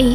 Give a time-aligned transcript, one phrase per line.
[0.00, 0.14] Hey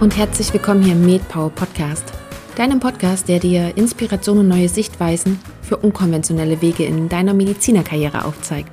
[0.00, 2.10] und herzlich willkommen hier im MedPower Podcast,
[2.56, 8.70] deinem Podcast, der dir Inspiration und neue Sichtweisen für unkonventionelle Wege in deiner Medizinerkarriere aufzeigt.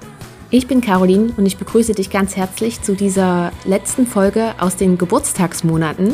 [0.50, 4.98] Ich bin Caroline und ich begrüße dich ganz herzlich zu dieser letzten Folge aus den
[4.98, 6.14] Geburtstagsmonaten.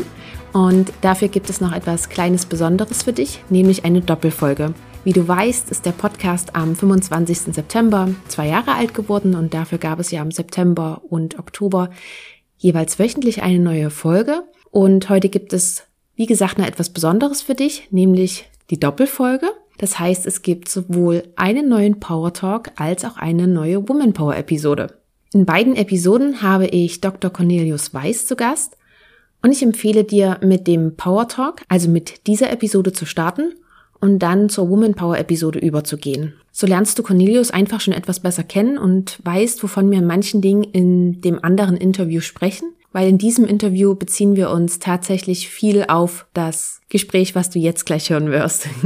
[0.52, 4.74] Und dafür gibt es noch etwas Kleines Besonderes für dich, nämlich eine Doppelfolge.
[5.04, 7.54] Wie du weißt, ist der Podcast am 25.
[7.54, 11.90] September zwei Jahre alt geworden und dafür gab es ja im September und Oktober
[12.64, 14.42] jeweils wöchentlich eine neue Folge.
[14.70, 15.84] Und heute gibt es,
[16.16, 19.46] wie gesagt, noch etwas Besonderes für dich, nämlich die Doppelfolge.
[19.76, 24.34] Das heißt, es gibt sowohl einen neuen Power Talk als auch eine neue Woman Power
[24.34, 24.98] Episode.
[25.34, 27.30] In beiden Episoden habe ich Dr.
[27.30, 28.78] Cornelius Weiß zu Gast
[29.42, 33.52] und ich empfehle dir mit dem Power Talk, also mit dieser Episode zu starten
[34.04, 36.34] und dann zur Woman Power Episode überzugehen.
[36.52, 40.42] So lernst du Cornelius einfach schon etwas besser kennen und weißt, wovon wir in manchen
[40.42, 45.86] Dingen in dem anderen Interview sprechen, weil in diesem Interview beziehen wir uns tatsächlich viel
[45.88, 48.68] auf das Gespräch, was du jetzt gleich hören wirst.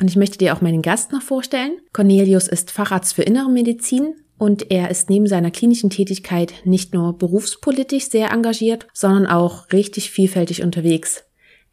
[0.00, 1.72] Und ich möchte dir auch meinen Gast noch vorstellen.
[1.92, 7.16] Cornelius ist Facharzt für Innere Medizin und er ist neben seiner klinischen Tätigkeit nicht nur
[7.16, 11.23] berufspolitisch sehr engagiert, sondern auch richtig vielfältig unterwegs.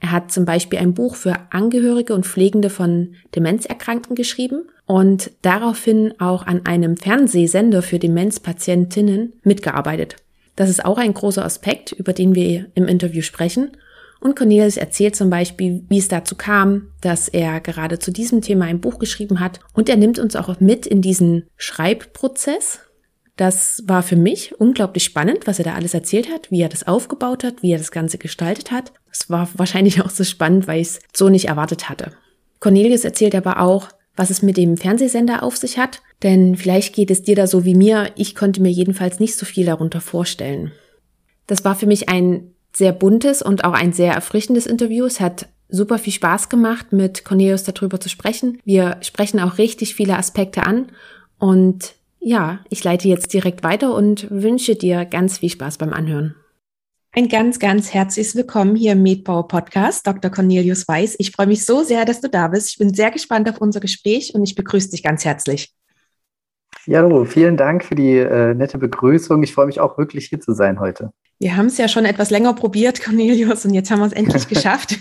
[0.02, 6.16] Er hat zum Beispiel ein Buch für Angehörige und Pflegende von Demenzerkrankten geschrieben und daraufhin
[6.20, 10.16] auch an einem Fernsehsender für Demenzpatientinnen mitgearbeitet.
[10.56, 13.78] Das ist auch ein großer Aspekt, über den wir im Interview sprechen.
[14.20, 18.66] Und Cornelius erzählt zum Beispiel, wie es dazu kam, dass er gerade zu diesem Thema
[18.66, 19.60] ein Buch geschrieben hat.
[19.74, 22.80] Und er nimmt uns auch mit in diesen Schreibprozess,
[23.38, 26.86] das war für mich unglaublich spannend, was er da alles erzählt hat, wie er das
[26.86, 28.92] aufgebaut hat, wie er das Ganze gestaltet hat.
[29.12, 32.14] Das war wahrscheinlich auch so spannend, weil ich es so nicht erwartet hatte.
[32.60, 37.12] Cornelius erzählt aber auch, was es mit dem Fernsehsender auf sich hat, denn vielleicht geht
[37.12, 40.72] es dir da so wie mir, ich konnte mir jedenfalls nicht so viel darunter vorstellen.
[41.48, 45.06] Das war für mich ein sehr buntes und auch ein sehr erfrischendes Interview.
[45.06, 48.60] Es hat super viel Spaß gemacht, mit Cornelius darüber zu sprechen.
[48.64, 50.88] Wir sprechen auch richtig viele Aspekte an
[51.40, 56.36] und ja, ich leite jetzt direkt weiter und wünsche dir ganz viel Spaß beim Anhören.
[57.14, 60.32] Ein ganz, ganz herzliches Willkommen hier im Medbauer Podcast, Dr.
[60.32, 61.18] Cornelius Weiß.
[61.20, 62.70] Ich freue mich so sehr, dass du da bist.
[62.70, 65.74] Ich bin sehr gespannt auf unser Gespräch und ich begrüße dich ganz herzlich.
[66.86, 69.44] Ja, hallo, vielen Dank für die äh, nette Begrüßung.
[69.44, 71.12] Ich freue mich auch wirklich hier zu sein heute.
[71.38, 74.48] Wir haben es ja schon etwas länger probiert, Cornelius, und jetzt haben wir es endlich
[74.48, 74.98] geschafft.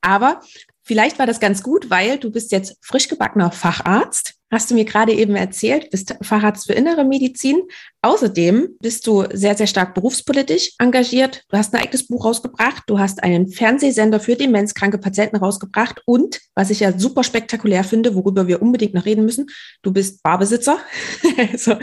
[0.00, 0.38] Aber
[0.84, 4.84] vielleicht war das ganz gut, weil du bist jetzt frisch gebackener Facharzt hast du mir
[4.84, 7.62] gerade eben erzählt, bist Facharzt für Innere Medizin.
[8.02, 11.44] Außerdem bist du sehr, sehr stark berufspolitisch engagiert.
[11.48, 12.84] Du hast ein eigenes Buch rausgebracht.
[12.86, 16.00] Du hast einen Fernsehsender für demenzkranke Patienten rausgebracht.
[16.06, 19.46] Und, was ich ja super spektakulär finde, worüber wir unbedingt noch reden müssen,
[19.82, 20.78] du bist Barbesitzer.
[21.52, 21.76] also,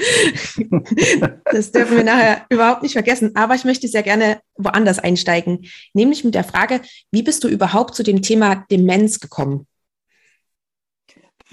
[1.51, 3.35] das dürfen wir nachher überhaupt nicht vergessen.
[3.35, 7.95] Aber ich möchte sehr gerne woanders einsteigen, nämlich mit der Frage, wie bist du überhaupt
[7.95, 9.67] zu dem Thema Demenz gekommen?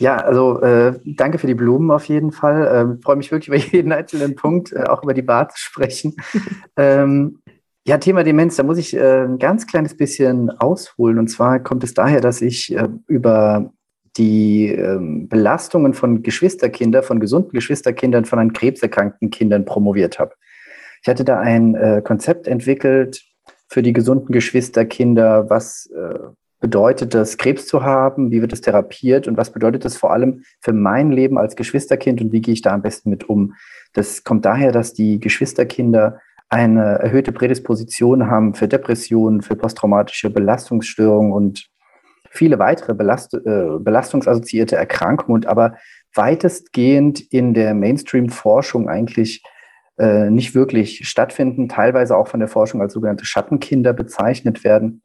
[0.02, 2.68] Ja, also äh, danke für die Blumen auf jeden Fall.
[2.74, 6.16] Ähm, Freue mich wirklich über jeden einzelnen Punkt, äh, auch über die Bar zu sprechen.
[6.76, 7.38] ähm,
[7.86, 11.20] ja, Thema Demenz, da muss ich äh, ein ganz kleines bisschen ausholen.
[11.20, 13.72] Und zwar kommt es daher, dass ich äh, über
[14.16, 20.34] die ähm, Belastungen von Geschwisterkindern, von gesunden Geschwisterkindern, von an krebserkrankten Kindern promoviert habe.
[21.00, 23.22] Ich hatte da ein äh, Konzept entwickelt
[23.68, 26.18] für die gesunden Geschwisterkinder, was äh,
[26.62, 28.30] bedeutet das, Krebs zu haben?
[28.30, 29.28] Wie wird es therapiert?
[29.28, 32.22] Und was bedeutet das vor allem für mein Leben als Geschwisterkind?
[32.22, 33.54] Und wie gehe ich da am besten mit um?
[33.92, 41.32] Das kommt daher, dass die Geschwisterkinder eine erhöhte Prädisposition haben für Depressionen, für posttraumatische Belastungsstörungen
[41.32, 41.68] und
[42.30, 45.76] viele weitere Belast äh, belastungsassoziierte Erkrankungen und aber
[46.14, 49.42] weitestgehend in der Mainstream-Forschung eigentlich
[49.98, 55.02] äh, nicht wirklich stattfinden, teilweise auch von der Forschung als sogenannte Schattenkinder bezeichnet werden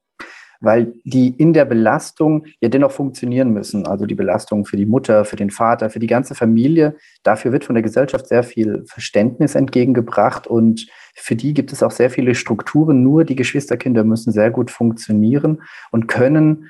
[0.61, 3.87] weil die in der Belastung ja dennoch funktionieren müssen.
[3.87, 6.95] Also die Belastung für die Mutter, für den Vater, für die ganze Familie.
[7.23, 11.91] Dafür wird von der Gesellschaft sehr viel Verständnis entgegengebracht und für die gibt es auch
[11.91, 13.03] sehr viele Strukturen.
[13.03, 15.61] Nur die Geschwisterkinder müssen sehr gut funktionieren
[15.91, 16.69] und können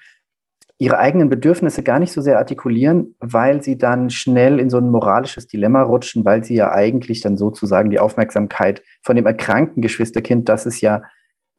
[0.79, 4.91] ihre eigenen Bedürfnisse gar nicht so sehr artikulieren, weil sie dann schnell in so ein
[4.91, 10.47] moralisches Dilemma rutschen, weil sie ja eigentlich dann sozusagen die Aufmerksamkeit von dem erkrankten Geschwisterkind,
[10.47, 11.01] das es ja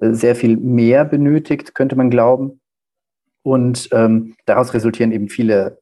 [0.01, 2.61] sehr viel mehr benötigt, könnte man glauben.
[3.43, 5.79] Und ähm, daraus resultieren eben viele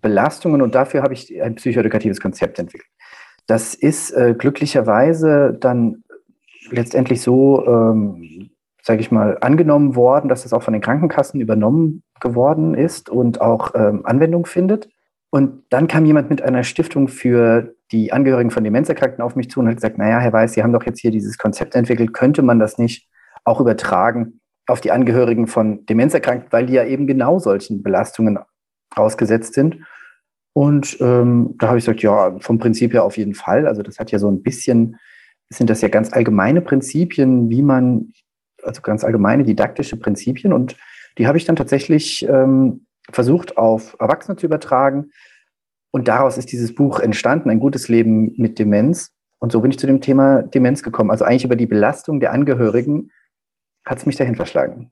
[0.00, 2.90] Belastungen und dafür habe ich ein psychoedukatives Konzept entwickelt.
[3.46, 6.02] Das ist äh, glücklicherweise dann
[6.70, 8.50] letztendlich so, ähm,
[8.82, 13.40] sage ich mal, angenommen worden, dass es auch von den Krankenkassen übernommen geworden ist und
[13.40, 14.88] auch ähm, Anwendung findet.
[15.30, 19.60] Und dann kam jemand mit einer Stiftung für die Angehörigen von Demenzerkrankten auf mich zu
[19.60, 22.42] und hat gesagt, naja, Herr Weiß, Sie haben doch jetzt hier dieses Konzept entwickelt, könnte
[22.42, 23.08] man das nicht
[23.44, 28.38] auch übertragen auf die Angehörigen von Demenzerkrankten, weil die ja eben genau solchen Belastungen
[28.94, 29.78] ausgesetzt sind.
[30.54, 33.66] Und ähm, da habe ich gesagt, ja, vom Prinzip her auf jeden Fall.
[33.66, 34.98] Also das hat ja so ein bisschen,
[35.50, 38.12] sind das ja ganz allgemeine Prinzipien, wie man,
[38.62, 40.52] also ganz allgemeine didaktische Prinzipien.
[40.52, 40.76] Und
[41.18, 45.10] die habe ich dann tatsächlich ähm, versucht auf Erwachsene zu übertragen.
[45.90, 49.10] Und daraus ist dieses Buch entstanden, ein gutes Leben mit Demenz.
[49.38, 51.10] Und so bin ich zu dem Thema Demenz gekommen.
[51.10, 53.10] Also eigentlich über die Belastung der Angehörigen
[53.84, 54.90] hat es mich dahin verschlagen.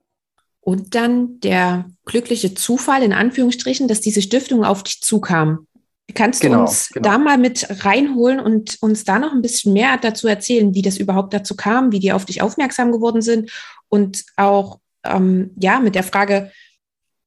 [0.60, 5.66] Und dann der glückliche Zufall, in Anführungsstrichen, dass diese Stiftung auf dich zukam.
[6.14, 7.08] Kannst genau, du uns genau.
[7.08, 10.98] da mal mit reinholen und uns da noch ein bisschen mehr dazu erzählen, wie das
[10.98, 13.50] überhaupt dazu kam, wie die auf dich aufmerksam geworden sind
[13.88, 16.50] und auch ähm, ja mit der Frage,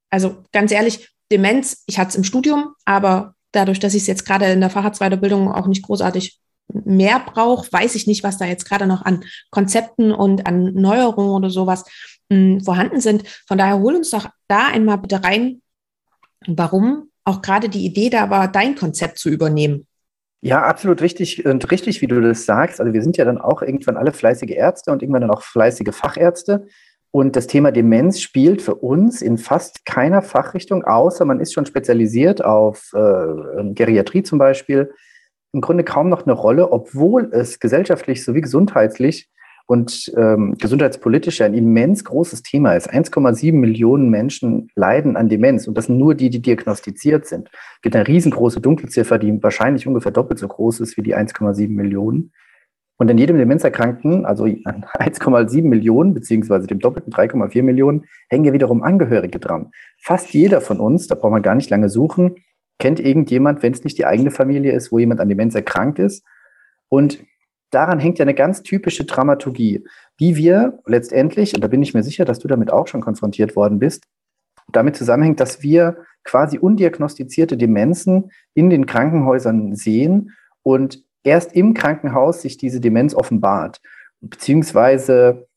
[0.10, 4.25] also ganz ehrlich, Demenz, ich hatte es im Studium, aber dadurch, dass ich es jetzt
[4.25, 8.68] gerade in der Facharztweiterbildung auch nicht großartig mehr brauche, weiß ich nicht, was da jetzt
[8.68, 11.86] gerade noch an Konzepten und an Neuerungen oder sowas
[12.30, 13.27] mh, hm, vorhanden sind.
[13.48, 15.62] Von daher hol uns doch da einmal bitte rein,
[16.48, 19.88] warum auch gerade die Idee da war, dein Konzept zu übernehmen.
[20.42, 22.81] Ja, absolut richtig und richtig, wie du das sagst.
[22.81, 25.95] Also wir sind ja dann auch irgendwann alle fleißige Ärzte und irgendwann dann auch fleißige
[25.95, 26.68] Fachärzte.
[27.12, 31.65] Und das Thema Demenz spielt für uns in fast keiner Fachrichtung, außer man ist schon
[31.65, 34.92] spezialisiert auf äh, Geriatrie zum Beispiel,
[35.53, 39.29] im Grunde kaum noch eine Rolle, obwohl es gesellschaftlich sowie gesundheitlich
[39.65, 42.91] und ähm, gesundheitspolitisch ein immens großes Thema ist.
[42.91, 47.50] 1,7 Millionen Menschen leiden an Demenz und das sind nur die, die diagnostiziert sind.
[47.75, 51.69] Es gibt eine riesengroße Dunkelziffer, die wahrscheinlich ungefähr doppelt so groß ist wie die 1,7
[51.69, 52.33] Millionen.
[52.97, 58.53] Und an jedem Demenzerkrankten, also an 1,7 Millionen, beziehungsweise dem doppelten 3,4 Millionen, hängen ja
[58.53, 59.71] wiederum Angehörige dran.
[60.01, 62.35] Fast jeder von uns, da braucht man gar nicht lange suchen,
[62.80, 66.25] kennt irgendjemand, wenn es nicht die eigene Familie ist, wo jemand an Demenz erkrankt ist.
[66.90, 67.24] Und
[67.72, 69.84] daran hängt ja eine ganz typische Dramaturgie,
[70.18, 73.56] wie wir letztendlich, und da bin ich mir sicher, dass du damit auch schon konfrontiert
[73.56, 74.06] worden bist,
[74.72, 80.31] damit zusammenhängt, dass wir quasi undiagnostizierte Demenzen in den Krankenhäusern sehen
[80.62, 83.81] und erst im Krankenhaus sich diese Demenz offenbart,
[84.22, 85.48] beziehungsweise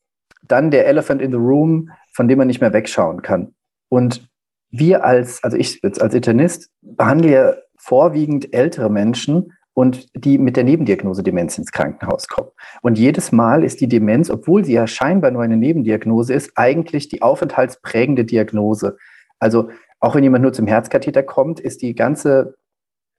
[0.43, 3.53] dann der Elephant in the Room, von dem man nicht mehr wegschauen kann.
[3.89, 4.29] Und
[4.69, 10.63] wir als, also ich als Internist behandle ja vorwiegend ältere Menschen und die mit der
[10.63, 12.49] Nebendiagnose Demenz ins Krankenhaus kommen.
[12.81, 17.09] Und jedes Mal ist die Demenz, obwohl sie ja scheinbar nur eine Nebendiagnose ist, eigentlich
[17.09, 18.97] die aufenthaltsprägende Diagnose.
[19.39, 19.69] Also
[19.99, 22.55] auch wenn jemand nur zum Herzkatheter kommt, ist die ganze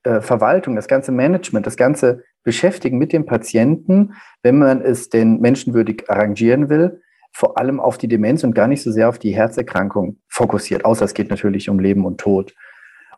[0.03, 5.39] äh, Verwaltung, das ganze Management, das ganze Beschäftigen mit dem Patienten, wenn man es denn
[5.39, 9.35] menschenwürdig arrangieren will, vor allem auf die Demenz und gar nicht so sehr auf die
[9.35, 12.53] Herzerkrankung fokussiert, außer es geht natürlich um Leben und Tod.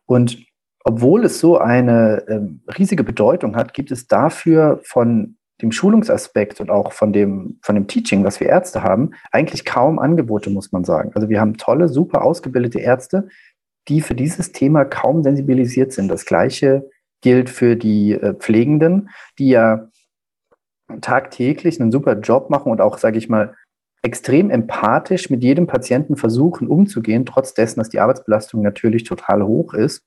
[0.05, 0.45] Und
[0.83, 6.71] obwohl es so eine äh, riesige Bedeutung hat, gibt es dafür von dem Schulungsaspekt und
[6.71, 10.83] auch von dem, von dem Teaching, was wir Ärzte haben, eigentlich kaum Angebote, muss man
[10.83, 11.11] sagen.
[11.13, 13.27] Also wir haben tolle, super ausgebildete Ärzte,
[13.87, 16.07] die für dieses Thema kaum sensibilisiert sind.
[16.07, 16.89] Das Gleiche
[17.21, 19.87] gilt für die äh, Pflegenden, die ja
[20.99, 23.55] tagtäglich einen super Job machen und auch, sage ich mal,
[24.03, 29.73] extrem empathisch mit jedem Patienten versuchen umzugehen, trotz dessen, dass die Arbeitsbelastung natürlich total hoch
[29.73, 30.04] ist.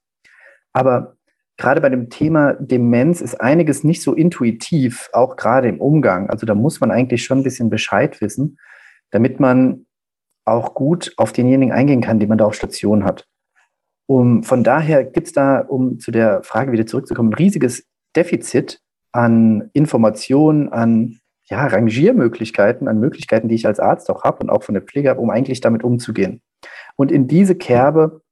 [0.73, 1.17] Aber
[1.57, 6.29] gerade bei dem Thema Demenz ist einiges nicht so intuitiv, auch gerade im Umgang.
[6.29, 8.59] Also da muss man eigentlich schon ein bisschen Bescheid wissen,
[9.11, 9.87] damit man
[10.45, 13.27] auch gut auf denjenigen eingehen kann, den man da auf Station hat.
[14.07, 18.81] Um, von daher gibt es da, um zu der Frage wieder zurückzukommen, ein riesiges Defizit
[19.13, 24.63] an Informationen, an ja, Rangiermöglichkeiten, an Möglichkeiten, die ich als Arzt auch habe und auch
[24.63, 26.43] von der Pflege habe, um eigentlich damit umzugehen.
[26.97, 28.23] Und in diese Kerbe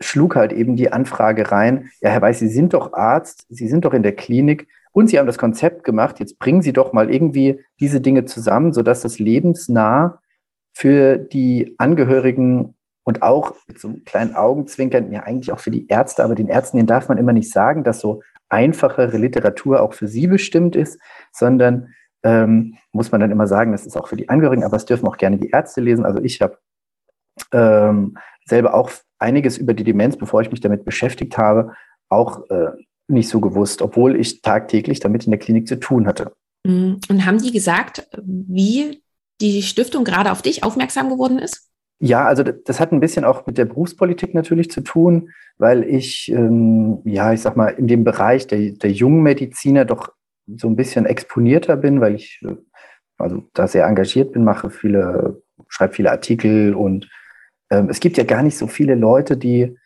[0.00, 3.84] schlug halt eben die Anfrage rein, ja, Herr Weiß, Sie sind doch Arzt, Sie sind
[3.84, 7.12] doch in der Klinik und Sie haben das Konzept gemacht, jetzt bringen Sie doch mal
[7.12, 10.20] irgendwie diese Dinge zusammen, sodass das lebensnah
[10.72, 15.86] für die Angehörigen und auch mit so einem kleinen Augenzwinkern, ja eigentlich auch für die
[15.88, 19.94] Ärzte, aber den Ärzten, denen darf man immer nicht sagen, dass so einfachere Literatur auch
[19.94, 20.98] für sie bestimmt ist,
[21.32, 21.88] sondern
[22.24, 25.06] ähm, muss man dann immer sagen, das ist auch für die Angehörigen, aber es dürfen
[25.06, 26.04] auch gerne die Ärzte lesen.
[26.04, 26.58] Also ich habe
[27.52, 28.16] ähm,
[28.46, 31.72] selber auch einiges über die Demenz, bevor ich mich damit beschäftigt habe,
[32.08, 32.70] auch äh,
[33.08, 36.32] nicht so gewusst, obwohl ich tagtäglich damit in der Klinik zu tun hatte.
[36.66, 39.02] Mm, und haben die gesagt, wie
[39.40, 41.70] die Stiftung gerade auf dich aufmerksam geworden ist?
[42.00, 46.30] Ja, also das hat ein bisschen auch mit der Berufspolitik natürlich zu tun, weil ich,
[46.30, 50.08] ähm, ja, ich sag mal, in dem Bereich der, der jungen Mediziner doch
[50.46, 52.56] so ein bisschen exponierter bin, weil ich äh,
[53.18, 57.08] also da sehr engagiert bin, mache viele, schreibe viele Artikel und
[57.70, 59.76] ähm, es gibt ja gar nicht so viele Leute, die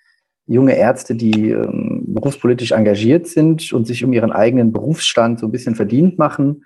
[0.46, 5.52] junge Ärzte, die ähm, berufspolitisch engagiert sind und sich um ihren eigenen Berufsstand so ein
[5.52, 6.64] bisschen verdient machen.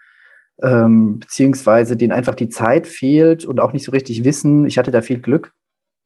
[0.63, 4.67] ähm, beziehungsweise denen einfach die Zeit fehlt und auch nicht so richtig wissen.
[4.67, 5.53] Ich hatte da viel Glück,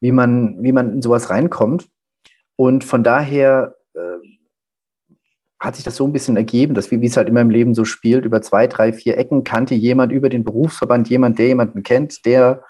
[0.00, 1.88] wie man, wie man in sowas reinkommt.
[2.56, 4.00] Und von daher äh,
[5.66, 7.84] hat sich das so ein bisschen ergeben, dass wie, es halt immer im Leben so
[7.84, 12.24] spielt, über zwei, drei, vier Ecken kannte jemand über den Berufsverband jemand, der jemanden kennt,
[12.24, 12.62] der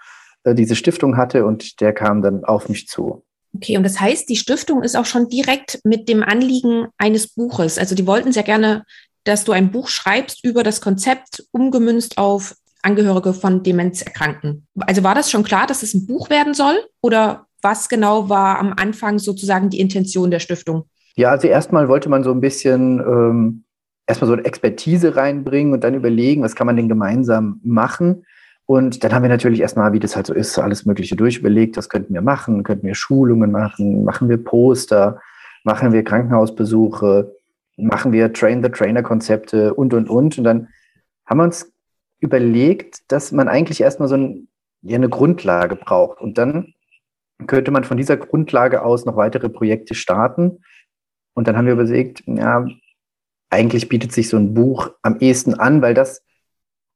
[0.43, 3.23] äh, diese Stiftung hatte und der kam dann auf mich zu.
[3.55, 7.77] Okay, und das heißt, die Stiftung ist auch schon direkt mit dem Anliegen eines Buches.
[7.77, 8.83] Also die wollten sehr gerne,
[9.23, 14.67] dass du ein Buch schreibst über das Konzept umgemünzt auf Angehörige von Demenzerkrankten.
[14.75, 16.77] Also war das schon klar, dass es ein Buch werden soll?
[17.01, 20.85] Oder was genau war am Anfang sozusagen die Intention der Stiftung?
[21.17, 23.63] Ja, also erstmal wollte man so ein bisschen ähm,
[24.05, 28.23] erstmal so eine Expertise reinbringen und dann überlegen, was kann man denn gemeinsam machen.
[28.67, 31.75] Und dann haben wir natürlich erstmal, wie das halt so ist, alles Mögliche durchüberlegt.
[31.75, 32.61] Was könnten wir machen?
[32.61, 34.03] Könnten wir Schulungen machen?
[34.03, 35.19] Machen wir Poster?
[35.63, 37.33] Machen wir Krankenhausbesuche?
[37.77, 40.37] Machen wir Train-the-Trainer-Konzepte und, und, und.
[40.37, 40.67] Und dann
[41.25, 41.73] haben wir uns
[42.19, 44.49] überlegt, dass man eigentlich erstmal so ein,
[44.83, 46.21] ja, eine Grundlage braucht.
[46.21, 46.75] Und dann
[47.47, 50.59] könnte man von dieser Grundlage aus noch weitere Projekte starten.
[51.37, 52.65] Und dann haben wir überlegt, ja,
[53.51, 56.23] eigentlich bietet sich so ein Buch am ehesten an, weil das,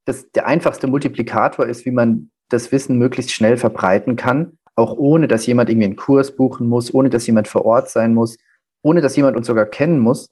[0.05, 5.27] das der einfachste Multiplikator ist, wie man das Wissen möglichst schnell verbreiten kann, auch ohne
[5.27, 8.39] dass jemand irgendwie einen Kurs buchen muss, ohne dass jemand vor Ort sein muss,
[8.81, 10.31] ohne dass jemand uns sogar kennen muss,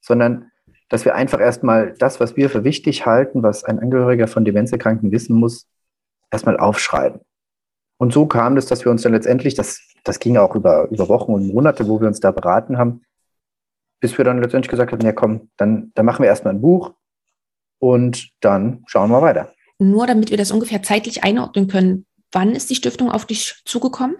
[0.00, 0.50] sondern
[0.88, 5.12] dass wir einfach erstmal das, was wir für wichtig halten, was ein Angehöriger von Demenzerkrankten
[5.12, 5.68] wissen muss,
[6.30, 7.20] erstmal aufschreiben.
[7.98, 11.10] Und so kam es, dass wir uns dann letztendlich, das, das ging auch über, über
[11.10, 13.02] Wochen und Monate, wo wir uns da beraten haben,
[14.02, 16.92] bis wir dann letztendlich gesagt haben, ja komm, dann, dann machen wir erstmal ein Buch
[17.78, 19.52] und dann schauen wir weiter.
[19.78, 24.16] Nur damit wir das ungefähr zeitlich einordnen können, wann ist die Stiftung auf dich zugekommen?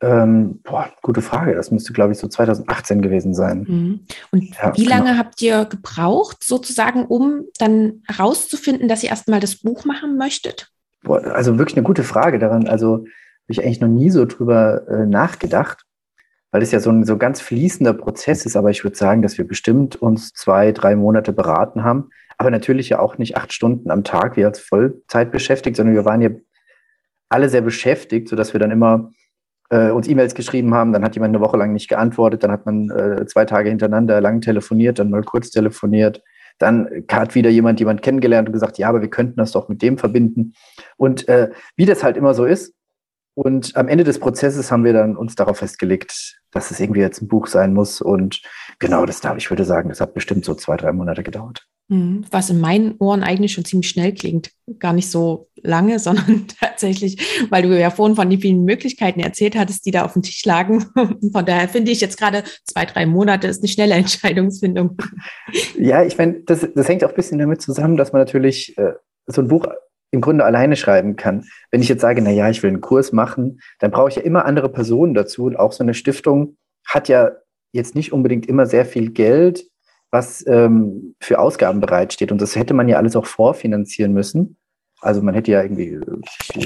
[0.00, 1.54] Ähm, boah, gute Frage.
[1.54, 3.66] Das müsste, glaube ich, so 2018 gewesen sein.
[3.68, 4.00] Mhm.
[4.30, 5.18] Und ja, wie lange genau.
[5.18, 10.70] habt ihr gebraucht, sozusagen, um dann herauszufinden, dass ihr erstmal das Buch machen möchtet?
[11.02, 12.68] Boah, also wirklich eine gute Frage daran.
[12.68, 13.06] Also habe
[13.48, 15.85] ich eigentlich noch nie so drüber äh, nachgedacht
[16.56, 18.56] weil es ja so ein so ganz fließender Prozess ist.
[18.56, 22.08] Aber ich würde sagen, dass wir bestimmt uns zwei, drei Monate beraten haben.
[22.38, 26.06] Aber natürlich ja auch nicht acht Stunden am Tag, wie als Vollzeit beschäftigt, sondern wir
[26.06, 26.30] waren ja
[27.28, 29.10] alle sehr beschäftigt, sodass wir dann immer
[29.68, 30.94] äh, uns E-Mails geschrieben haben.
[30.94, 32.42] Dann hat jemand eine Woche lang nicht geantwortet.
[32.42, 36.22] Dann hat man äh, zwei Tage hintereinander lang telefoniert, dann mal kurz telefoniert.
[36.56, 39.82] Dann hat wieder jemand jemand kennengelernt und gesagt, ja, aber wir könnten das doch mit
[39.82, 40.54] dem verbinden.
[40.96, 42.72] Und äh, wie das halt immer so ist,
[43.36, 47.20] und am Ende des Prozesses haben wir dann uns darauf festgelegt, dass es irgendwie jetzt
[47.20, 48.00] ein Buch sein muss.
[48.00, 48.40] Und
[48.78, 51.66] genau das da, ich würde sagen, das hat bestimmt so zwei, drei Monate gedauert.
[51.88, 52.24] Mhm.
[52.30, 54.52] Was in meinen Ohren eigentlich schon ziemlich schnell klingt.
[54.78, 59.54] Gar nicht so lange, sondern tatsächlich, weil du ja vorhin von den vielen Möglichkeiten erzählt
[59.54, 60.86] hattest, die da auf dem Tisch lagen.
[61.32, 64.96] Von daher finde ich jetzt gerade zwei, drei Monate ist eine schnelle Entscheidungsfindung.
[65.78, 68.94] Ja, ich meine, das, das hängt auch ein bisschen damit zusammen, dass man natürlich äh,
[69.26, 69.66] so ein Buch
[70.16, 71.44] im Grunde alleine schreiben kann.
[71.70, 74.22] Wenn ich jetzt sage, na ja, ich will einen Kurs machen, dann brauche ich ja
[74.22, 75.44] immer andere Personen dazu.
[75.44, 76.56] Und auch so eine Stiftung
[76.86, 77.32] hat ja
[77.72, 79.66] jetzt nicht unbedingt immer sehr viel Geld,
[80.10, 82.32] was ähm, für Ausgaben bereitsteht.
[82.32, 84.56] Und das hätte man ja alles auch vorfinanzieren müssen.
[85.02, 86.00] Also man hätte ja irgendwie äh,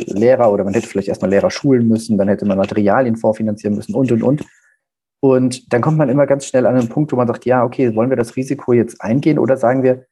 [0.07, 3.95] Lehrer oder man hätte vielleicht erstmal Lehrer schulen müssen, dann hätte man Materialien vorfinanzieren müssen
[3.95, 4.45] und, und, und.
[5.23, 7.95] Und dann kommt man immer ganz schnell an einen Punkt, wo man sagt, ja, okay,
[7.95, 10.07] wollen wir das Risiko jetzt eingehen oder sagen wir,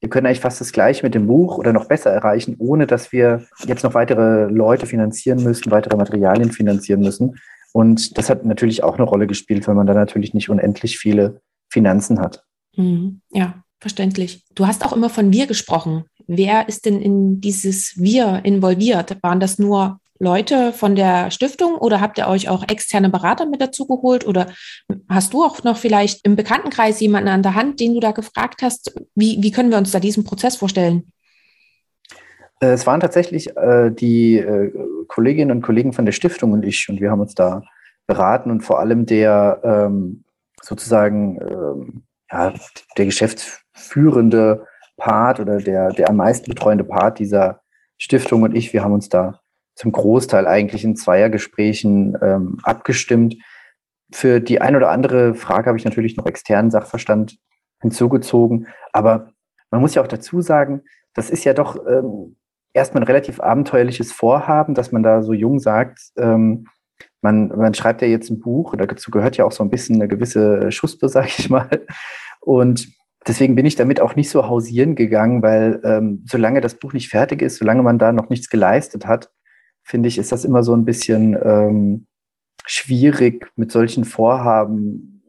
[0.00, 3.12] wir können eigentlich fast das Gleiche mit dem Buch oder noch besser erreichen, ohne dass
[3.12, 7.36] wir jetzt noch weitere Leute finanzieren müssen, weitere Materialien finanzieren müssen.
[7.72, 11.40] Und das hat natürlich auch eine Rolle gespielt, weil man da natürlich nicht unendlich viele
[11.68, 12.42] Finanzen hat.
[12.76, 13.20] Mhm.
[13.30, 14.44] Ja, verständlich.
[14.54, 16.04] Du hast auch immer von wir gesprochen.
[16.26, 19.18] Wer ist denn in dieses Wir involviert?
[19.22, 23.62] Waren das nur Leute von der Stiftung oder habt ihr euch auch externe Berater mit
[23.62, 24.26] dazu geholt?
[24.26, 24.48] Oder
[25.08, 28.60] hast du auch noch vielleicht im Bekanntenkreis jemanden an der Hand, den du da gefragt
[28.62, 28.94] hast?
[29.14, 31.10] Wie, wie können wir uns da diesen Prozess vorstellen?
[32.60, 34.70] Äh, es waren tatsächlich äh, die äh,
[35.08, 37.62] Kolleginnen und Kollegen von der Stiftung und ich und wir haben uns da
[38.06, 40.24] beraten und vor allem der ähm,
[40.60, 42.52] sozusagen ähm, ja,
[42.98, 44.66] der geschäftsführende
[44.98, 47.62] Part oder der, der am meisten betreuende Part dieser
[47.96, 49.40] Stiftung und ich, wir haben uns da
[49.74, 53.36] zum Großteil eigentlich in Zweiergesprächen ähm, abgestimmt.
[54.12, 57.38] Für die ein oder andere Frage habe ich natürlich noch externen Sachverstand
[57.80, 58.66] hinzugezogen.
[58.92, 59.30] Aber
[59.70, 60.82] man muss ja auch dazu sagen,
[61.14, 62.36] das ist ja doch ähm,
[62.72, 66.66] erstmal ein relativ abenteuerliches Vorhaben, dass man da so jung sagt, ähm,
[67.22, 70.08] man, man schreibt ja jetzt ein Buch, dazu gehört ja auch so ein bisschen eine
[70.08, 71.86] gewisse Schuspe, sag ich mal.
[72.40, 72.88] Und
[73.26, 77.08] deswegen bin ich damit auch nicht so hausieren gegangen, weil ähm, solange das Buch nicht
[77.08, 79.30] fertig ist, solange man da noch nichts geleistet hat,
[79.90, 82.06] finde ich, ist das immer so ein bisschen ähm,
[82.64, 85.22] schwierig, mit solchen Vorhaben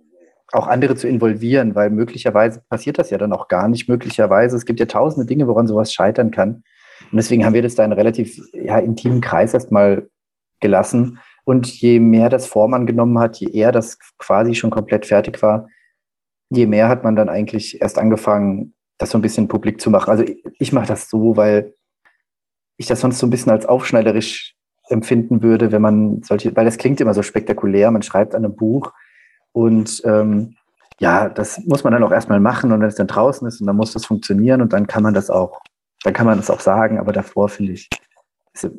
[0.53, 3.89] auch andere zu involvieren, weil möglicherweise passiert das ja dann auch gar nicht.
[3.89, 6.63] Möglicherweise, es gibt ja tausende Dinge, woran sowas scheitern kann.
[7.11, 10.09] Und deswegen haben wir das da in relativ ja, intimen Kreis erstmal
[10.59, 11.19] gelassen.
[11.43, 15.67] Und je mehr das Form angenommen hat, je eher das quasi schon komplett fertig war,
[16.49, 20.11] je mehr hat man dann eigentlich erst angefangen, das so ein bisschen publik zu machen.
[20.11, 21.73] Also ich, ich mache das so, weil
[22.77, 24.55] ich das sonst so ein bisschen als aufschneiderisch
[24.89, 28.55] empfinden würde, wenn man solche, weil das klingt immer so spektakulär, man schreibt an einem
[28.55, 28.93] Buch
[29.51, 30.55] und ähm,
[30.99, 33.67] ja, das muss man dann auch erstmal machen und wenn es dann draußen ist und
[33.67, 35.59] dann muss das funktionieren und dann kann man das auch,
[36.03, 37.89] dann kann man das auch sagen, aber davor finde ich,
[38.53, 38.69] ist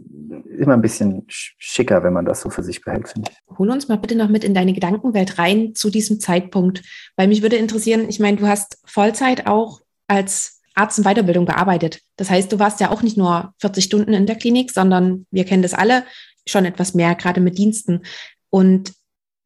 [0.59, 3.59] immer ein bisschen schicker, wenn man das so für sich behält, finde ich.
[3.59, 6.83] Hol uns mal bitte noch mit in deine Gedankenwelt rein zu diesem Zeitpunkt,
[7.17, 12.01] weil mich würde interessieren, ich meine, du hast Vollzeit auch als Arzt in Weiterbildung gearbeitet.
[12.17, 15.45] Das heißt, du warst ja auch nicht nur 40 Stunden in der Klinik, sondern wir
[15.45, 16.05] kennen das alle
[16.47, 18.03] schon etwas mehr, gerade mit Diensten.
[18.51, 18.93] Und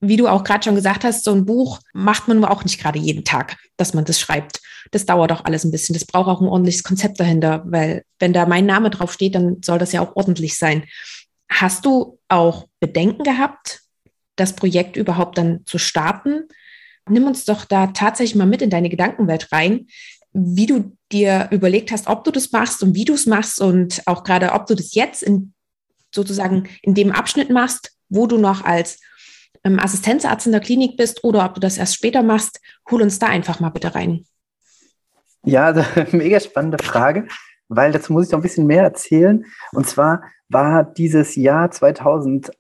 [0.01, 2.99] wie du auch gerade schon gesagt hast, so ein Buch macht man auch nicht gerade
[2.99, 4.61] jeden Tag, dass man das schreibt.
[4.91, 5.95] Das dauert auch alles ein bisschen.
[5.95, 9.63] Das braucht auch ein ordentliches Konzept dahinter, weil wenn da mein Name drauf steht, dann
[9.63, 10.85] soll das ja auch ordentlich sein.
[11.49, 13.81] Hast du auch Bedenken gehabt,
[14.37, 16.49] das Projekt überhaupt dann zu starten?
[17.09, 19.87] Nimm uns doch da tatsächlich mal mit in deine Gedankenwelt rein,
[20.37, 24.03] wie du dir überlegt hast, ob du das machst und wie du es machst und
[24.07, 25.55] auch gerade, ob du das jetzt in
[26.15, 29.01] sozusagen in dem Abschnitt machst, wo du noch als
[29.65, 32.61] ähm, Assistenzarzt in der Klinik bist oder ob du das erst später machst.
[32.91, 34.27] Hol uns da einfach mal bitte rein.
[35.45, 35.73] Ja,
[36.13, 37.29] mega spannende Frage,
[37.69, 39.45] weil dazu muss ich noch ein bisschen mehr erzählen.
[39.73, 42.53] Und zwar war dieses Jahr 2008,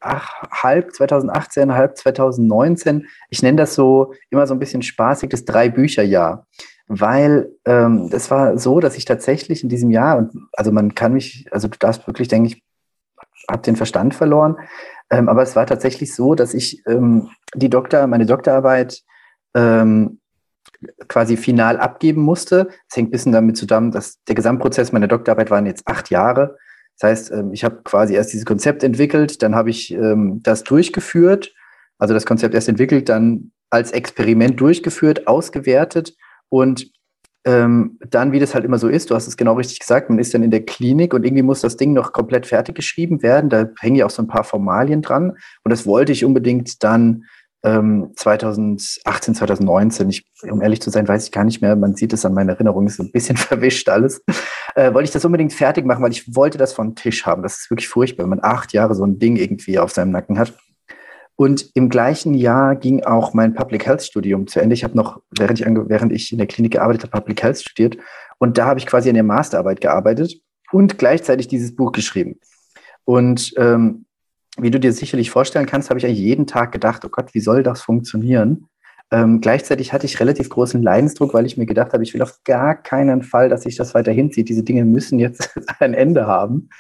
[0.50, 6.46] halb 2018, halb 2019, ich nenne das so immer so ein bisschen spaßig, das Drei-Bücher-Jahr
[6.88, 11.12] weil ähm, es war so, dass ich tatsächlich in diesem Jahr, und also man kann
[11.12, 12.62] mich, also du darfst wirklich, denke ich,
[13.48, 14.56] hab den Verstand verloren,
[15.10, 19.02] ähm, aber es war tatsächlich so, dass ich ähm, die Doktor, meine Doktorarbeit
[19.54, 20.20] ähm,
[21.08, 22.68] quasi final abgeben musste.
[22.88, 26.58] Es hängt ein bisschen damit zusammen, dass der Gesamtprozess meiner Doktorarbeit waren jetzt acht Jahre.
[26.98, 30.64] Das heißt, ähm, ich habe quasi erst dieses Konzept entwickelt, dann habe ich ähm, das
[30.64, 31.52] durchgeführt,
[31.98, 36.14] also das Konzept erst entwickelt, dann als Experiment durchgeführt, ausgewertet
[36.48, 36.90] und
[37.46, 40.18] ähm, dann, wie das halt immer so ist, du hast es genau richtig gesagt, man
[40.18, 43.48] ist dann in der Klinik und irgendwie muss das Ding noch komplett fertig geschrieben werden.
[43.48, 45.30] Da hängen ja auch so ein paar Formalien dran.
[45.62, 47.22] Und das wollte ich unbedingt dann
[47.62, 50.10] ähm, 2018, 2019.
[50.10, 51.76] Ich, um ehrlich zu sein, weiß ich gar nicht mehr.
[51.76, 54.24] Man sieht es an meiner Erinnerung, ist ein bisschen verwischt alles.
[54.74, 57.44] Äh, wollte ich das unbedingt fertig machen, weil ich wollte das von Tisch haben.
[57.44, 60.36] Das ist wirklich furchtbar, wenn man acht Jahre so ein Ding irgendwie auf seinem Nacken
[60.36, 60.52] hat.
[61.36, 64.74] Und im gleichen Jahr ging auch mein Public Health Studium zu Ende.
[64.74, 67.98] Ich habe noch, während ich, während ich in der Klinik gearbeitet habe, Public Health studiert.
[68.38, 70.40] Und da habe ich quasi an der Masterarbeit gearbeitet
[70.72, 72.40] und gleichzeitig dieses Buch geschrieben.
[73.04, 74.06] Und ähm,
[74.58, 77.40] wie du dir sicherlich vorstellen kannst, habe ich eigentlich jeden Tag gedacht, oh Gott, wie
[77.40, 78.68] soll das funktionieren?
[79.10, 82.40] Ähm, gleichzeitig hatte ich relativ großen Leidensdruck, weil ich mir gedacht habe, ich will auf
[82.44, 84.48] gar keinen Fall, dass sich das weiter hinzieht.
[84.48, 86.70] Diese Dinge müssen jetzt ein Ende haben.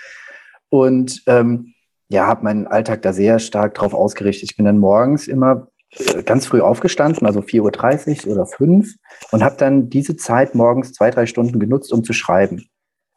[0.70, 1.74] Und ähm,
[2.08, 4.50] ja, habe meinen Alltag da sehr stark drauf ausgerichtet.
[4.50, 8.94] Ich bin dann morgens immer äh, ganz früh aufgestanden, also 4.30 Uhr oder 5
[9.32, 12.66] und habe dann diese Zeit morgens zwei, drei Stunden genutzt, um zu schreiben.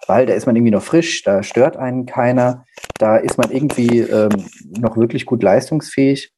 [0.08, 2.66] Weil da ist man irgendwie noch frisch, da stört einen keiner,
[2.98, 4.46] da ist man irgendwie ähm,
[4.80, 6.32] noch wirklich gut leistungsfähig.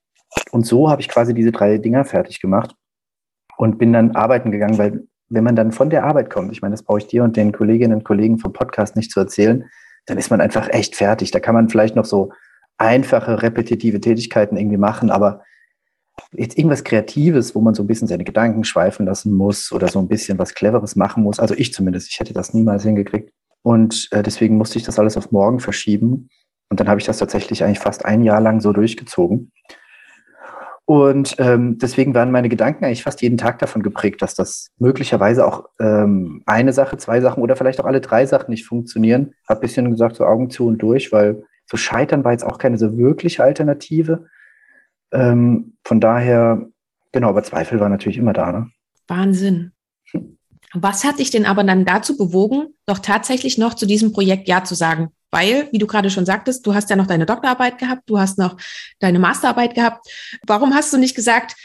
[0.51, 2.73] Und so habe ich quasi diese drei Dinger fertig gemacht
[3.57, 6.73] und bin dann arbeiten gegangen, weil wenn man dann von der Arbeit kommt, ich meine,
[6.73, 9.69] das brauche ich dir und den Kolleginnen und Kollegen vom Podcast nicht zu erzählen,
[10.05, 11.31] dann ist man einfach echt fertig.
[11.31, 12.31] Da kann man vielleicht noch so
[12.77, 15.43] einfache, repetitive Tätigkeiten irgendwie machen, aber
[16.33, 19.99] jetzt irgendwas Kreatives, wo man so ein bisschen seine Gedanken schweifen lassen muss oder so
[19.99, 21.39] ein bisschen was Cleveres machen muss.
[21.39, 23.31] Also ich zumindest, ich hätte das niemals hingekriegt.
[23.63, 26.29] Und äh, deswegen musste ich das alles auf morgen verschieben.
[26.69, 29.51] Und dann habe ich das tatsächlich eigentlich fast ein Jahr lang so durchgezogen.
[30.85, 35.45] Und ähm, deswegen waren meine Gedanken eigentlich fast jeden Tag davon geprägt, dass das möglicherweise
[35.45, 39.33] auch ähm, eine Sache, zwei Sachen oder vielleicht auch alle drei Sachen nicht funktionieren.
[39.47, 42.57] Hab ein bisschen gesagt, so Augen zu und durch, weil so scheitern war jetzt auch
[42.57, 44.25] keine so wirkliche Alternative.
[45.13, 46.67] Ähm, von daher,
[47.11, 48.51] genau, aber Zweifel war natürlich immer da.
[48.51, 48.71] Ne?
[49.07, 49.71] Wahnsinn.
[50.73, 54.63] Was hat dich denn aber dann dazu bewogen, doch tatsächlich noch zu diesem Projekt Ja
[54.63, 55.11] zu sagen?
[55.31, 58.37] Weil, wie du gerade schon sagtest, du hast ja noch deine Doktorarbeit gehabt, du hast
[58.37, 58.57] noch
[58.99, 60.07] deine Masterarbeit gehabt.
[60.45, 61.55] Warum hast du nicht gesagt,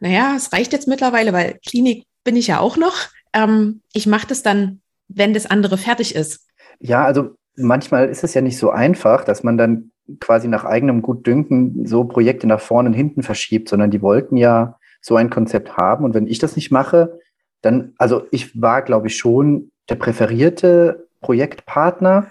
[0.00, 3.08] naja, es reicht jetzt mittlerweile, weil Klinik bin ich ja auch noch.
[3.32, 6.46] Ähm, ich mache das dann, wenn das andere fertig ist.
[6.80, 11.02] Ja, also manchmal ist es ja nicht so einfach, dass man dann quasi nach eigenem
[11.02, 15.76] Gutdünken so Projekte nach vorne und hinten verschiebt, sondern die wollten ja so ein Konzept
[15.76, 16.04] haben.
[16.04, 17.20] Und wenn ich das nicht mache,
[17.62, 22.28] dann, also ich war, glaube ich, schon der präferierte Projektpartner,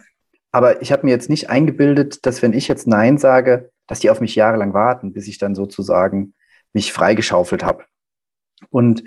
[0.56, 4.10] aber ich habe mir jetzt nicht eingebildet, dass wenn ich jetzt Nein sage, dass die
[4.10, 6.34] auf mich jahrelang warten, bis ich dann sozusagen
[6.72, 7.84] mich freigeschaufelt habe.
[8.70, 9.04] Und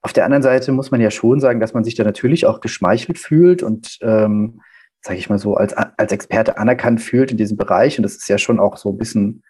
[0.00, 2.60] auf der anderen Seite muss man ja schon sagen, dass man sich da natürlich auch
[2.60, 4.60] geschmeichelt fühlt und, ähm,
[5.00, 7.98] sage ich mal so, als, als Experte anerkannt fühlt in diesem Bereich.
[7.98, 9.42] Und das ist ja schon auch so ein bisschen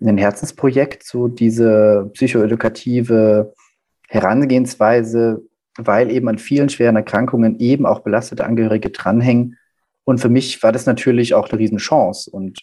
[0.00, 3.52] ein Herzensprojekt, so diese psychoedukative
[4.06, 5.42] Herangehensweise,
[5.76, 9.58] weil eben an vielen schweren Erkrankungen eben auch belastete Angehörige dranhängen.
[10.04, 12.30] Und für mich war das natürlich auch eine Riesenchance.
[12.30, 12.60] Und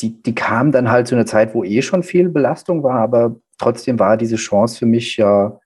[0.00, 3.36] die, die kam dann halt zu einer Zeit, wo eh schon viel Belastung war, aber
[3.58, 5.58] trotzdem war diese Chance für mich ja,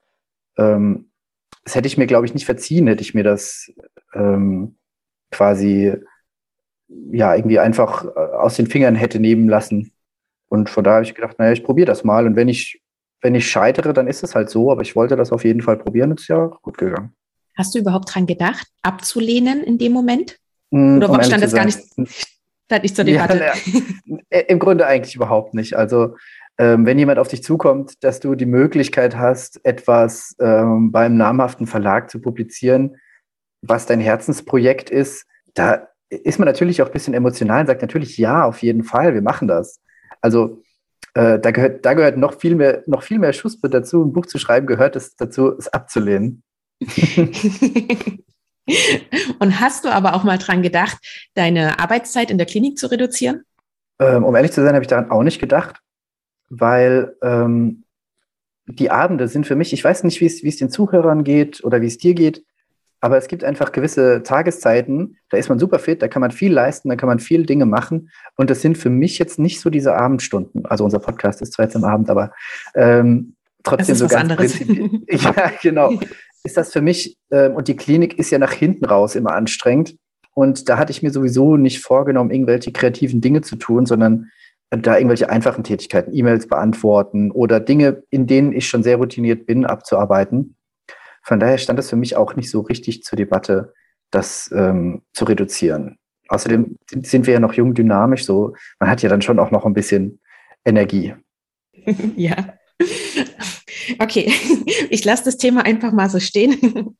[0.56, 1.10] ähm,
[1.64, 3.72] das hätte ich mir, glaube ich, nicht verziehen, hätte ich mir das
[4.14, 4.76] ähm,
[5.30, 5.94] quasi
[7.10, 9.92] ja irgendwie einfach äh, aus den Fingern hätte nehmen lassen.
[10.48, 12.26] Und von da habe ich gedacht, naja, ich probiere das mal.
[12.26, 12.82] Und wenn ich,
[13.20, 15.76] wenn ich scheitere, dann ist es halt so, aber ich wollte das auf jeden Fall
[15.76, 17.14] probieren, ist ja gut gegangen.
[17.56, 20.38] Hast du überhaupt dran gedacht, abzulehnen in dem Moment?
[20.70, 23.38] Hm, Oder um stand das gar nicht, stand nicht zur Debatte?
[23.38, 23.52] Ja,
[24.30, 25.74] ja, Im Grunde eigentlich überhaupt nicht.
[25.74, 26.16] Also
[26.58, 31.66] ähm, wenn jemand auf dich zukommt, dass du die Möglichkeit hast, etwas ähm, beim namhaften
[31.66, 32.96] Verlag zu publizieren,
[33.60, 38.18] was dein Herzensprojekt ist, da ist man natürlich auch ein bisschen emotional und sagt natürlich,
[38.18, 39.80] ja, auf jeden Fall, wir machen das.
[40.20, 40.62] Also
[41.14, 44.04] äh, da, gehört, da gehört noch viel mehr, noch viel mehr Schuss dazu.
[44.04, 46.42] Ein Buch zu schreiben gehört es dazu, es abzulehnen.
[49.38, 50.98] und hast du aber auch mal dran gedacht,
[51.34, 53.42] deine Arbeitszeit in der Klinik zu reduzieren?
[53.98, 55.80] Ähm, um ehrlich zu sein, habe ich daran auch nicht gedacht,
[56.48, 57.84] weil ähm,
[58.66, 61.86] die Abende sind für mich, ich weiß nicht, wie es den Zuhörern geht oder wie
[61.86, 62.44] es dir geht,
[63.04, 66.50] aber es gibt einfach gewisse Tageszeiten, da ist man super fit, da kann man viel
[66.50, 68.10] leisten, da kann man viele Dinge machen.
[68.36, 70.64] Und das sind für mich jetzt nicht so diese Abendstunden.
[70.64, 72.32] Also unser Podcast ist zwar jetzt am Abend, aber
[72.74, 74.58] ähm, trotzdem so ganz
[75.10, 76.00] Ja, genau.
[76.44, 79.96] Ist das für mich, äh, und die Klinik ist ja nach hinten raus immer anstrengend.
[80.34, 84.30] Und da hatte ich mir sowieso nicht vorgenommen, irgendwelche kreativen Dinge zu tun, sondern
[84.70, 89.64] da irgendwelche einfachen Tätigkeiten, E-Mails beantworten oder Dinge, in denen ich schon sehr routiniert bin,
[89.64, 90.56] abzuarbeiten.
[91.22, 93.72] Von daher stand es für mich auch nicht so richtig zur Debatte,
[94.10, 95.98] das ähm, zu reduzieren.
[96.28, 99.64] Außerdem sind wir ja noch jung, dynamisch, so man hat ja dann schon auch noch
[99.64, 100.20] ein bisschen
[100.64, 101.14] Energie.
[102.16, 102.36] ja.
[103.98, 104.32] Okay,
[104.90, 106.54] ich lasse das Thema einfach mal so stehen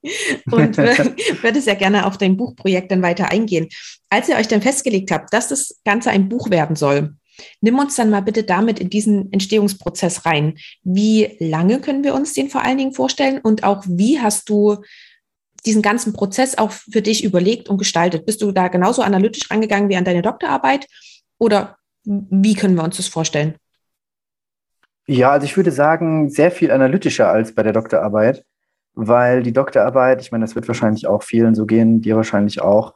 [0.50, 3.68] und würde sehr gerne auf dein Buchprojekt dann weiter eingehen.
[4.10, 7.14] Als ihr euch dann festgelegt habt, dass das Ganze ein Buch werden soll,
[7.60, 10.56] Nimm uns dann mal bitte damit in diesen Entstehungsprozess rein.
[10.82, 14.76] Wie lange können wir uns den vor allen Dingen vorstellen und auch wie hast du
[15.66, 18.26] diesen ganzen Prozess auch für dich überlegt und gestaltet?
[18.26, 20.86] Bist du da genauso analytisch rangegangen wie an deine Doktorarbeit
[21.38, 23.56] oder wie können wir uns das vorstellen?
[25.06, 28.44] Ja, also ich würde sagen, sehr viel analytischer als bei der Doktorarbeit,
[28.94, 32.94] weil die Doktorarbeit, ich meine, das wird wahrscheinlich auch vielen so gehen, dir wahrscheinlich auch,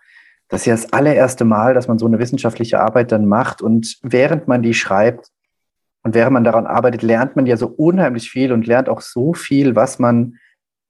[0.49, 3.61] das ist ja das allererste Mal, dass man so eine wissenschaftliche Arbeit dann macht.
[3.61, 5.29] Und während man die schreibt
[6.03, 9.35] und während man daran arbeitet, lernt man ja so unheimlich viel und lernt auch so
[9.35, 10.37] viel, was man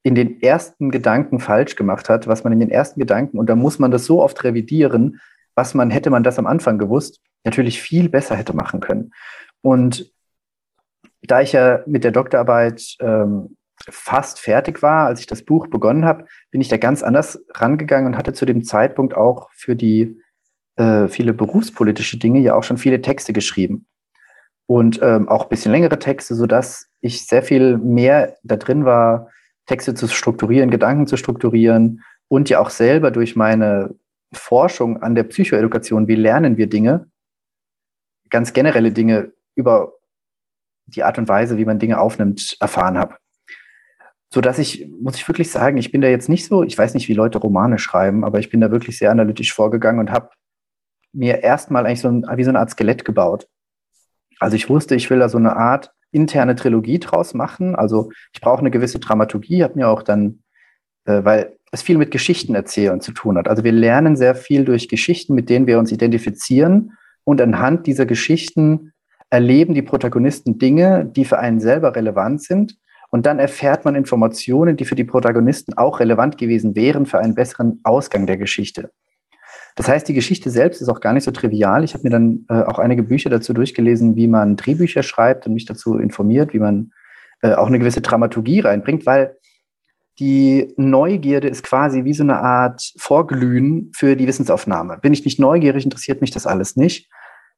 [0.04, 3.56] in den ersten Gedanken falsch gemacht hat, was man in den ersten Gedanken, und da
[3.56, 5.20] muss man das so oft revidieren,
[5.56, 9.10] was man, hätte man das am Anfang gewusst, natürlich viel besser hätte machen können.
[9.60, 10.12] Und
[11.22, 13.56] da ich ja mit der Doktorarbeit ähm,
[13.88, 18.12] fast fertig war, als ich das Buch begonnen habe, bin ich da ganz anders rangegangen
[18.12, 20.20] und hatte zu dem Zeitpunkt auch für die
[20.76, 23.86] äh, viele berufspolitische Dinge ja auch schon viele Texte geschrieben.
[24.66, 29.30] Und ähm, auch ein bisschen längere Texte, sodass ich sehr viel mehr da drin war,
[29.66, 33.94] Texte zu strukturieren, Gedanken zu strukturieren und ja auch selber durch meine
[34.32, 37.08] Forschung an der Psychoedukation, wie lernen wir Dinge,
[38.30, 39.94] ganz generelle Dinge über
[40.88, 43.16] die Art und Weise, wie man Dinge aufnimmt, erfahren habe
[44.30, 46.94] so dass ich, muss ich wirklich sagen, ich bin da jetzt nicht so, ich weiß
[46.94, 50.30] nicht, wie Leute Romane schreiben, aber ich bin da wirklich sehr analytisch vorgegangen und habe
[51.12, 53.48] mir erstmal eigentlich so ein, wie so eine Art Skelett gebaut.
[54.38, 57.74] Also ich wusste, ich will da so eine Art interne Trilogie draus machen.
[57.74, 60.42] Also ich brauche eine gewisse Dramaturgie, habe mir auch dann,
[61.06, 63.48] äh, weil es viel mit Geschichten erzählen zu tun hat.
[63.48, 66.92] Also wir lernen sehr viel durch Geschichten, mit denen wir uns identifizieren
[67.24, 68.92] und anhand dieser Geschichten
[69.30, 72.78] erleben die Protagonisten Dinge, die für einen selber relevant sind
[73.10, 77.34] und dann erfährt man Informationen, die für die Protagonisten auch relevant gewesen wären für einen
[77.34, 78.90] besseren Ausgang der Geschichte.
[79.76, 81.84] Das heißt, die Geschichte selbst ist auch gar nicht so trivial.
[81.84, 85.54] Ich habe mir dann äh, auch einige Bücher dazu durchgelesen, wie man Drehbücher schreibt und
[85.54, 86.90] mich dazu informiert, wie man
[87.42, 89.36] äh, auch eine gewisse Dramaturgie reinbringt, weil
[90.18, 94.98] die Neugierde ist quasi wie so eine Art Vorglühen für die Wissensaufnahme.
[94.98, 97.08] Bin ich nicht neugierig, interessiert mich das alles nicht,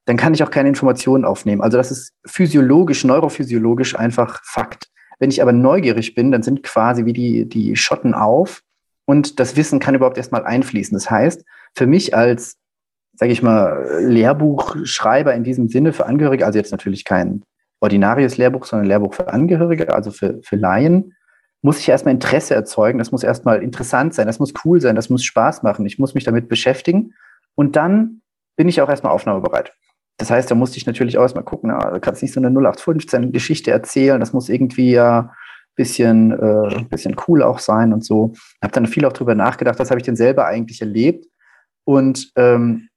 [0.05, 1.61] dann kann ich auch keine Informationen aufnehmen.
[1.61, 4.87] Also das ist physiologisch, neurophysiologisch einfach Fakt.
[5.19, 8.63] Wenn ich aber neugierig bin, dann sind quasi wie die, die Schotten auf
[9.05, 10.95] und das Wissen kann überhaupt erstmal einfließen.
[10.95, 12.57] Das heißt, für mich als,
[13.13, 17.43] sage ich mal, Lehrbuchschreiber in diesem Sinne für Angehörige, also jetzt natürlich kein,
[17.81, 21.15] ordinaries Lehrbuch, sondern Lehrbuch für Angehörige, also für, für Laien,
[21.61, 25.09] muss ich erstmal Interesse erzeugen, das muss erstmal interessant sein, das muss cool sein, das
[25.09, 27.13] muss Spaß machen, ich muss mich damit beschäftigen
[27.55, 28.21] und dann
[28.55, 29.73] bin ich auch erstmal aufnahmebereit.
[30.21, 32.49] Das heißt, da musste ich natürlich auch erstmal gucken, na, du kannst nicht so eine
[32.49, 35.33] 0815 Geschichte erzählen, das muss irgendwie ja
[35.75, 38.33] bisschen, äh, bisschen cool auch sein und so.
[38.61, 41.25] Habe dann viel auch drüber nachgedacht, was habe ich denn selber eigentlich erlebt
[41.85, 42.89] und ähm,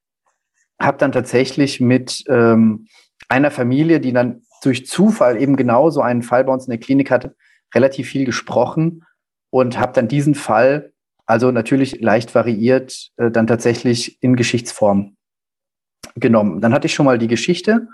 [0.79, 2.89] habe dann tatsächlich mit ähm,
[3.31, 6.81] einer Familie, die dann durch Zufall eben genau so einen Fall bei uns in der
[6.81, 7.37] Klinik hatte,
[7.75, 9.07] relativ viel gesprochen
[9.49, 10.93] und habe dann diesen Fall,
[11.25, 15.17] also natürlich leicht variiert, äh, dann tatsächlich in Geschichtsform
[16.15, 16.61] genommen.
[16.61, 17.89] Dann hatte ich schon mal die Geschichte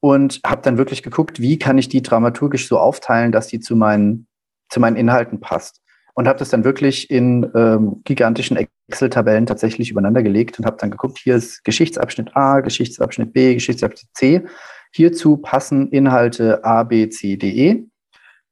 [0.00, 3.76] und habe dann wirklich geguckt, wie kann ich die dramaturgisch so aufteilen, dass die zu
[3.76, 4.26] meinen,
[4.68, 5.80] zu meinen Inhalten passt.
[6.14, 8.56] Und habe das dann wirklich in ähm, gigantischen
[8.88, 14.10] Excel-Tabellen tatsächlich übereinander gelegt und habe dann geguckt, hier ist Geschichtsabschnitt A, Geschichtsabschnitt B, Geschichtsabschnitt
[14.14, 14.44] C.
[14.92, 17.84] Hierzu passen Inhalte A, B, C, D, E.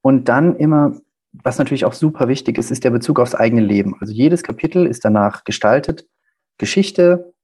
[0.01, 1.01] Und dann immer,
[1.33, 3.97] was natürlich auch super wichtig ist, ist der Bezug aufs eigene Leben.
[4.01, 6.07] Also jedes Kapitel ist danach gestaltet.
[6.59, 7.35] Geschichte,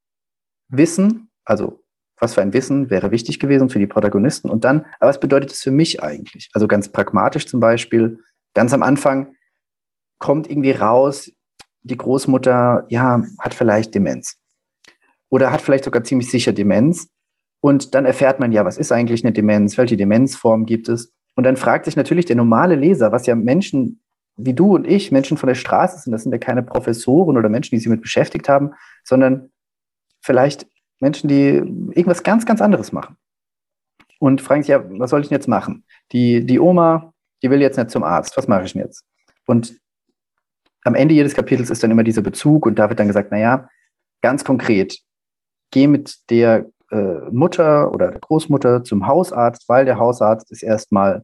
[0.73, 1.83] Wissen, also
[2.19, 5.51] was für ein Wissen wäre wichtig gewesen für die Protagonisten und dann, aber was bedeutet
[5.51, 6.51] das für mich eigentlich?
[6.53, 8.21] Also ganz pragmatisch zum Beispiel,
[8.55, 9.35] ganz am Anfang
[10.19, 11.33] kommt irgendwie raus,
[11.83, 14.39] die Großmutter, ja, hat vielleicht Demenz
[15.31, 17.09] oder hat vielleicht sogar ziemlich sicher Demenz
[17.61, 21.45] und dann erfährt man ja, was ist eigentlich eine Demenz, welche Demenzform gibt es und
[21.45, 24.01] dann fragt sich natürlich der normale Leser, was ja Menschen
[24.37, 27.49] wie du und ich, Menschen von der Straße sind, das sind ja keine Professoren oder
[27.49, 28.73] Menschen, die sich damit beschäftigt haben,
[29.05, 29.51] sondern
[30.23, 30.67] vielleicht
[31.01, 33.17] Menschen, die irgendwas ganz, ganz anderes machen.
[34.19, 35.85] Und fragen sich, ja, was soll ich denn jetzt machen?
[36.13, 38.37] Die, die Oma, die will jetzt nicht zum Arzt.
[38.37, 39.05] Was mache ich denn jetzt?
[39.47, 39.77] Und
[40.85, 43.69] am Ende jedes Kapitels ist dann immer dieser Bezug und da wird dann gesagt, naja,
[44.21, 44.99] ganz konkret,
[45.71, 51.23] geh mit der äh, Mutter oder der Großmutter zum Hausarzt, weil der Hausarzt ist erstmal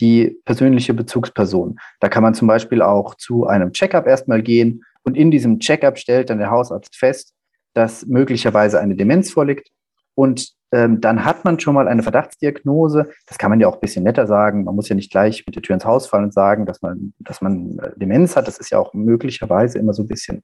[0.00, 1.78] die persönliche Bezugsperson.
[2.00, 5.98] Da kann man zum Beispiel auch zu einem Checkup erstmal gehen und in diesem Checkup
[5.98, 7.34] stellt dann der Hausarzt fest,
[7.78, 9.70] dass möglicherweise eine Demenz vorliegt.
[10.16, 13.08] Und ähm, dann hat man schon mal eine Verdachtsdiagnose.
[13.28, 14.64] Das kann man ja auch ein bisschen netter sagen.
[14.64, 17.14] Man muss ja nicht gleich mit der Tür ins Haus fallen und sagen, dass man,
[17.20, 18.48] dass man äh, Demenz hat.
[18.48, 20.42] Das ist ja auch möglicherweise immer so ein bisschen,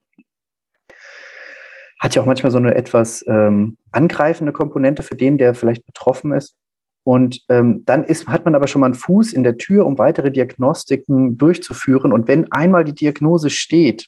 [1.99, 6.31] hat ja auch manchmal so eine etwas ähm, angreifende Komponente für den, der vielleicht betroffen
[6.31, 6.55] ist.
[7.03, 9.97] Und ähm, dann ist, hat man aber schon mal einen Fuß in der Tür, um
[9.97, 12.13] weitere Diagnostiken durchzuführen.
[12.13, 14.07] Und wenn einmal die Diagnose steht,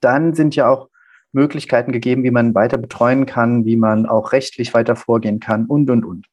[0.00, 0.88] dann sind ja auch
[1.32, 5.90] Möglichkeiten gegeben, wie man weiter betreuen kann, wie man auch rechtlich weiter vorgehen kann und,
[5.90, 6.26] und, und.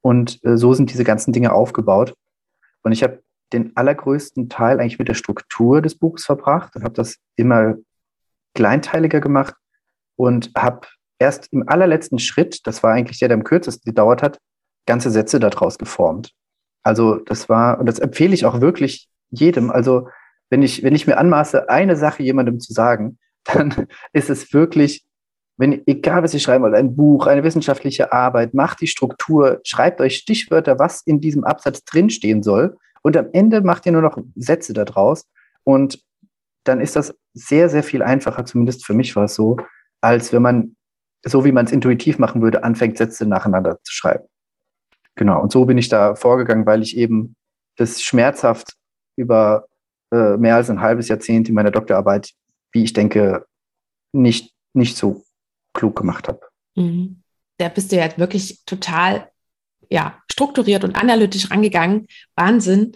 [0.00, 2.14] Und äh, so sind diese ganzen Dinge aufgebaut.
[2.82, 6.94] Und ich habe den allergrößten Teil eigentlich mit der Struktur des Buches verbracht und habe
[6.94, 7.76] das immer
[8.54, 9.54] kleinteiliger gemacht
[10.16, 10.86] und habe
[11.18, 14.38] erst im allerletzten Schritt, das war eigentlich der, der am kürzesten gedauert hat,
[14.86, 16.32] ganze Sätze daraus geformt.
[16.82, 19.70] Also das war, und das empfehle ich auch wirklich jedem.
[19.70, 20.08] Also
[20.50, 23.18] wenn ich, wenn ich mir anmaße, eine Sache jemandem zu sagen,
[23.52, 25.04] dann ist es wirklich,
[25.56, 30.00] wenn, egal was ihr schreiben wollt, ein Buch, eine wissenschaftliche Arbeit, macht die Struktur, schreibt
[30.00, 32.76] euch Stichwörter, was in diesem Absatz drinstehen soll.
[33.02, 35.26] Und am Ende macht ihr nur noch Sätze daraus.
[35.64, 36.02] Und
[36.64, 39.56] dann ist das sehr, sehr viel einfacher, zumindest für mich war es so,
[40.00, 40.76] als wenn man,
[41.24, 44.24] so wie man es intuitiv machen würde, anfängt, Sätze nacheinander zu schreiben.
[45.14, 47.36] Genau, und so bin ich da vorgegangen, weil ich eben
[47.76, 48.74] das schmerzhaft
[49.16, 49.66] über
[50.12, 52.32] äh, mehr als ein halbes Jahrzehnt in meiner Doktorarbeit
[52.76, 53.46] wie ich denke,
[54.12, 55.24] nicht, nicht so
[55.72, 56.40] klug gemacht habe.
[56.74, 57.22] Mhm.
[57.58, 59.30] Da bist du ja wirklich total
[59.88, 62.06] ja, strukturiert und analytisch rangegangen.
[62.34, 62.92] Wahnsinn.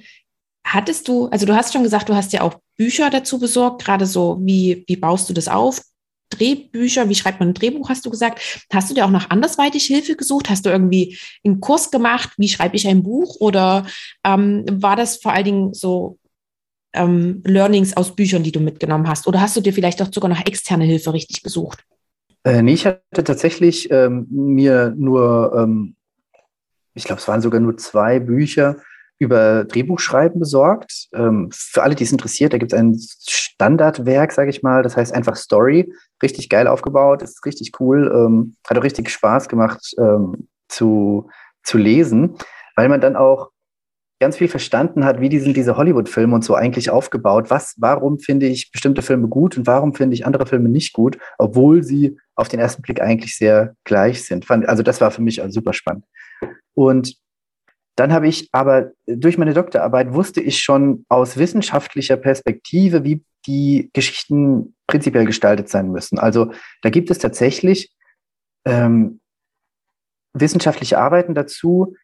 [0.67, 4.05] Hattest du, also du hast schon gesagt, du hast ja auch Bücher dazu besorgt, gerade
[4.05, 5.81] so, wie, wie baust du das auf?
[6.29, 8.65] Drehbücher, wie schreibt man ein Drehbuch, hast du gesagt.
[8.73, 10.51] Hast du dir auch noch andersweitig Hilfe gesucht?
[10.51, 12.31] Hast du irgendwie einen Kurs gemacht?
[12.37, 13.37] Wie schreibe ich ein Buch?
[13.41, 13.87] Oder
[14.25, 16.20] ähm, war das vor allen Dingen so
[16.93, 19.27] ähm, Learnings aus Büchern, die du mitgenommen hast?
[19.27, 21.85] Oder hast du dir vielleicht auch sogar noch externe Hilfe richtig gesucht?
[22.45, 25.97] Äh, nee, ich hatte tatsächlich ähm, mir nur, ähm,
[26.95, 28.77] ich glaube, es waren sogar nur zwei Bücher
[29.19, 31.09] über Drehbuchschreiben besorgt.
[31.13, 34.97] Ähm, für alle, die es interessiert, da gibt es ein Standardwerk, sage ich mal, das
[34.97, 35.93] heißt einfach Story.
[36.23, 41.29] Richtig geil aufgebaut, ist richtig cool, ähm, hat auch richtig Spaß gemacht ähm, zu,
[41.63, 42.37] zu lesen,
[42.77, 43.51] weil man dann auch
[44.21, 47.49] ganz viel verstanden hat, wie die sind diese Hollywood-Filme und so eigentlich aufgebaut.
[47.49, 51.19] Was, warum finde ich bestimmte Filme gut und warum finde ich andere Filme nicht gut,
[51.39, 54.49] obwohl sie auf den ersten Blick eigentlich sehr gleich sind.
[54.51, 56.05] Also das war für mich also super spannend.
[56.75, 57.17] Und
[57.97, 63.91] dann habe ich aber durch meine Doktorarbeit wusste ich schon aus wissenschaftlicher Perspektive, wie die
[63.95, 66.19] Geschichten prinzipiell gestaltet sein müssen.
[66.19, 66.53] Also
[66.83, 67.95] da gibt es tatsächlich
[68.67, 69.21] ähm,
[70.35, 71.95] wissenschaftliche Arbeiten dazu,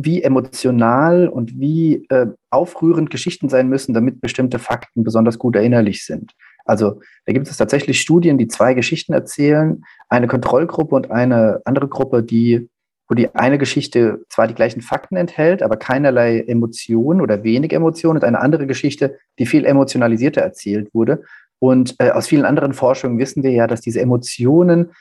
[0.00, 6.04] wie emotional und wie äh, aufrührend Geschichten sein müssen, damit bestimmte Fakten besonders gut erinnerlich
[6.04, 6.34] sind.
[6.64, 11.88] Also da gibt es tatsächlich Studien, die zwei Geschichten erzählen, eine Kontrollgruppe und eine andere
[11.88, 12.68] Gruppe, die,
[13.08, 18.18] wo die eine Geschichte zwar die gleichen Fakten enthält, aber keinerlei Emotionen oder wenig Emotionen
[18.18, 21.22] und eine andere Geschichte, die viel emotionalisierter erzählt wurde.
[21.58, 24.92] Und äh, aus vielen anderen Forschungen wissen wir ja, dass diese Emotionen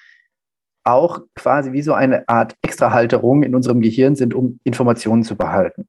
[0.88, 5.88] auch quasi wie so eine Art Extrahalterung in unserem Gehirn sind, um Informationen zu behalten.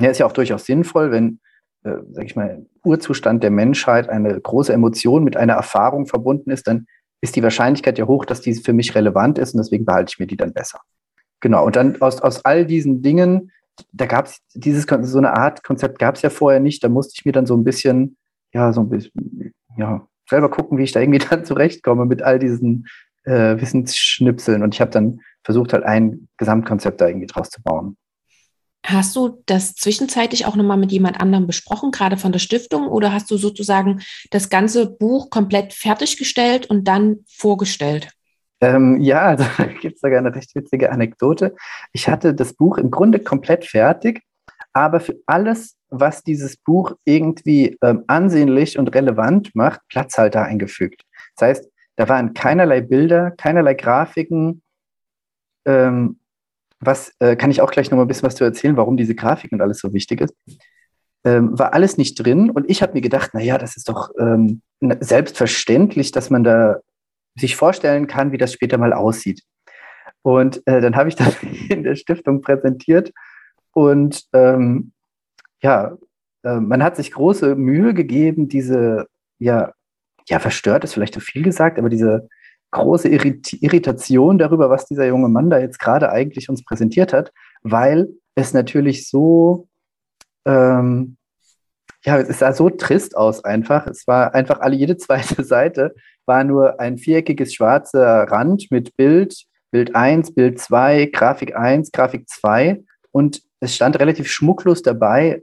[0.00, 1.40] Ja, ist ja auch durchaus sinnvoll, wenn,
[1.84, 6.50] äh, sag ich mal, im Urzustand der Menschheit eine große Emotion mit einer Erfahrung verbunden
[6.50, 6.86] ist, dann
[7.20, 10.18] ist die Wahrscheinlichkeit ja hoch, dass die für mich relevant ist und deswegen behalte ich
[10.18, 10.80] mir die dann besser.
[11.40, 13.52] Genau, und dann aus, aus all diesen Dingen,
[13.92, 17.14] da gab es dieses, so eine Art Konzept gab es ja vorher nicht, da musste
[17.16, 18.16] ich mir dann so ein bisschen,
[18.52, 22.38] ja, so ein bisschen, ja, selber gucken, wie ich da irgendwie dann zurechtkomme mit all
[22.38, 22.86] diesen
[23.28, 24.62] äh, Wissensschnipseln.
[24.62, 27.96] Und ich habe dann versucht, halt ein Gesamtkonzept da irgendwie draus zu bauen.
[28.86, 33.12] Hast du das zwischenzeitlich auch nochmal mit jemand anderem besprochen, gerade von der Stiftung, oder
[33.12, 38.10] hast du sozusagen das ganze Buch komplett fertiggestellt und dann vorgestellt?
[38.60, 39.44] Ähm, ja, also
[39.80, 41.54] gibt es sogar eine recht witzige Anekdote.
[41.92, 44.22] Ich hatte das Buch im Grunde komplett fertig,
[44.72, 51.02] aber für alles, was dieses Buch irgendwie ähm, ansehnlich und relevant macht, Platzhalter eingefügt.
[51.36, 54.62] Das heißt, da waren keinerlei Bilder, keinerlei Grafiken.
[55.66, 56.20] Ähm,
[56.78, 59.16] was äh, kann ich auch gleich noch mal ein bisschen was zu erzählen, warum diese
[59.16, 60.34] Grafik und alles so wichtig ist.
[61.24, 64.62] Ähm, war alles nicht drin und ich habe mir gedacht, naja, das ist doch ähm,
[64.80, 66.76] selbstverständlich, dass man da
[67.34, 69.42] sich vorstellen kann, wie das später mal aussieht.
[70.22, 71.34] Und äh, dann habe ich das
[71.68, 73.12] in der Stiftung präsentiert
[73.72, 74.92] und ähm,
[75.62, 75.98] ja,
[76.44, 79.08] äh, man hat sich große Mühe gegeben, diese
[79.40, 79.72] ja
[80.28, 82.28] ja, verstört ist vielleicht zu viel gesagt, aber diese
[82.70, 87.32] große Irrit Irritation darüber, was dieser junge Mann da jetzt gerade eigentlich uns präsentiert hat,
[87.62, 89.68] weil es natürlich so,
[90.44, 91.16] ähm,
[92.04, 93.86] ja, es sah so trist aus einfach.
[93.86, 95.94] Es war einfach alle, jede zweite Seite
[96.26, 102.28] war nur ein viereckiges schwarzer Rand mit Bild, Bild 1, Bild 2, Grafik 1, Grafik
[102.28, 105.42] 2 und es stand relativ schmucklos dabei,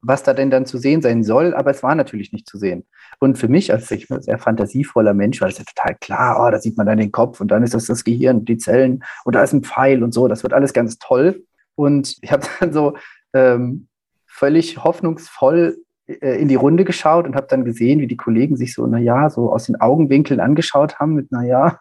[0.00, 2.86] was da denn dann zu sehen sein soll, aber es war natürlich nicht zu sehen.
[3.22, 6.58] Und für mich als ich sehr fantasievoller Mensch war das ja total klar, oh, da
[6.58, 9.44] sieht man dann den Kopf und dann ist das das Gehirn, die Zellen und da
[9.44, 11.44] ist ein Pfeil und so, das wird alles ganz toll.
[11.76, 12.96] Und ich habe dann so
[13.32, 13.86] ähm,
[14.26, 15.76] völlig hoffnungsvoll
[16.08, 19.30] äh, in die Runde geschaut und habe dann gesehen, wie die Kollegen sich so, naja,
[19.30, 21.78] so aus den Augenwinkeln angeschaut haben mit, naja,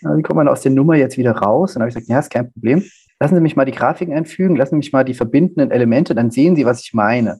[0.00, 1.76] wie kommt man aus der Nummer jetzt wieder raus?
[1.76, 2.82] Und habe ich gesagt, ja, ist kein Problem.
[3.20, 6.30] Lassen Sie mich mal die Grafiken einfügen, lassen Sie mich mal die verbindenden Elemente, dann
[6.30, 7.38] sehen Sie, was ich meine.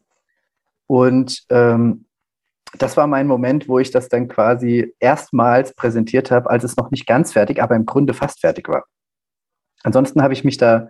[0.87, 2.05] Und ähm,
[2.78, 6.90] das war mein Moment, wo ich das dann quasi erstmals präsentiert habe, als es noch
[6.90, 8.85] nicht ganz fertig, aber im Grunde fast fertig war.
[9.83, 10.88] Ansonsten habe ich mich da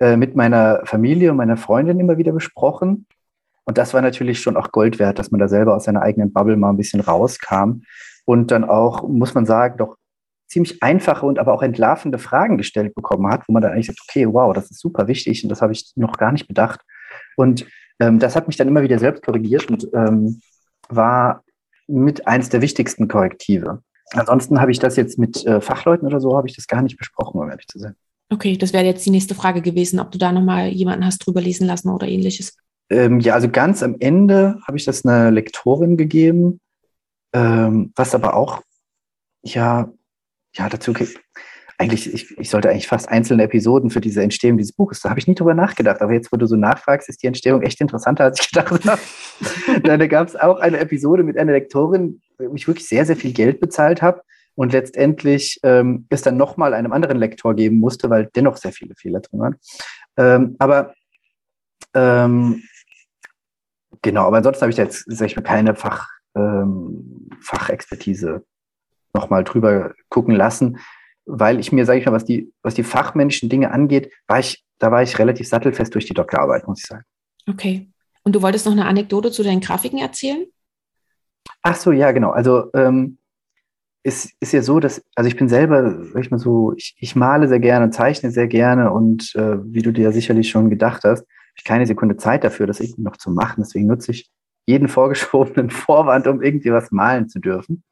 [0.00, 3.06] äh, mit meiner Familie und meiner Freundin immer wieder besprochen.
[3.64, 6.32] Und das war natürlich schon auch Gold wert, dass man da selber aus seiner eigenen
[6.32, 7.82] Bubble mal ein bisschen rauskam
[8.24, 9.96] und dann auch, muss man sagen, doch
[10.48, 14.00] ziemlich einfache und aber auch entlarvende Fragen gestellt bekommen hat, wo man dann eigentlich sagt,
[14.08, 16.80] okay, wow, das ist super wichtig und das habe ich noch gar nicht bedacht.
[17.36, 17.66] Und
[18.00, 20.40] ähm, das hat mich dann immer wieder selbst korrigiert und ähm,
[20.88, 21.44] war
[21.86, 23.82] mit eins der wichtigsten Korrektive.
[24.12, 26.96] Ansonsten habe ich das jetzt mit äh, Fachleuten oder so, habe ich das gar nicht
[26.96, 27.94] besprochen, um ehrlich zu sein.
[28.30, 31.40] Okay, das wäre jetzt die nächste Frage gewesen, ob du da nochmal jemanden hast drüber
[31.40, 32.56] lesen lassen oder ähnliches.
[32.90, 36.60] Ähm, ja, also ganz am Ende habe ich das einer Lektorin gegeben,
[37.32, 38.62] ähm, was aber auch,
[39.42, 39.90] ja,
[40.54, 40.92] ja, dazu
[41.78, 45.20] eigentlich, ich, ich sollte eigentlich fast einzelne Episoden für diese Entstehung dieses Buches, da habe
[45.20, 46.02] ich nie drüber nachgedacht.
[46.02, 49.00] Aber jetzt, wo du so nachfragst, ist die Entstehung echt interessanter, als ich gedacht habe.
[49.84, 53.32] da gab es auch eine Episode mit einer Lektorin, wo ich wirklich sehr, sehr viel
[53.32, 54.22] Geld bezahlt habe
[54.56, 58.96] und letztendlich ähm, es dann nochmal einem anderen Lektor geben musste, weil dennoch sehr viele
[58.96, 59.56] Fehler drin waren.
[60.16, 60.94] Ähm, aber
[61.94, 62.64] ähm,
[64.02, 68.44] genau, aber ansonsten habe ich da jetzt, sag ich mal, keine Fach, ähm, Fachexpertise
[69.14, 70.78] nochmal drüber gucken lassen
[71.28, 74.64] weil ich mir, sage ich mal, was die, was die fachmännischen Dinge angeht, war ich,
[74.78, 77.04] da war ich relativ sattelfest durch die Doktorarbeit, muss ich sagen.
[77.48, 77.88] Okay.
[78.24, 80.46] Und du wolltest noch eine Anekdote zu deinen Grafiken erzählen?
[81.62, 82.30] Ach so, ja, genau.
[82.30, 83.18] Also ähm,
[84.02, 87.16] ist, ist ja so, dass, also ich bin selber, sag ich mal so, ich, ich
[87.16, 91.04] male sehr gerne, zeichne sehr gerne und äh, wie du dir ja sicherlich schon gedacht
[91.04, 93.62] hast, habe ich keine Sekunde Zeit dafür, das irgendwie noch zu machen.
[93.62, 94.30] Deswegen nutze ich
[94.66, 97.82] jeden vorgeschobenen Vorwand, um irgendwie was malen zu dürfen.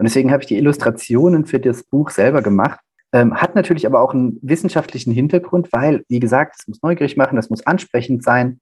[0.00, 2.80] Und deswegen habe ich die Illustrationen für das Buch selber gemacht.
[3.12, 7.36] Ähm, hat natürlich aber auch einen wissenschaftlichen Hintergrund, weil, wie gesagt, es muss neugierig machen,
[7.36, 8.60] das muss ansprechend sein.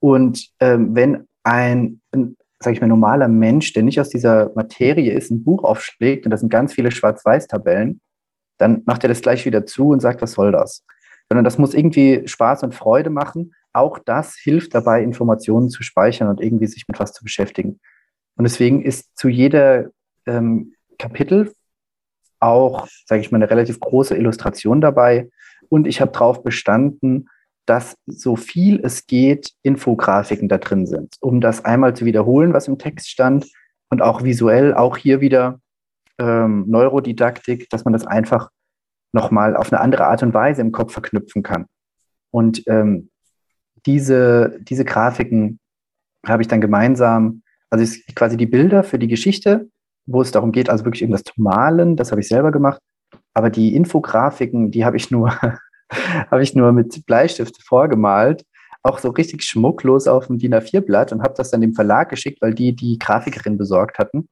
[0.00, 5.12] Und ähm, wenn ein, ein sage ich mal, normaler Mensch, der nicht aus dieser Materie
[5.12, 8.00] ist, ein Buch aufschlägt und das sind ganz viele Schwarz-Weiß-Tabellen,
[8.58, 10.84] dann macht er das gleich wieder zu und sagt, was soll das?
[11.28, 13.54] sondern das muss irgendwie Spaß und Freude machen.
[13.72, 17.80] Auch das hilft dabei, Informationen zu speichern und irgendwie sich mit was zu beschäftigen.
[18.36, 19.90] Und deswegen ist zu jeder
[20.26, 21.52] ähm, Kapitel
[22.40, 25.30] auch, sage ich mal, eine relativ große Illustration dabei.
[25.68, 27.28] Und ich habe darauf bestanden,
[27.66, 32.68] dass so viel es geht, Infografiken da drin sind, um das einmal zu wiederholen, was
[32.68, 33.46] im Text stand
[33.88, 35.60] und auch visuell, auch hier wieder
[36.18, 38.50] ähm, Neurodidaktik, dass man das einfach
[39.12, 41.66] nochmal auf eine andere Art und Weise im Kopf verknüpfen kann.
[42.30, 43.10] Und ähm,
[43.86, 45.58] diese, diese Grafiken
[46.26, 47.84] habe ich dann gemeinsam, also
[48.14, 49.68] quasi die Bilder für die Geschichte,
[50.06, 52.80] wo es darum geht, also wirklich irgendwas zu malen, das habe ich selber gemacht.
[53.32, 55.30] Aber die Infografiken, die habe ich nur,
[56.30, 58.44] habe ich nur mit Bleistift vorgemalt,
[58.82, 62.42] auch so richtig schmucklos auf dem DIN A4-Blatt und habe das dann dem Verlag geschickt,
[62.42, 64.28] weil die die Grafikerin besorgt hatten.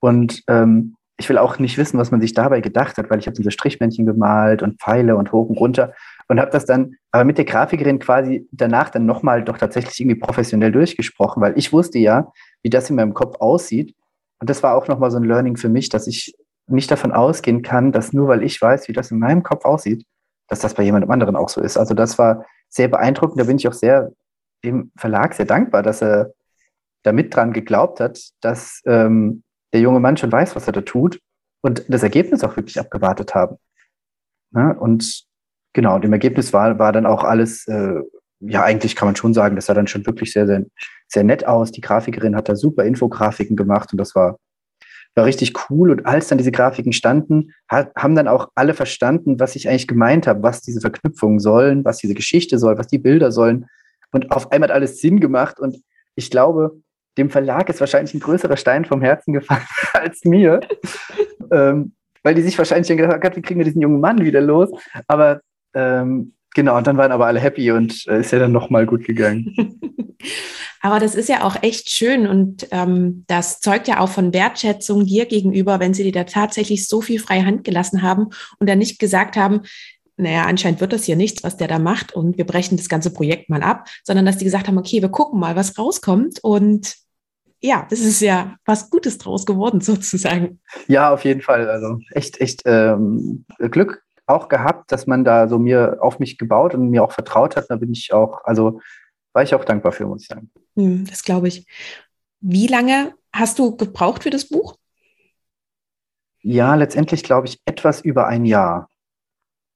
[0.00, 3.26] Und ähm, ich will auch nicht wissen, was man sich dabei gedacht hat, weil ich
[3.26, 5.92] habe diese Strichmännchen gemalt und Pfeile und hoch und runter
[6.28, 10.18] und habe das dann aber mit der Grafikerin quasi danach dann nochmal doch tatsächlich irgendwie
[10.18, 13.94] professionell durchgesprochen, weil ich wusste ja, wie das in meinem Kopf aussieht.
[14.40, 16.34] Und das war auch nochmal so ein Learning für mich, dass ich
[16.66, 20.04] nicht davon ausgehen kann, dass nur weil ich weiß, wie das in meinem Kopf aussieht,
[20.48, 21.76] dass das bei jemandem anderen auch so ist.
[21.76, 23.40] Also das war sehr beeindruckend.
[23.40, 24.12] Da bin ich auch sehr
[24.64, 26.32] dem Verlag sehr dankbar, dass er
[27.02, 30.80] da mit dran geglaubt hat, dass ähm, der junge Mann schon weiß, was er da
[30.80, 31.20] tut
[31.60, 33.56] und das Ergebnis auch wirklich abgewartet haben.
[34.54, 35.24] Ja, und
[35.72, 38.00] genau, dem Ergebnis war, war dann auch alles, äh,
[38.40, 40.64] ja, eigentlich kann man schon sagen, das sah dann schon wirklich sehr, sehr,
[41.08, 41.72] sehr nett aus.
[41.72, 44.38] Die Grafikerin hat da super Infografiken gemacht und das war,
[45.14, 45.90] war richtig cool.
[45.90, 49.88] Und als dann diese Grafiken standen, hat, haben dann auch alle verstanden, was ich eigentlich
[49.88, 53.66] gemeint habe, was diese Verknüpfungen sollen, was diese Geschichte soll, was die Bilder sollen.
[54.12, 55.58] Und auf einmal hat alles Sinn gemacht.
[55.58, 55.78] Und
[56.14, 56.76] ich glaube,
[57.16, 60.60] dem Verlag ist wahrscheinlich ein größerer Stein vom Herzen gefallen als mir.
[61.50, 64.40] ähm, weil die sich wahrscheinlich dann gedacht haben, wie kriegen wir diesen jungen Mann wieder
[64.40, 64.70] los?
[65.06, 65.40] Aber
[65.74, 69.04] ähm, genau, und dann waren aber alle happy und äh, ist ja dann nochmal gut
[69.04, 69.54] gegangen.
[70.80, 75.06] aber das ist ja auch echt schön und ähm, das zeugt ja auch von Wertschätzung
[75.06, 78.28] dir gegenüber, wenn sie dir da tatsächlich so viel freie Hand gelassen haben
[78.58, 79.62] und dann nicht gesagt haben,
[80.16, 83.12] naja, anscheinend wird das hier nichts, was der da macht und wir brechen das ganze
[83.12, 86.94] Projekt mal ab, sondern dass die gesagt haben, okay, wir gucken mal, was rauskommt und
[87.60, 90.60] ja, das ist ja was Gutes draus geworden sozusagen.
[90.86, 91.68] Ja, auf jeden Fall.
[91.68, 96.74] Also echt, echt ähm, Glück auch gehabt, dass man da so mir auf mich gebaut
[96.74, 97.66] und mir auch vertraut hat.
[97.68, 98.80] Da bin ich auch, also
[99.32, 100.50] war ich auch dankbar für, muss ich sagen.
[100.76, 101.66] Hm, das glaube ich.
[102.40, 104.76] Wie lange hast du gebraucht für das Buch?
[106.42, 108.88] Ja, letztendlich glaube ich etwas über ein Jahr.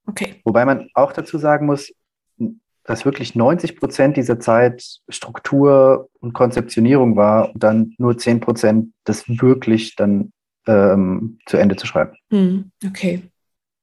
[0.07, 0.40] Okay.
[0.44, 1.92] Wobei man auch dazu sagen muss,
[2.84, 8.94] dass wirklich 90 Prozent dieser Zeit Struktur und Konzeptionierung war und dann nur 10 Prozent
[9.05, 10.32] das wirklich dann
[10.66, 12.16] ähm, zu Ende zu schreiben.
[12.30, 13.22] Hm, okay.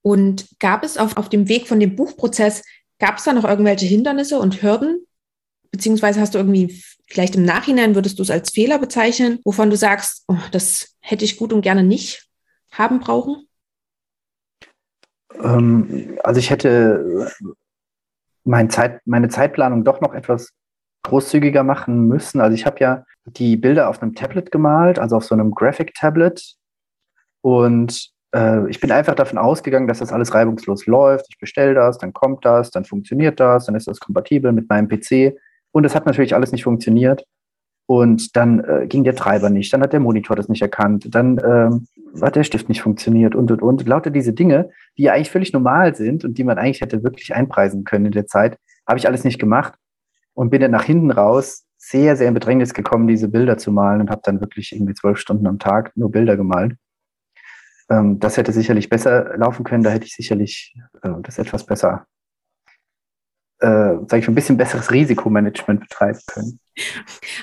[0.06, 2.64] Und gab es auf, auf dem Weg von dem Buchprozess,
[3.00, 5.04] gab es da noch irgendwelche Hindernisse und Hürden?
[5.72, 9.76] Beziehungsweise hast du irgendwie, vielleicht im Nachhinein würdest du es als Fehler bezeichnen, wovon du
[9.76, 12.30] sagst, oh, das hätte ich gut und gerne nicht
[12.72, 13.48] haben brauchen?
[15.42, 17.32] Ähm, also ich hätte
[18.44, 20.52] mein Zeit, meine Zeitplanung doch noch etwas
[21.02, 22.42] großzügiger machen müssen.
[22.42, 26.58] Also ich habe ja die Bilder auf einem Tablet gemalt, also auf so einem Graphic-Tablet.
[27.42, 31.28] Und äh, ich bin einfach davon ausgegangen, dass das alles reibungslos läuft.
[31.30, 34.88] Ich bestelle das, dann kommt das, dann funktioniert das, dann ist das kompatibel mit meinem
[34.88, 35.38] PC.
[35.72, 37.26] Und das hat natürlich alles nicht funktioniert.
[37.88, 41.40] Und dann äh, ging der Treiber nicht, dann hat der Monitor das nicht erkannt, dann
[41.46, 41.88] ähm,
[42.20, 43.88] hat der Stift nicht funktioniert und und und.
[43.88, 47.36] Lauter diese Dinge, die ja eigentlich völlig normal sind und die man eigentlich hätte wirklich
[47.36, 48.58] einpreisen können in der Zeit,
[48.88, 49.76] habe ich alles nicht gemacht
[50.34, 54.02] und bin dann nach hinten raus sehr, sehr in Bedrängnis gekommen, diese Bilder zu malen
[54.02, 56.76] und habe dann wirklich irgendwie zwölf Stunden am Tag nur Bilder gemalt.
[57.90, 62.08] Ähm, das hätte sicherlich besser laufen können, da hätte ich sicherlich äh, das etwas besser
[63.60, 63.68] äh,
[64.08, 66.60] sage ich, ein bisschen besseres Risikomanagement betreiben können.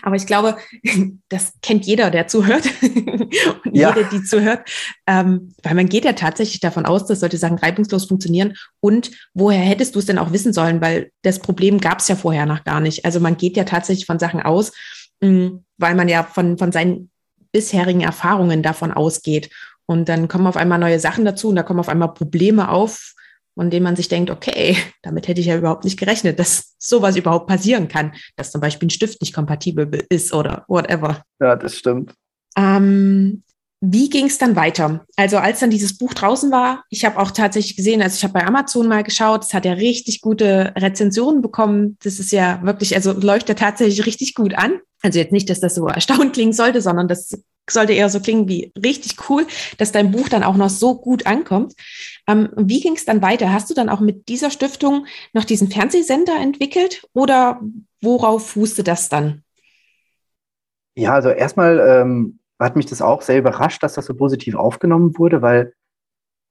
[0.03, 0.57] Aber ich glaube,
[1.29, 3.95] das kennt jeder, der zuhört und ja.
[3.95, 4.69] jede, die zuhört,
[5.07, 8.55] ähm, weil man geht ja tatsächlich davon aus, dass solche Sachen reibungslos funktionieren.
[8.81, 10.81] Und woher hättest du es denn auch wissen sollen?
[10.81, 13.05] Weil das Problem gab es ja vorher noch gar nicht.
[13.05, 14.73] Also man geht ja tatsächlich von Sachen aus,
[15.21, 17.11] mh, mm, weil man ja von, von seinen
[17.53, 19.51] bisherigen Erfahrungen davon ausgeht.
[19.93, 23.13] Und dann kommen auf einmal neue Sachen dazu und da kommen auf einmal Probleme auf,
[23.55, 27.17] von denen man sich denkt, okay, damit hätte ich ja überhaupt nicht gerechnet, dass sowas
[27.17, 31.23] überhaupt passieren kann, dass zum Beispiel ein Stift nicht kompatibel ist oder whatever.
[31.41, 32.15] Ja, das stimmt.
[32.57, 33.43] Ähm,
[33.83, 35.05] wie ging es dann weiter?
[35.17, 38.33] Also als dann dieses Buch draußen war, ich habe auch tatsächlich gesehen, also ich habe
[38.33, 41.99] bei Amazon mal geschaut, es hat ja richtig gute Rezensionen bekommen.
[42.03, 44.79] Das ist ja wirklich, also läuft ja tatsächlich richtig gut an.
[45.03, 47.37] Also jetzt nicht, dass das so erstaunt klingen sollte, sondern das
[47.71, 49.47] sollte eher so klingen wie richtig cool,
[49.79, 51.75] dass dein Buch dann auch noch so gut ankommt.
[52.27, 53.53] Ähm, wie ging es dann weiter?
[53.53, 57.61] Hast du dann auch mit dieser Stiftung noch diesen Fernsehsender entwickelt oder
[58.01, 59.45] worauf fußte das dann?
[60.95, 65.17] Ja, also erstmal ähm, hat mich das auch sehr überrascht, dass das so positiv aufgenommen
[65.19, 65.75] wurde, weil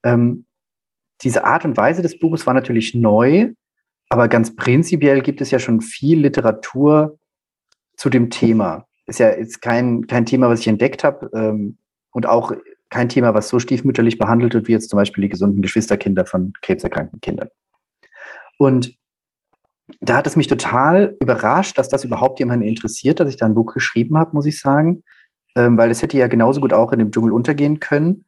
[0.03, 0.45] ähm,
[1.21, 3.53] diese Art und Weise des Buches war natürlich neu,
[4.09, 7.19] aber ganz prinzipiell gibt es ja schon viel Literatur
[7.95, 8.87] zu dem Thema.
[9.11, 11.77] Ist ja jetzt kein, kein Thema, was ich entdeckt habe ähm,
[12.11, 12.53] und auch
[12.89, 16.53] kein Thema, was so stiefmütterlich behandelt wird, wie jetzt zum Beispiel die gesunden Geschwisterkinder von
[16.61, 17.49] krebserkrankten Kindern.
[18.57, 18.95] Und
[19.99, 23.53] da hat es mich total überrascht, dass das überhaupt jemanden interessiert, dass ich da ein
[23.53, 25.03] Buch geschrieben habe, muss ich sagen,
[25.57, 28.23] ähm, weil es hätte ja genauso gut auch in dem Dschungel untergehen können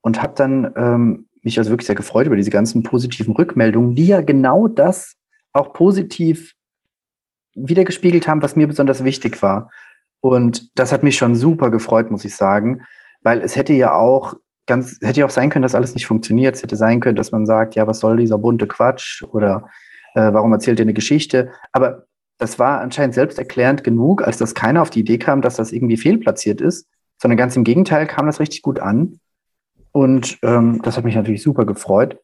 [0.00, 4.06] und habe dann ähm, mich also wirklich sehr gefreut über diese ganzen positiven Rückmeldungen, die
[4.06, 5.16] ja genau das
[5.52, 6.54] auch positiv
[7.56, 9.72] wiedergespiegelt haben, was mir besonders wichtig war.
[10.20, 12.82] Und das hat mich schon super gefreut, muss ich sagen,
[13.22, 14.34] weil es hätte ja auch
[14.66, 16.56] ganz, hätte ja auch sein können, dass alles nicht funktioniert.
[16.56, 19.68] Es hätte sein können, dass man sagt, ja, was soll dieser bunte Quatsch oder
[20.14, 21.50] äh, warum erzählt ihr eine Geschichte?
[21.72, 22.04] Aber
[22.38, 25.96] das war anscheinend selbsterklärend genug, als dass keiner auf die Idee kam, dass das irgendwie
[25.96, 26.86] fehlplatziert ist,
[27.20, 29.20] sondern ganz im Gegenteil kam das richtig gut an.
[29.92, 32.18] Und ähm, das hat mich natürlich super gefreut.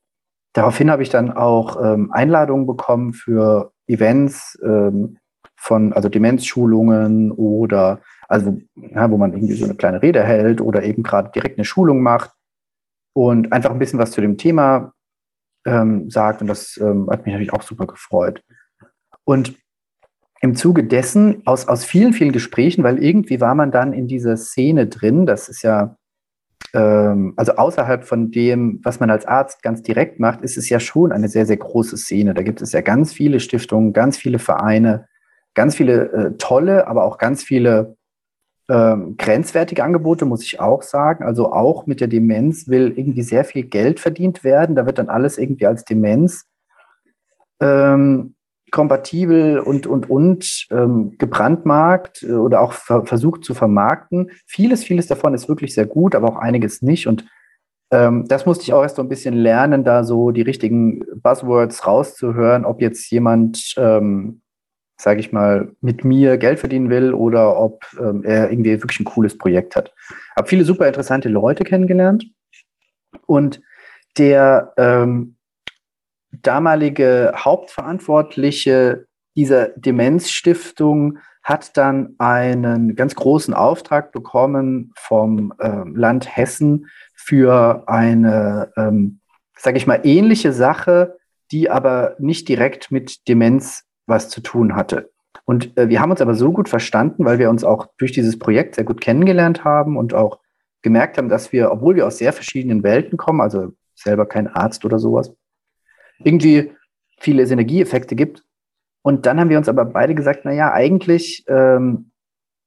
[0.52, 5.18] Daraufhin habe ich dann auch ähm, Einladungen bekommen für Events ähm,
[5.56, 10.82] von, also Demenzschulungen oder also ja, wo man irgendwie so eine kleine Rede hält oder
[10.82, 12.32] eben gerade direkt eine Schulung macht
[13.14, 14.92] und einfach ein bisschen was zu dem Thema
[15.64, 16.40] ähm, sagt.
[16.40, 18.42] Und das ähm, hat mich natürlich auch super gefreut.
[19.24, 19.56] Und
[20.40, 24.36] im Zuge dessen, aus, aus vielen, vielen Gesprächen, weil irgendwie war man dann in dieser
[24.36, 25.96] Szene drin, das ist ja
[26.74, 30.80] ähm, also außerhalb von dem, was man als Arzt ganz direkt macht, ist es ja
[30.80, 32.34] schon eine sehr, sehr große Szene.
[32.34, 35.08] Da gibt es ja ganz viele Stiftungen, ganz viele Vereine,
[35.56, 37.96] ganz viele äh, tolle, aber auch ganz viele
[38.68, 41.24] ähm, grenzwertige Angebote, muss ich auch sagen.
[41.24, 44.76] Also auch mit der Demenz will irgendwie sehr viel Geld verdient werden.
[44.76, 46.46] Da wird dann alles irgendwie als Demenz
[47.60, 48.34] ähm,
[48.70, 54.30] kompatibel und, und, und ähm, gebrandmarkt äh, oder auch ver versucht zu vermarkten.
[54.46, 57.06] Vieles, vieles davon ist wirklich sehr gut, aber auch einiges nicht.
[57.06, 57.24] Und
[57.92, 61.86] ähm, das musste ich auch erst so ein bisschen lernen, da so die richtigen Buzzwords
[61.86, 64.42] rauszuhören, ob jetzt jemand, ähm,
[64.96, 69.04] sage ich mal, mit mir Geld verdienen will oder ob ähm, er irgendwie wirklich ein
[69.04, 69.92] cooles Projekt hat.
[70.36, 72.26] Habe viele super interessante Leute kennengelernt
[73.26, 73.60] und
[74.18, 75.36] der ähm,
[76.30, 86.86] damalige Hauptverantwortliche dieser Demenzstiftung hat dann einen ganz großen Auftrag bekommen vom äh, Land Hessen
[87.14, 89.20] für eine, ähm,
[89.56, 91.18] sage ich mal, ähnliche Sache,
[91.52, 95.10] die aber nicht direkt mit Demenz was zu tun hatte.
[95.44, 98.38] Und äh, wir haben uns aber so gut verstanden, weil wir uns auch durch dieses
[98.38, 100.40] Projekt sehr gut kennengelernt haben und auch
[100.82, 104.84] gemerkt haben, dass wir, obwohl wir aus sehr verschiedenen Welten kommen, also selber kein Arzt
[104.84, 105.32] oder sowas,
[106.18, 106.72] irgendwie
[107.18, 108.44] viele Synergieeffekte gibt.
[109.02, 112.10] Und dann haben wir uns aber beide gesagt, na ja, eigentlich ähm,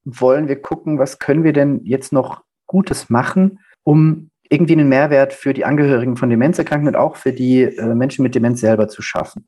[0.06, 5.34] wollen wir gucken, was können wir denn jetzt noch Gutes machen, um irgendwie einen Mehrwert
[5.34, 9.02] für die Angehörigen von Demenzerkrankten und auch für die äh, Menschen mit Demenz selber zu
[9.02, 9.48] schaffen.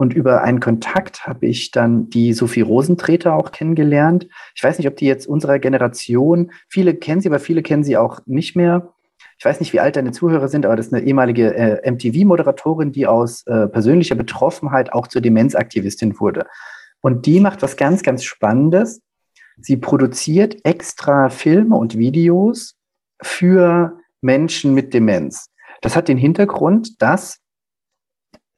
[0.00, 4.28] Und über einen Kontakt habe ich dann die Sophie Rosentreter auch kennengelernt.
[4.54, 7.98] Ich weiß nicht, ob die jetzt unserer Generation, viele kennen sie, aber viele kennen sie
[7.98, 8.94] auch nicht mehr
[9.40, 12.92] ich weiß nicht, wie alt deine Zuhörer sind, aber das ist eine ehemalige äh, MTV-Moderatorin,
[12.92, 16.46] die aus äh, persönlicher Betroffenheit auch zur Demenzaktivistin wurde.
[17.00, 19.00] Und die macht was ganz, ganz Spannendes.
[19.58, 22.76] Sie produziert extra Filme und Videos
[23.22, 25.48] für Menschen mit Demenz.
[25.80, 27.39] Das hat den Hintergrund, dass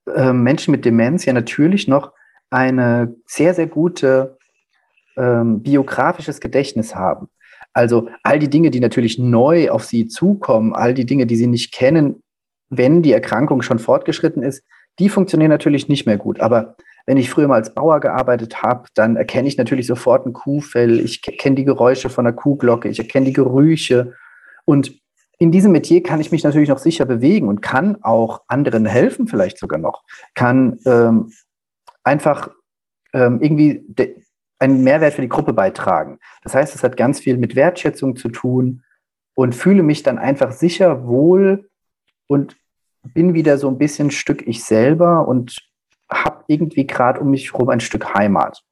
[0.06, 2.12] äh, Menschen mit Demenz ja natürlich noch
[2.50, 4.36] eine sehr, sehr gute
[5.16, 7.28] ähm, biografisches Gedächtnis haben.
[7.72, 11.46] Also all die Dinge, die natürlich neu auf sie zukommen, all die Dinge, die sie
[11.46, 12.22] nicht kennen,
[12.68, 14.64] wenn die Erkrankung schon fortgeschritten ist,
[14.98, 16.40] die funktionieren natürlich nicht mehr gut.
[16.40, 16.76] Aber
[17.06, 21.00] wenn ich früher mal als Bauer gearbeitet habe, dann erkenne ich natürlich sofort ein Kuhfell,
[21.00, 24.14] ich kenne die Geräusche von der Kuhglocke, ich erkenne die Gerüche.
[24.64, 25.01] Und
[25.42, 29.26] in diesem Metier kann ich mich natürlich noch sicher bewegen und kann auch anderen helfen,
[29.26, 30.04] vielleicht sogar noch.
[30.36, 31.32] Kann ähm,
[32.04, 32.48] einfach
[33.12, 33.84] ähm, irgendwie
[34.60, 36.20] einen Mehrwert für die Gruppe beitragen.
[36.44, 38.84] Das heißt, es hat ganz viel mit Wertschätzung zu tun
[39.34, 41.68] und fühle mich dann einfach sicher, wohl
[42.28, 42.56] und
[43.02, 45.58] bin wieder so ein bisschen Stück ich selber und
[46.08, 48.62] habe irgendwie gerade um mich herum ein Stück Heimat.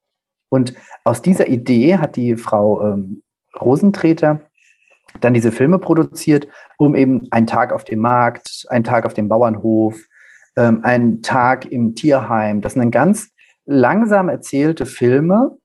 [0.50, 3.24] Und aus dieser Idee hat die Frau ähm,
[3.60, 4.40] Rosentreter
[5.20, 6.48] dann diese Filme produziert,
[6.78, 10.00] um eben einen Tag auf dem Markt, einen Tag auf dem Bauernhof,
[10.56, 12.60] ähm, einen Tag im Tierheim.
[12.60, 13.30] Das sind dann ganz
[13.66, 15.56] langsam erzählte Filme,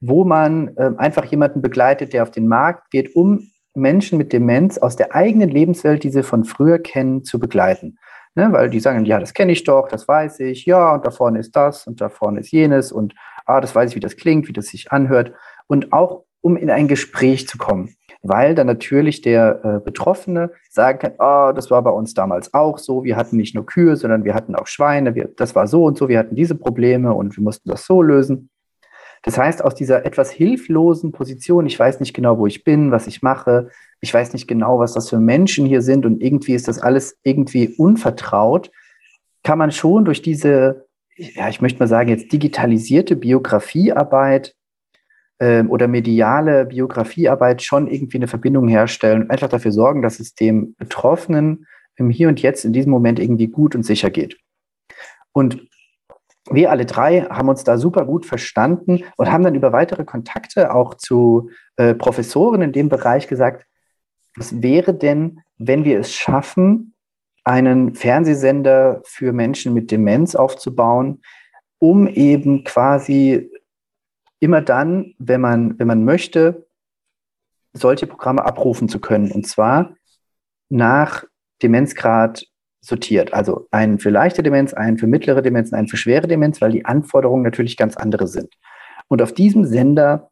[0.00, 4.78] wo man äh, einfach jemanden begleitet, der auf den Markt geht, um Menschen mit Demenz
[4.78, 7.98] aus der eigenen Lebenswelt, die sie von früher kennen, zu begleiten.
[8.34, 11.10] Ne, weil die sagen, ja, das kenne ich doch, das weiß ich, ja, und da
[11.10, 13.14] vorne ist das und da vorne ist jenes und
[13.46, 15.32] ah, das weiß ich, wie das klingt, wie das sich anhört.
[15.66, 20.98] Und auch, um in ein Gespräch zu kommen weil dann natürlich der äh, Betroffene sagen
[20.98, 24.24] kann, oh, das war bei uns damals auch so, wir hatten nicht nur Kühe, sondern
[24.24, 27.36] wir hatten auch Schweine, wir, das war so und so, wir hatten diese Probleme und
[27.36, 28.50] wir mussten das so lösen.
[29.22, 33.06] Das heißt, aus dieser etwas hilflosen Position, ich weiß nicht genau, wo ich bin, was
[33.06, 36.68] ich mache, ich weiß nicht genau, was das für Menschen hier sind und irgendwie ist
[36.68, 38.70] das alles irgendwie unvertraut,
[39.42, 44.54] kann man schon durch diese, ja, ich möchte mal sagen, jetzt digitalisierte Biografiearbeit
[45.40, 50.74] oder mediale Biografiearbeit schon irgendwie eine Verbindung herstellen und einfach dafür sorgen, dass es dem
[50.76, 51.66] Betroffenen
[51.96, 54.36] im Hier und Jetzt in diesem Moment irgendwie gut und sicher geht.
[55.32, 55.68] Und
[56.50, 60.74] wir alle drei haben uns da super gut verstanden und haben dann über weitere Kontakte
[60.74, 63.66] auch zu äh, Professoren in dem Bereich gesagt,
[64.36, 66.94] was wäre denn, wenn wir es schaffen,
[67.44, 71.22] einen Fernsehsender für Menschen mit Demenz aufzubauen,
[71.78, 73.50] um eben quasi
[74.40, 76.66] immer dann, wenn man, wenn man möchte,
[77.72, 79.30] solche Programme abrufen zu können.
[79.30, 79.94] Und zwar
[80.68, 81.24] nach
[81.62, 82.44] Demenzgrad
[82.80, 83.32] sortiert.
[83.34, 86.84] Also einen für leichte Demenz, einen für mittlere Demenz, einen für schwere Demenz, weil die
[86.84, 88.54] Anforderungen natürlich ganz andere sind.
[89.08, 90.30] Und auf diesem Sender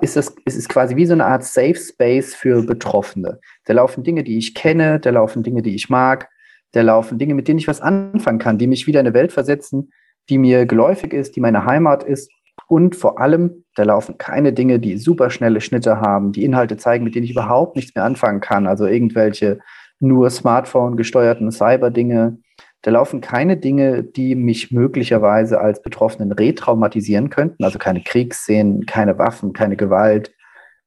[0.00, 3.40] ist es, ist es quasi wie so eine Art Safe Space für Betroffene.
[3.64, 6.28] Da laufen Dinge, die ich kenne, da laufen Dinge, die ich mag,
[6.72, 9.32] da laufen Dinge, mit denen ich was anfangen kann, die mich wieder in eine Welt
[9.32, 9.92] versetzen,
[10.28, 12.30] die mir geläufig ist, die meine Heimat ist
[12.66, 17.14] und vor allem, da laufen keine Dinge, die superschnelle Schnitte haben, die Inhalte zeigen, mit
[17.14, 18.66] denen ich überhaupt nichts mehr anfangen kann.
[18.66, 19.58] Also irgendwelche
[19.98, 22.38] nur Smartphone gesteuerten Cyber-Dinge.
[22.82, 27.64] Da laufen keine Dinge, die mich möglicherweise als Betroffenen retraumatisieren könnten.
[27.64, 30.32] Also keine Kriegsszenen, keine Waffen, keine Gewalt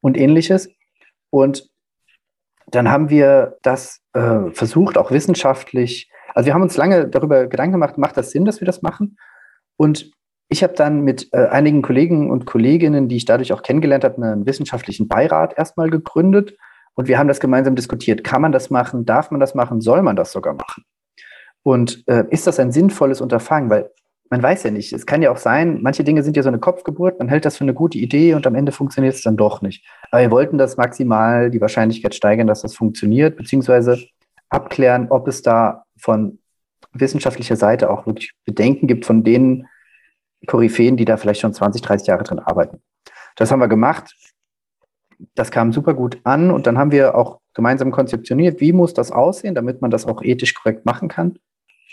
[0.01, 0.69] und ähnliches.
[1.29, 1.69] Und
[2.67, 6.09] dann haben wir das äh, versucht, auch wissenschaftlich.
[6.33, 9.17] Also wir haben uns lange darüber Gedanken gemacht, macht das Sinn, dass wir das machen?
[9.75, 10.11] Und
[10.53, 14.23] ich habe dann mit äh, einigen Kollegen und Kolleginnen, die ich dadurch auch kennengelernt habe,
[14.23, 16.55] einen wissenschaftlichen Beirat erstmal gegründet
[16.93, 18.23] und wir haben das gemeinsam diskutiert.
[18.23, 19.03] Kann man das machen?
[19.03, 19.81] Darf man das machen?
[19.81, 20.83] Soll man das sogar machen?
[21.63, 23.71] Und äh, ist das ein sinnvolles Unterfangen?
[23.71, 23.89] Weil
[24.29, 24.93] man weiß ja nicht.
[24.93, 27.57] Es kann ja auch sein, manche Dinge sind ja so eine Kopfgeburt, man hält das
[27.57, 29.83] für eine gute Idee und am Ende funktioniert es dann doch nicht.
[30.11, 33.97] Aber wir wollten das maximal die Wahrscheinlichkeit steigern, dass das funktioniert, beziehungsweise
[34.49, 36.37] abklären, ob es da von
[36.91, 39.67] wissenschaftlicher Seite auch wirklich Bedenken gibt von denen,
[40.47, 42.81] Koryphäen, die da vielleicht schon 20, 30 Jahre drin arbeiten.
[43.35, 44.15] Das haben wir gemacht.
[45.35, 49.11] Das kam super gut an und dann haben wir auch gemeinsam konzeptioniert, wie muss das
[49.11, 51.37] aussehen, damit man das auch ethisch korrekt machen kann.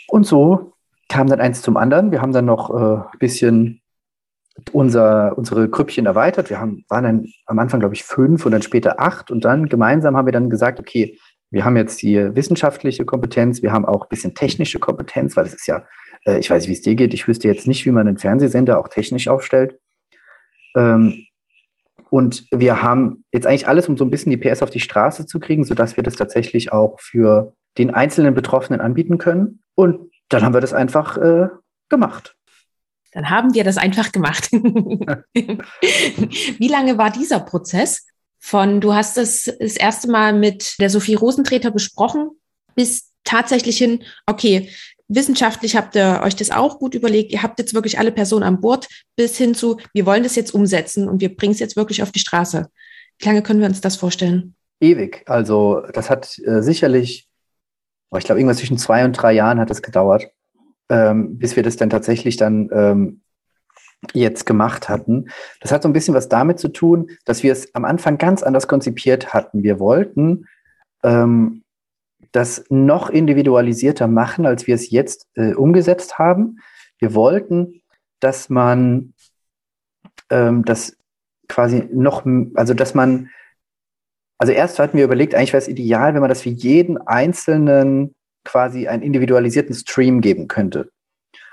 [0.07, 0.73] Und so
[1.07, 2.11] kam dann eins zum anderen.
[2.11, 3.81] Wir haben dann noch äh, ein bisschen
[4.71, 6.49] unser, unsere Krüppchen erweitert.
[6.49, 9.31] Wir haben, waren dann am Anfang, glaube ich, fünf und dann später acht.
[9.31, 11.17] Und dann gemeinsam haben wir dann gesagt, okay,
[11.49, 15.53] wir haben jetzt die wissenschaftliche Kompetenz, wir haben auch ein bisschen technische Kompetenz, weil es
[15.53, 15.83] ist ja
[16.25, 17.13] äh, ich weiß, wie es dir geht.
[17.13, 19.79] Ich wüsste jetzt nicht, wie man einen Fernsehsender auch technisch aufstellt.
[20.75, 21.25] Ähm,
[22.09, 25.25] und wir haben jetzt eigentlich alles, um so ein bisschen die PS auf die Straße
[25.25, 29.63] zu kriegen, sodass wir das tatsächlich auch für den einzelnen Betroffenen anbieten können.
[29.75, 31.47] Und dann haben wir das einfach äh,
[31.89, 32.35] gemacht.
[33.13, 34.51] Dann haben wir das einfach gemacht.
[34.51, 35.57] Wie
[36.67, 38.07] lange war dieser Prozess?
[38.39, 42.31] Von du hast es das, das erste Mal mit der Sophie Rosentreter besprochen,
[42.75, 44.69] bis tatsächlich hin, okay,
[45.15, 47.31] wissenschaftlich habt ihr euch das auch gut überlegt.
[47.31, 50.53] Ihr habt jetzt wirklich alle Personen an Bord bis hin zu, wir wollen das jetzt
[50.53, 52.69] umsetzen und wir bringen es jetzt wirklich auf die Straße.
[53.19, 54.55] Wie lange können wir uns das vorstellen?
[54.79, 55.23] Ewig.
[55.27, 57.27] Also das hat äh, sicherlich,
[58.09, 60.27] oh, ich glaube, irgendwas zwischen zwei und drei Jahren hat es gedauert,
[60.89, 63.21] ähm, bis wir das dann tatsächlich dann ähm,
[64.13, 65.29] jetzt gemacht hatten.
[65.59, 68.41] Das hat so ein bisschen was damit zu tun, dass wir es am Anfang ganz
[68.41, 69.61] anders konzipiert hatten.
[69.61, 70.47] Wir wollten
[71.03, 71.60] ähm,
[72.31, 76.59] das noch individualisierter machen, als wir es jetzt äh, umgesetzt haben.
[76.97, 77.81] Wir wollten,
[78.19, 79.13] dass man
[80.29, 80.97] ähm, das
[81.47, 82.25] quasi noch,
[82.55, 83.29] also dass man,
[84.37, 88.15] also erst hatten wir überlegt, eigentlich wäre es ideal, wenn man das für jeden Einzelnen
[88.45, 90.89] quasi einen individualisierten Stream geben könnte.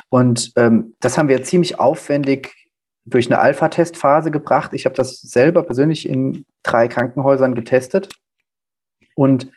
[0.08, 2.54] Und ähm, das haben wir ziemlich aufwendig
[3.04, 4.72] durch eine Alpha-Testphase gebracht.
[4.72, 8.14] Ich habe das selber persönlich in drei Krankenhäusern getestet.
[9.14, 9.50] Und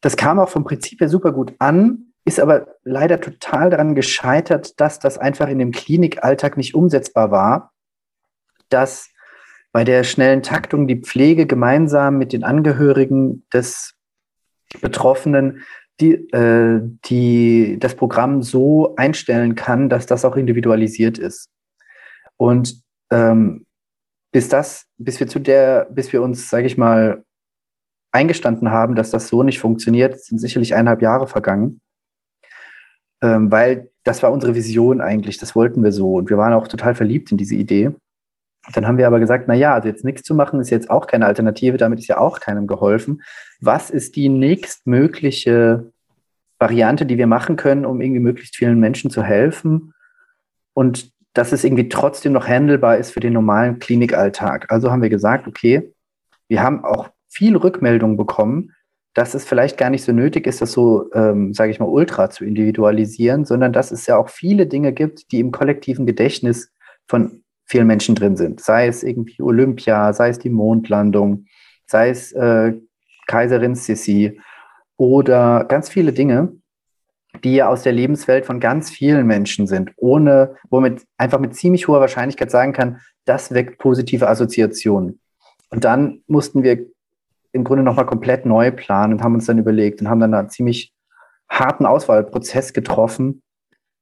[0.00, 4.80] das kam auch vom Prinzip her super gut an, ist aber leider total daran gescheitert,
[4.80, 7.72] dass das einfach in dem Klinikalltag nicht umsetzbar war,
[8.68, 9.10] dass
[9.72, 13.94] bei der schnellen Taktung die Pflege gemeinsam mit den Angehörigen des
[14.80, 15.64] Betroffenen
[16.00, 21.50] die, äh, die das Programm so einstellen kann, dass das auch individualisiert ist.
[22.36, 23.66] Und ähm,
[24.30, 27.24] bis das, bis wir zu der, bis wir uns, sage ich mal,
[28.12, 31.80] eingestanden haben, dass das so nicht funktioniert, sind sicherlich eineinhalb Jahre vergangen,
[33.22, 36.68] ähm, weil das war unsere Vision eigentlich, das wollten wir so und wir waren auch
[36.68, 37.90] total verliebt in diese Idee.
[38.72, 41.06] Dann haben wir aber gesagt, na ja, also jetzt nichts zu machen ist jetzt auch
[41.06, 43.22] keine Alternative, damit ist ja auch keinem geholfen.
[43.60, 45.92] Was ist die nächstmögliche
[46.58, 49.94] Variante, die wir machen können, um irgendwie möglichst vielen Menschen zu helfen
[50.74, 54.70] und dass es irgendwie trotzdem noch handelbar ist für den normalen Klinikalltag.
[54.70, 55.92] Also haben wir gesagt, okay,
[56.48, 58.72] wir haben auch viel Rückmeldungen bekommen,
[59.14, 62.30] dass es vielleicht gar nicht so nötig ist, das so, ähm, sage ich mal, ultra
[62.30, 66.72] zu individualisieren, sondern dass es ja auch viele Dinge gibt, die im kollektiven Gedächtnis
[67.08, 68.60] von vielen Menschen drin sind.
[68.60, 71.46] Sei es irgendwie Olympia, sei es die Mondlandung,
[71.86, 72.74] sei es äh,
[73.26, 74.40] Kaiserin Sissi
[74.96, 76.52] oder ganz viele Dinge,
[77.44, 81.88] die ja aus der Lebenswelt von ganz vielen Menschen sind, ohne, womit einfach mit ziemlich
[81.88, 85.20] hoher Wahrscheinlichkeit sagen kann, das weckt positive Assoziationen.
[85.70, 86.86] Und dann mussten wir
[87.52, 90.50] im Grunde nochmal komplett neu planen und haben uns dann überlegt und haben dann einen
[90.50, 90.92] ziemlich
[91.48, 93.42] harten Auswahlprozess getroffen.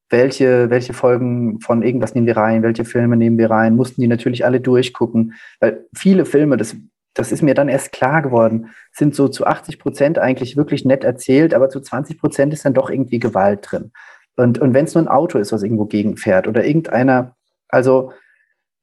[0.09, 4.09] Welche, welche Folgen von irgendwas nehmen wir rein, welche Filme nehmen wir rein, mussten die
[4.09, 6.77] natürlich alle durchgucken, weil viele Filme, das,
[7.15, 11.03] das ist mir dann erst klar geworden, sind so zu 80 Prozent eigentlich wirklich nett
[11.03, 13.91] erzählt, aber zu 20 Prozent ist dann doch irgendwie Gewalt drin.
[14.37, 17.35] Und, und wenn es nur ein Auto ist, was irgendwo gegenfährt oder irgendeiner,
[17.69, 18.13] also,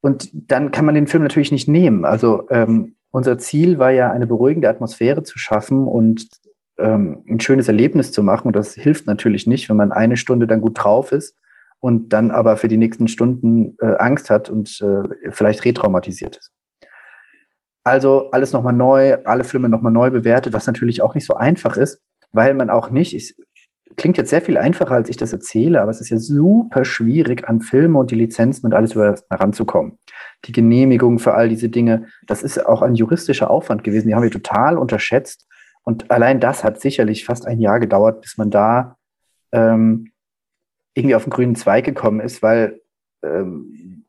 [0.00, 2.04] und dann kann man den Film natürlich nicht nehmen.
[2.04, 6.26] Also ähm, unser Ziel war ja, eine beruhigende Atmosphäre zu schaffen und
[6.78, 8.48] ähm, ein schönes Erlebnis zu machen.
[8.48, 11.36] Und das hilft natürlich nicht, wenn man eine Stunde dann gut drauf ist
[11.78, 16.50] und dann aber für die nächsten Stunden äh, Angst hat und äh, vielleicht retraumatisiert ist.
[17.84, 21.76] Also alles nochmal neu, alle Filme nochmal neu bewertet, was natürlich auch nicht so einfach
[21.76, 22.02] ist,
[22.32, 23.36] weil man auch nicht, ich,
[23.96, 27.48] klingt jetzt sehr viel einfacher, als ich das erzähle, aber es ist ja super schwierig,
[27.48, 29.98] an Filme und die Lizenzen und alles über heranzukommen.
[30.44, 34.22] Die Genehmigung für all diese Dinge, das ist auch ein juristischer Aufwand gewesen, die haben
[34.22, 35.46] wir total unterschätzt.
[35.82, 38.96] Und allein das hat sicherlich fast ein Jahr gedauert, bis man da
[39.52, 40.12] ähm,
[40.94, 42.80] irgendwie auf den grünen Zweig gekommen ist, weil
[43.22, 44.04] ähm,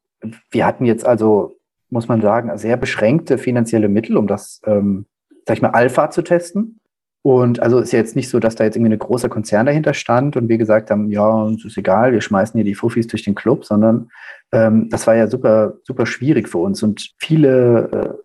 [0.52, 1.58] wir hatten jetzt also,
[1.90, 5.06] muss man sagen, sehr beschränkte finanzielle Mittel, um das, ähm,
[5.46, 6.80] sag ich mal, Alpha zu testen.
[7.26, 9.96] Und also ist ja jetzt nicht so, dass da jetzt irgendwie ein großer Konzern dahinter
[9.96, 13.24] stand und wir gesagt haben, ja, uns ist egal, wir schmeißen hier die Fuffis durch
[13.24, 14.12] den Club, sondern
[14.52, 16.84] ähm, das war ja super, super schwierig für uns.
[16.84, 18.20] Und viele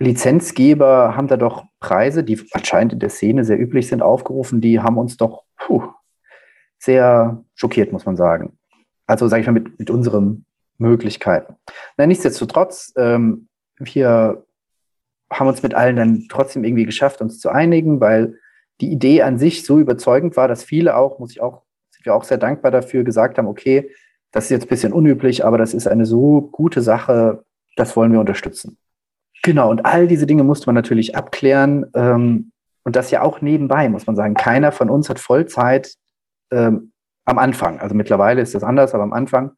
[0.00, 4.62] äh, Lizenzgeber haben da doch Preise, die anscheinend in der Szene sehr üblich sind, aufgerufen,
[4.62, 5.82] die haben uns doch puh,
[6.78, 8.56] sehr schockiert, muss man sagen.
[9.06, 10.46] Also sage ich mal, mit, mit unseren
[10.78, 11.56] Möglichkeiten.
[11.98, 14.46] Na, nichtsdestotrotz, ähm, wir
[15.32, 18.38] haben uns mit allen dann trotzdem irgendwie geschafft, uns zu einigen, weil
[18.80, 22.14] die Idee an sich so überzeugend war, dass viele auch, muss ich auch, sind wir
[22.14, 23.90] auch sehr dankbar dafür, gesagt haben, okay,
[24.32, 27.44] das ist jetzt ein bisschen unüblich, aber das ist eine so gute Sache,
[27.76, 28.78] das wollen wir unterstützen.
[29.42, 31.86] Genau, und all diese Dinge musste man natürlich abklären.
[31.94, 32.52] Ähm,
[32.84, 34.34] und das ja auch nebenbei, muss man sagen.
[34.34, 35.94] Keiner von uns hat Vollzeit
[36.50, 36.92] ähm,
[37.24, 37.78] am Anfang.
[37.80, 39.52] Also mittlerweile ist das anders, aber am Anfang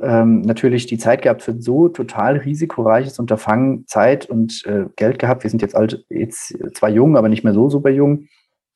[0.00, 5.42] ähm, natürlich die Zeit gehabt für so total risikoreiches Unterfangen, Zeit und äh, Geld gehabt.
[5.42, 8.28] Wir sind jetzt alt, jetzt zwar jung, aber nicht mehr so super jung,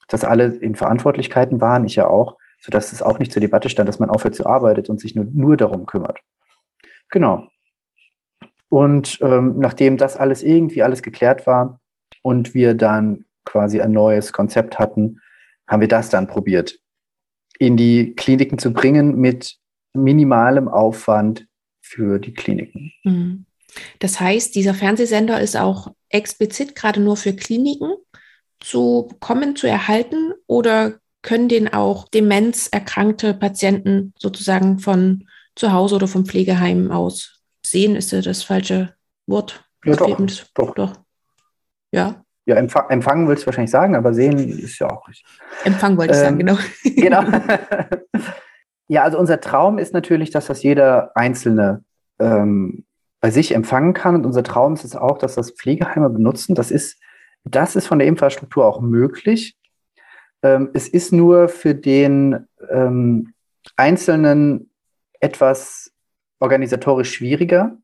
[0.09, 3.89] dass alle in Verantwortlichkeiten waren, ich ja auch, sodass es auch nicht zur Debatte stand,
[3.89, 6.21] dass man aufhört zu arbeiten und sich nur, nur darum kümmert.
[7.11, 7.49] Genau.
[8.69, 11.81] Und ähm, nachdem das alles irgendwie alles geklärt war
[12.23, 15.21] und wir dann quasi ein neues Konzept hatten,
[15.69, 16.79] haben wir das dann probiert,
[17.59, 19.59] in die Kliniken zu bringen mit
[19.97, 21.47] minimalem Aufwand
[21.81, 22.93] für die Kliniken.
[23.05, 23.47] Mhm.
[23.99, 27.95] Das heißt, dieser Fernsehsender ist auch explizit gerade nur für Kliniken
[28.61, 36.09] zu bekommen, zu erhalten oder können den auch demenzerkrankte Patienten sozusagen von zu Hause oder
[36.09, 37.97] vom Pflegeheim aus sehen?
[37.97, 38.95] Ist das falsche
[39.27, 39.65] Wort?
[39.85, 40.17] Ja, doch,
[40.55, 40.75] doch.
[40.75, 40.93] doch.
[41.91, 42.23] Ja.
[42.45, 45.27] Ja, empfang, empfangen willst du wahrscheinlich sagen, aber sehen ist ja auch richtig.
[45.65, 46.59] Empfangen wollte ich ähm, sagen, genau.
[46.85, 47.25] Genau.
[48.89, 51.85] Ja, also unser Traum ist natürlich, dass das jeder Einzelne
[52.19, 52.85] ähm,
[53.21, 54.15] bei sich empfangen kann.
[54.15, 56.55] Und unser Traum ist es auch, dass das Pflegeheime benutzen.
[56.55, 57.01] Das ist,
[57.45, 59.57] das ist von der Infrastruktur auch möglich.
[60.43, 63.33] Ähm, es ist nur für den ähm,
[63.77, 64.71] Einzelnen
[65.21, 65.93] etwas
[66.39, 67.77] organisatorisch schwieriger.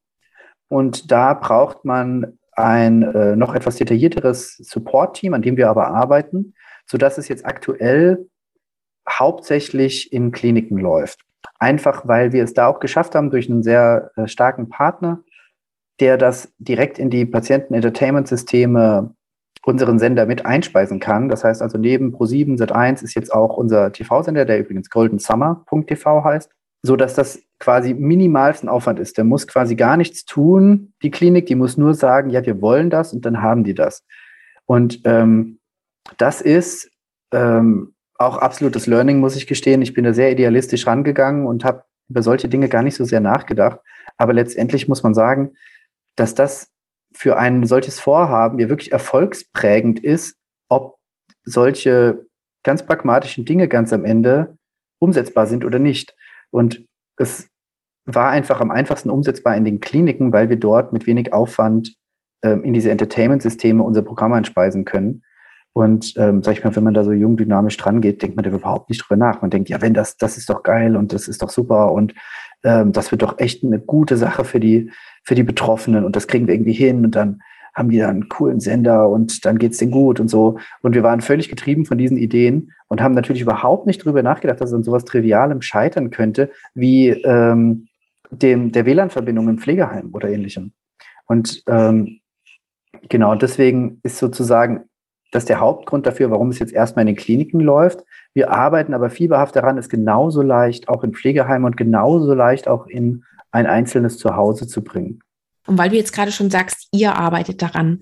[0.68, 6.54] Und da braucht man ein äh, noch etwas detaillierteres Support-Team, an dem wir aber arbeiten,
[6.86, 8.28] sodass es jetzt aktuell
[9.08, 11.20] hauptsächlich in Kliniken läuft.
[11.58, 15.22] Einfach weil wir es da auch geschafft haben, durch einen sehr äh, starken Partner,
[16.00, 19.14] der das direkt in die Patienten-Entertainment-Systeme
[19.64, 21.28] unseren Sender mit einspeisen kann.
[21.28, 26.50] Das heißt also neben Pro7 Sat1 ist jetzt auch unser TV-Sender, der übrigens goldensummer.tv heißt,
[26.82, 29.16] so dass das quasi minimalsten Aufwand ist.
[29.16, 32.90] Der muss quasi gar nichts tun, die Klinik, die muss nur sagen, ja, wir wollen
[32.90, 34.04] das und dann haben die das.
[34.66, 35.60] Und ähm,
[36.18, 36.90] das ist
[37.32, 37.94] ähm,
[38.24, 39.82] auch absolutes Learning, muss ich gestehen.
[39.82, 43.20] Ich bin da sehr idealistisch rangegangen und habe über solche Dinge gar nicht so sehr
[43.20, 43.80] nachgedacht.
[44.16, 45.52] Aber letztendlich muss man sagen,
[46.16, 46.70] dass das
[47.14, 50.36] für ein solches Vorhaben ja wirklich erfolgsprägend ist,
[50.68, 50.98] ob
[51.44, 52.26] solche
[52.62, 54.56] ganz pragmatischen Dinge ganz am Ende
[54.98, 56.14] umsetzbar sind oder nicht.
[56.50, 57.48] Und es
[58.04, 61.94] war einfach am einfachsten umsetzbar in den Kliniken, weil wir dort mit wenig Aufwand
[62.42, 65.22] ähm, in diese Entertainment-Systeme unser Programm einspeisen können.
[65.74, 68.44] Und ähm, sag ich mal, wenn man da so jung dynamisch dran geht, denkt man
[68.44, 69.40] da überhaupt nicht drüber nach.
[69.40, 72.14] Man denkt, ja, wenn das, das ist doch geil und das ist doch super und
[72.62, 74.90] ähm, das wird doch echt eine gute Sache für die,
[75.24, 77.40] für die Betroffenen und das kriegen wir irgendwie hin und dann
[77.74, 80.58] haben die da einen coolen Sender und dann geht's denen gut und so.
[80.82, 84.60] Und wir waren völlig getrieben von diesen Ideen und haben natürlich überhaupt nicht drüber nachgedacht,
[84.60, 87.88] dass es an sowas Trivialem scheitern könnte, wie ähm,
[88.30, 90.72] dem, der WLAN-Verbindung im Pflegeheim oder ähnlichem.
[91.26, 92.20] Und ähm,
[93.08, 94.84] genau, deswegen ist sozusagen
[95.32, 98.04] das der Hauptgrund dafür, warum es jetzt erstmal in den Kliniken läuft.
[98.34, 102.86] Wir arbeiten aber fieberhaft daran, es genauso leicht auch in Pflegeheimen und genauso leicht auch
[102.86, 105.20] in ein einzelnes Zuhause zu bringen.
[105.66, 108.00] Und weil du jetzt gerade schon sagst, ihr arbeitet daran,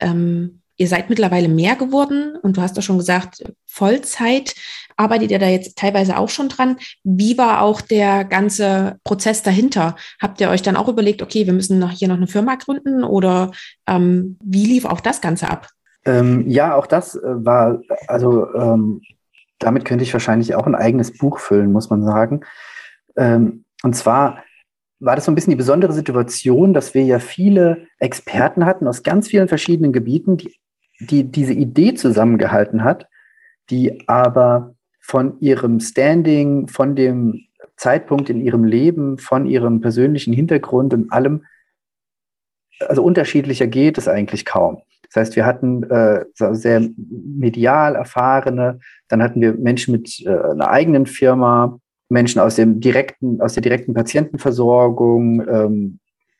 [0.00, 4.54] ähm, ihr seid mittlerweile mehr geworden und du hast doch schon gesagt, Vollzeit
[4.98, 6.76] arbeitet ihr da jetzt teilweise auch schon dran.
[7.04, 9.96] Wie war auch der ganze Prozess dahinter?
[10.20, 13.04] Habt ihr euch dann auch überlegt, okay, wir müssen noch hier noch eine Firma gründen
[13.04, 13.52] oder
[13.86, 15.68] ähm, wie lief auch das Ganze ab?
[16.06, 19.02] Ähm, ja, auch das äh, war, also ähm,
[19.58, 22.40] damit könnte ich wahrscheinlich auch ein eigenes Buch füllen, muss man sagen.
[23.16, 24.42] Ähm, und zwar
[25.00, 29.02] war das so ein bisschen die besondere Situation, dass wir ja viele Experten hatten aus
[29.02, 30.56] ganz vielen verschiedenen Gebieten, die,
[31.00, 33.08] die diese Idee zusammengehalten hat,
[33.68, 37.46] die aber von ihrem Standing, von dem
[37.76, 41.44] Zeitpunkt in ihrem Leben, von ihrem persönlichen Hintergrund und allem,
[42.80, 44.82] also unterschiedlicher geht es eigentlich kaum.
[45.12, 50.68] Das heißt, wir hatten äh, sehr medial erfahrene, dann hatten wir Menschen mit äh, einer
[50.68, 51.78] eigenen Firma,
[52.08, 55.98] Menschen aus dem direkten, aus der direkten Patientenversorgung, ähm,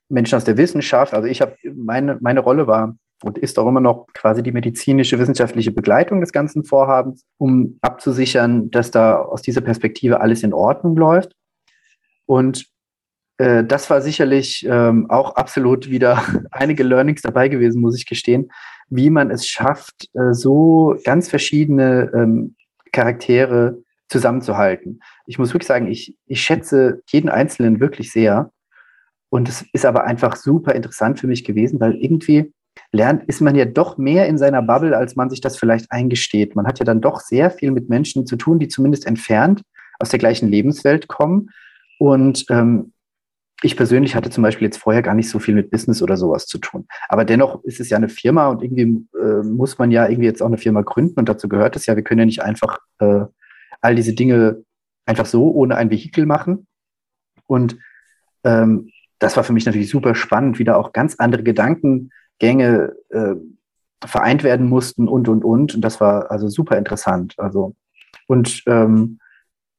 [0.08, 1.14] Menschen aus der Wissenschaft.
[1.14, 5.18] Also ich habe meine meine Rolle war und ist auch immer noch quasi die medizinische
[5.18, 10.96] wissenschaftliche Begleitung des ganzen Vorhabens, um abzusichern, dass da aus dieser Perspektive alles in Ordnung
[10.96, 11.32] läuft.
[12.26, 12.66] Und
[13.38, 18.50] äh, das war sicherlich ähm, auch absolut wieder einige Learnings dabei gewesen, muss ich gestehen,
[18.88, 22.56] wie man es schafft, äh, so ganz verschiedene ähm,
[22.92, 23.78] Charaktere
[24.08, 25.00] zusammenzuhalten.
[25.26, 28.52] Ich muss wirklich sagen, ich, ich schätze jeden Einzelnen wirklich sehr.
[29.28, 32.52] Und es ist aber einfach super interessant für mich gewesen, weil irgendwie
[32.92, 36.54] lernt, ist man ja doch mehr in seiner Bubble, als man sich das vielleicht eingesteht.
[36.54, 39.62] Man hat ja dann doch sehr viel mit Menschen zu tun, die zumindest entfernt
[39.98, 41.50] aus der gleichen Lebenswelt kommen.
[41.98, 42.92] Und ähm,
[43.62, 46.46] ich persönlich hatte zum Beispiel jetzt vorher gar nicht so viel mit Business oder sowas
[46.46, 46.86] zu tun.
[47.08, 50.42] Aber dennoch ist es ja eine Firma und irgendwie äh, muss man ja irgendwie jetzt
[50.42, 53.24] auch eine Firma gründen und dazu gehört es ja, wir können ja nicht einfach äh,
[53.80, 54.62] all diese Dinge
[55.06, 56.66] einfach so ohne ein Vehikel machen.
[57.46, 57.78] Und
[58.44, 63.34] ähm, das war für mich natürlich super spannend, wie da auch ganz andere Gedankengänge äh,
[64.04, 65.74] vereint werden mussten und, und, und.
[65.74, 67.34] Und das war also super interessant.
[67.38, 67.74] Also,
[68.26, 69.18] und ähm,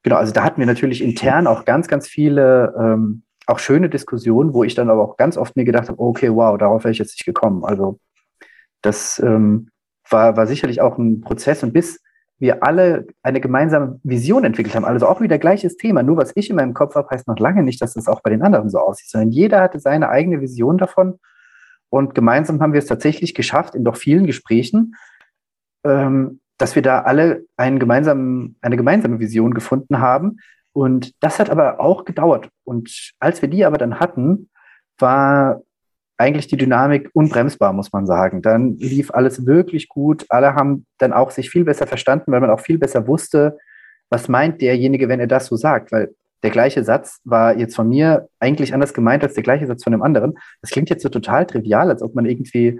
[0.01, 4.53] genau, also da hatten wir natürlich intern auch ganz, ganz viele ähm, auch schöne Diskussionen,
[4.53, 6.99] wo ich dann aber auch ganz oft mir gedacht habe, okay, wow, darauf wäre ich
[6.99, 7.63] jetzt nicht gekommen.
[7.63, 7.99] Also
[8.81, 9.69] das ähm,
[10.09, 12.01] war, war sicherlich auch ein Prozess und bis
[12.39, 16.51] wir alle eine gemeinsame Vision entwickelt haben, also auch wieder gleiches Thema, nur was ich
[16.51, 18.77] in meinem Kopf habe, heißt noch lange nicht, dass das auch bei den anderen so
[18.77, 21.19] aussieht, sondern jeder hatte seine eigene Vision davon
[21.89, 24.95] und gemeinsam haben wir es tatsächlich geschafft, in doch vielen Gesprächen,
[25.83, 30.37] ähm, dass wir da alle einen gemeinsamen, eine gemeinsame Vision gefunden haben,
[30.77, 32.49] und das hat aber auch gedauert.
[32.63, 34.47] Und als wir die aber dann hatten,
[34.99, 35.63] war
[36.17, 38.43] eigentlich die Dynamik unbremsbar, muss man sagen.
[38.43, 40.27] Dann lief alles wirklich gut.
[40.29, 43.57] Alle haben dann auch sich viel besser verstanden, weil man auch viel besser wusste,
[44.11, 45.91] was meint derjenige, wenn er das so sagt.
[45.91, 46.13] Weil
[46.43, 49.93] der gleiche Satz war jetzt von mir eigentlich anders gemeint als der gleiche Satz von
[49.93, 50.35] dem anderen.
[50.61, 52.79] Das klingt jetzt so total trivial, als ob man irgendwie,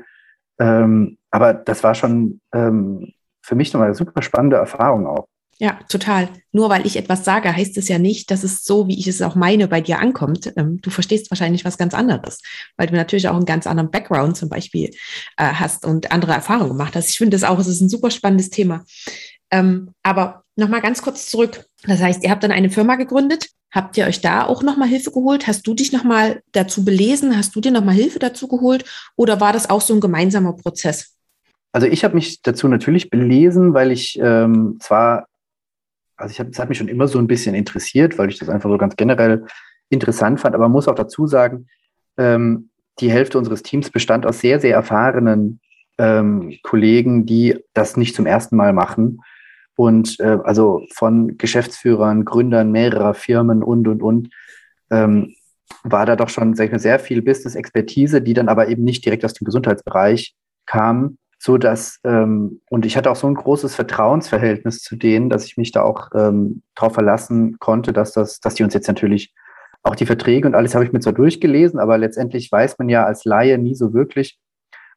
[0.59, 5.27] ähm, aber das war schon ähm, für mich nochmal eine super spannende Erfahrung auch.
[5.59, 6.29] Ja, total.
[6.51, 9.23] Nur weil ich etwas sage, heißt es ja nicht, dass es so, wie ich es
[9.23, 10.53] auch meine, bei dir ankommt.
[10.55, 12.41] Ähm, du verstehst wahrscheinlich was ganz anderes,
[12.77, 14.91] weil du natürlich auch einen ganz anderen Background zum Beispiel
[15.37, 17.09] äh, hast und andere Erfahrungen gemacht hast.
[17.09, 18.83] Ich finde das auch, es ist ein super spannendes Thema.
[19.49, 21.65] Ähm, aber nochmal ganz kurz zurück.
[21.83, 23.47] Das heißt, ihr habt dann eine Firma gegründet.
[23.71, 25.47] Habt ihr euch da auch nochmal Hilfe geholt?
[25.47, 27.35] Hast du dich nochmal dazu belesen?
[27.35, 28.85] Hast du dir nochmal Hilfe dazu geholt?
[29.15, 31.15] Oder war das auch so ein gemeinsamer Prozess?
[31.71, 35.27] Also ich habe mich dazu natürlich belesen, weil ich ähm, zwar
[36.17, 38.49] also ich hab, das hat mich schon immer so ein bisschen interessiert, weil ich das
[38.49, 39.45] einfach so ganz generell
[39.89, 40.55] interessant fand.
[40.55, 41.67] Aber man muss auch dazu sagen,
[42.17, 45.59] ähm, die Hälfte unseres Teams bestand aus sehr, sehr erfahrenen
[45.97, 49.21] ähm, Kollegen, die das nicht zum ersten Mal machen.
[49.75, 54.29] Und äh, also von Geschäftsführern, Gründern mehrerer Firmen und, und, und,
[54.89, 55.35] ähm,
[55.83, 59.33] war da doch schon sag sehr viel Business-Expertise, die dann aber eben nicht direkt aus
[59.33, 64.95] dem Gesundheitsbereich kam, so dass ähm, und ich hatte auch so ein großes Vertrauensverhältnis zu
[64.95, 68.73] denen, dass ich mich da auch ähm, darauf verlassen konnte, dass das, dass die uns
[68.73, 69.33] jetzt natürlich
[69.83, 73.05] auch die Verträge und alles habe ich mir zwar durchgelesen, aber letztendlich weiß man ja
[73.05, 74.39] als Laie nie so wirklich,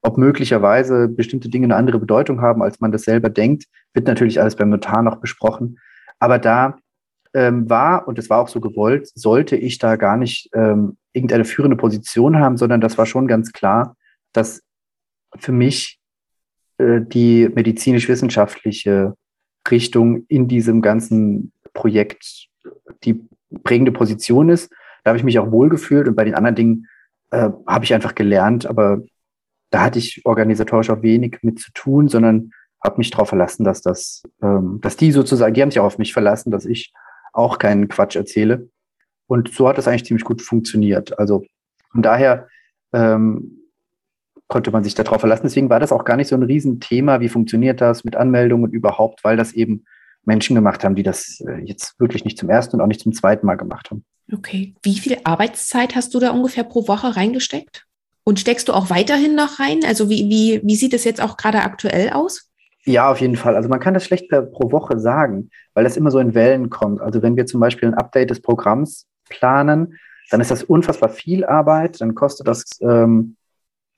[0.02, 4.40] ob möglicherweise bestimmte Dinge eine andere Bedeutung haben, als man das selber denkt, wird natürlich
[4.40, 5.78] alles beim Notar noch besprochen.
[6.18, 6.76] Aber da
[7.34, 11.44] ähm, war, und es war auch so gewollt, sollte ich da gar nicht ähm, irgendeine
[11.44, 13.96] führende Position haben, sondern das war schon ganz klar,
[14.32, 14.62] dass
[15.38, 15.99] für mich
[17.00, 19.14] die medizinisch-wissenschaftliche
[19.70, 22.48] Richtung in diesem ganzen Projekt
[23.04, 23.20] die
[23.62, 24.72] prägende Position ist.
[25.04, 26.86] Da habe ich mich auch wohlgefühlt und bei den anderen Dingen
[27.30, 29.02] äh, habe ich einfach gelernt, aber
[29.70, 32.50] da hatte ich organisatorisch auch wenig mit zu tun, sondern
[32.82, 35.98] habe mich darauf verlassen, dass das, ähm, dass die sozusagen, die haben sich auch auf
[35.98, 36.92] mich verlassen, dass ich
[37.32, 38.68] auch keinen Quatsch erzähle.
[39.26, 41.18] Und so hat das eigentlich ziemlich gut funktioniert.
[41.18, 41.44] Also
[41.92, 42.48] von daher
[42.92, 43.59] ähm,
[44.50, 45.44] konnte man sich darauf verlassen.
[45.44, 48.72] Deswegen war das auch gar nicht so ein Riesenthema, wie funktioniert das mit Anmeldungen und
[48.72, 49.84] überhaupt, weil das eben
[50.24, 53.12] Menschen gemacht haben, die das äh, jetzt wirklich nicht zum ersten und auch nicht zum
[53.12, 54.04] zweiten Mal gemacht haben.
[54.30, 54.74] Okay.
[54.82, 57.86] Wie viel Arbeitszeit hast du da ungefähr pro Woche reingesteckt?
[58.22, 59.80] Und steckst du auch weiterhin noch rein?
[59.86, 62.50] Also wie, wie, wie sieht es jetzt auch gerade aktuell aus?
[62.84, 63.56] Ja, auf jeden Fall.
[63.56, 66.70] Also man kann das schlecht per, pro Woche sagen, weil das immer so in Wellen
[66.70, 67.00] kommt.
[67.00, 69.98] Also wenn wir zum Beispiel ein Update des Programms planen,
[70.30, 72.00] dann ist das unfassbar viel Arbeit.
[72.00, 73.36] Dann kostet das, ähm,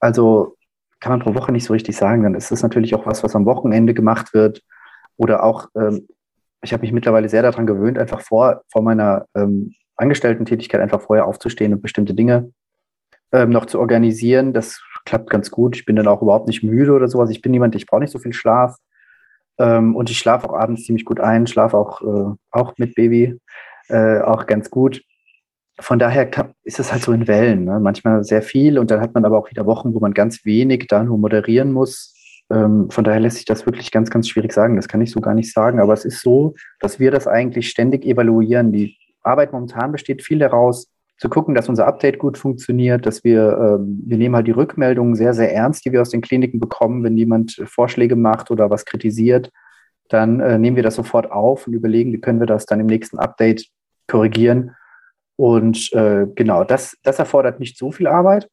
[0.02, 0.56] also
[1.00, 2.22] kann man pro Woche nicht so richtig sagen.
[2.24, 4.62] Dann ist das natürlich auch was, was am Wochenende gemacht wird.
[5.16, 6.08] Oder auch, ähm,
[6.62, 11.26] ich habe mich mittlerweile sehr daran gewöhnt, einfach vor, vor meiner ähm, Angestellten-Tätigkeit einfach vorher
[11.26, 12.52] aufzustehen und bestimmte Dinge
[13.32, 14.52] ähm, noch zu organisieren.
[14.52, 15.76] Das klappt ganz gut.
[15.76, 17.30] Ich bin dann auch überhaupt nicht müde oder sowas.
[17.30, 18.76] Ich bin jemand, ich brauche nicht so viel Schlaf.
[19.58, 23.38] Ähm, und ich schlafe auch abends ziemlich gut ein, schlafe auch, äh, auch mit Baby
[23.88, 25.02] äh, auch ganz gut.
[25.82, 26.30] Von daher
[26.64, 27.64] ist es halt so in Wellen.
[27.64, 27.80] Ne?
[27.80, 30.86] Manchmal sehr viel und dann hat man aber auch wieder Wochen, wo man ganz wenig
[30.88, 32.14] da nur moderieren muss.
[32.50, 34.76] Ähm, von daher lässt sich das wirklich ganz, ganz schwierig sagen.
[34.76, 35.80] Das kann ich so gar nicht sagen.
[35.80, 38.72] Aber es ist so, dass wir das eigentlich ständig evaluieren.
[38.72, 43.78] Die Arbeit momentan besteht viel daraus, zu gucken, dass unser Update gut funktioniert, dass wir,
[43.78, 47.04] ähm, wir nehmen halt die Rückmeldungen sehr, sehr ernst, die wir aus den Kliniken bekommen,
[47.04, 49.52] wenn jemand Vorschläge macht oder was kritisiert,
[50.08, 52.86] dann äh, nehmen wir das sofort auf und überlegen, wie können wir das dann im
[52.86, 53.68] nächsten Update
[54.08, 54.72] korrigieren.
[55.42, 58.48] Und äh, genau, das, das erfordert nicht so viel Arbeit.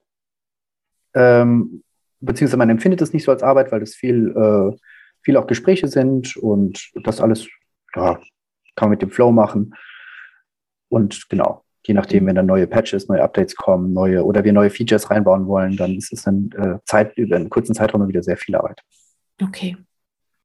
[1.14, 1.84] Ähm,
[2.20, 4.76] beziehungsweise man empfindet es nicht so als Arbeit, weil es viel, äh,
[5.22, 7.48] viel auch Gespräche sind und das alles,
[7.96, 8.16] ja,
[8.76, 9.76] kann man mit dem Flow machen.
[10.88, 14.72] Und genau, je nachdem, wenn dann neue Patches, neue Updates kommen, neue oder wir neue
[14.72, 18.38] Features reinbauen wollen, dann ist es dann äh, Zeit über einen kurzen Zeitraum wieder sehr
[18.38, 18.82] viel Arbeit.
[19.40, 19.78] Okay.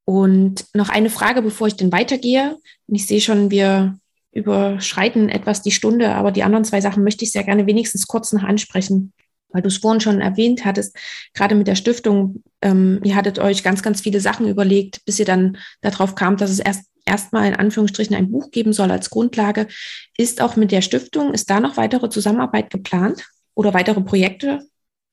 [0.04, 2.58] Und noch eine Frage, bevor ich dann weitergehe.
[2.88, 3.98] Ich sehe schon, wir
[4.34, 8.32] überschreiten etwas die Stunde, aber die anderen zwei Sachen möchte ich sehr gerne wenigstens kurz
[8.32, 9.12] noch ansprechen,
[9.50, 10.96] weil du es vorhin schon erwähnt hattest,
[11.32, 15.24] gerade mit der Stiftung, ähm, ihr hattet euch ganz, ganz viele Sachen überlegt, bis ihr
[15.24, 19.66] dann darauf kam, dass es erst erstmal in Anführungsstrichen ein Buch geben soll als Grundlage.
[20.16, 24.60] Ist auch mit der Stiftung, ist da noch weitere Zusammenarbeit geplant oder weitere Projekte?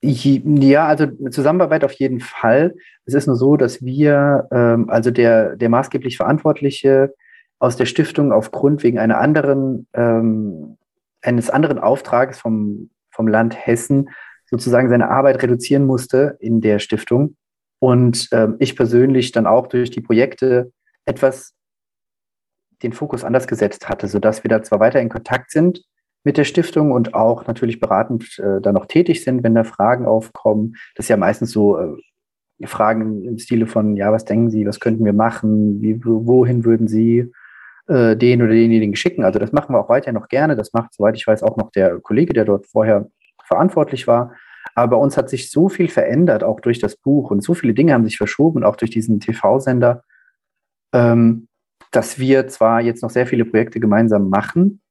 [0.02, 2.74] Ja, also Zusammenarbeit auf jeden Fall.
[3.06, 7.14] Es ist nur so, dass wir, ähm, also der, der maßgeblich Verantwortliche
[7.62, 10.78] aus der Stiftung aufgrund wegen einer anderen, ähm,
[11.22, 14.10] eines anderen Auftrages vom, vom Land Hessen
[14.46, 17.38] sozusagen seine Arbeit reduzieren musste in der Stiftung.
[17.78, 20.72] Und ähm, ich persönlich dann auch durch die Projekte
[21.06, 21.54] etwas
[22.82, 25.84] den Fokus anders gesetzt hatte, sodass wir da zwar weiter in Kontakt sind
[26.24, 30.08] mit der Stiftung und auch natürlich beratend äh, da noch tätig sind, wenn da Fragen
[30.08, 30.76] aufkommen.
[30.96, 34.80] Das ist ja meistens so äh, Fragen im Stile von, ja, was denken Sie, was
[34.80, 37.32] könnten wir machen, Wie, wohin würden Sie
[37.88, 39.24] äh, den oder denjenigen schicken.
[39.24, 40.56] Also das machen wir auch weiter noch gerne.
[40.56, 43.08] Das macht, soweit ich weiß, auch noch der Kollege, der dort vorher
[43.46, 44.36] verantwortlich war.
[44.76, 47.74] Aber bei uns hat sich so viel verändert, auch durch das Buch und so viele
[47.74, 50.04] Dinge haben sich verschoben, auch durch diesen TV-Sender,
[50.94, 51.48] ähm,
[51.92, 54.82] dass wir zwar jetzt noch sehr viele Projekte gemeinsam machen,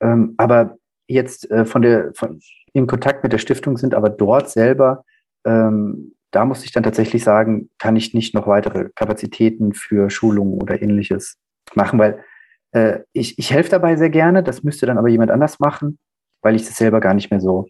[0.00, 0.76] ähm, aber
[1.06, 2.40] jetzt äh, von der, von,
[2.72, 5.04] in Kontakt mit der Stiftung sind, aber dort selber,
[5.44, 10.60] ähm, da muss ich dann tatsächlich sagen, kann ich nicht noch weitere Kapazitäten für Schulungen
[10.60, 11.38] oder ähnliches
[11.74, 12.24] machen, weil
[12.72, 15.98] äh, ich, ich helfe dabei sehr gerne, das müsste dann aber jemand anders machen,
[16.42, 17.66] weil ich das selber gar nicht mehr so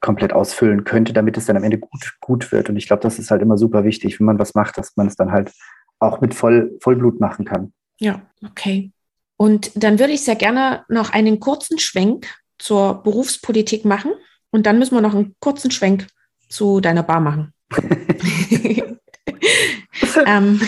[0.00, 2.70] komplett ausfüllen könnte, damit es dann am Ende gut, gut wird.
[2.70, 5.06] Und ich glaube, das ist halt immer super wichtig, wenn man was macht, dass man
[5.06, 5.52] es dann halt
[5.98, 7.72] auch mit Voll, Vollblut machen kann.
[7.98, 8.92] Ja, okay.
[9.36, 12.26] Und dann würde ich sehr gerne noch einen kurzen Schwenk
[12.58, 14.12] zur Berufspolitik machen.
[14.50, 16.06] Und dann müssen wir noch einen kurzen Schwenk
[16.48, 17.52] zu deiner Bar machen.
[20.26, 20.60] ähm,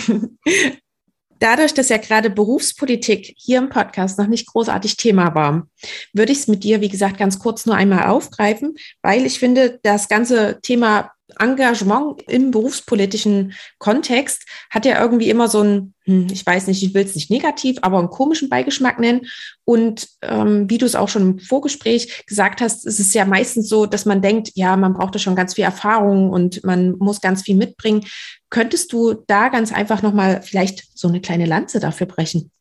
[1.43, 5.67] dadurch, dass ja gerade Berufspolitik hier im Podcast noch nicht großartig Thema war,
[6.13, 9.79] würde ich es mit dir, wie gesagt, ganz kurz nur einmal aufgreifen, weil ich finde,
[9.83, 16.45] das ganze Thema Engagement im berufspolitischen Kontext hat ja irgendwie immer so ein, hm, ich
[16.45, 19.21] weiß nicht, ich will es nicht negativ, aber einen komischen Beigeschmack nennen.
[19.65, 23.69] Und ähm, wie du es auch schon im Vorgespräch gesagt hast, ist es ja meistens
[23.69, 27.21] so, dass man denkt, ja, man braucht da schon ganz viel Erfahrung und man muss
[27.21, 28.05] ganz viel mitbringen.
[28.49, 32.51] Könntest du da ganz einfach nochmal vielleicht so eine kleine Lanze dafür brechen?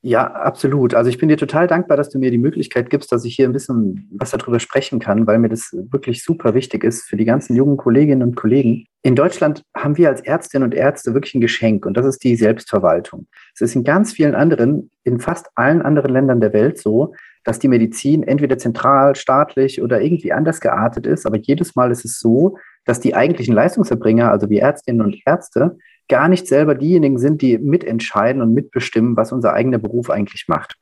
[0.00, 0.94] Ja, absolut.
[0.94, 3.48] Also ich bin dir total dankbar, dass du mir die Möglichkeit gibst, dass ich hier
[3.48, 7.24] ein bisschen was darüber sprechen kann, weil mir das wirklich super wichtig ist für die
[7.24, 8.86] ganzen jungen Kolleginnen und Kollegen.
[9.02, 12.36] In Deutschland haben wir als Ärztinnen und Ärzte wirklich ein Geschenk und das ist die
[12.36, 13.26] Selbstverwaltung.
[13.54, 17.58] Es ist in ganz vielen anderen, in fast allen anderen Ländern der Welt so, dass
[17.58, 22.20] die Medizin entweder zentral, staatlich oder irgendwie anders geartet ist, aber jedes Mal ist es
[22.20, 25.76] so, dass die eigentlichen Leistungserbringer, also wie Ärztinnen und Ärzte,
[26.08, 30.76] gar nicht selber diejenigen sind, die mitentscheiden und mitbestimmen, was unser eigener Beruf eigentlich macht.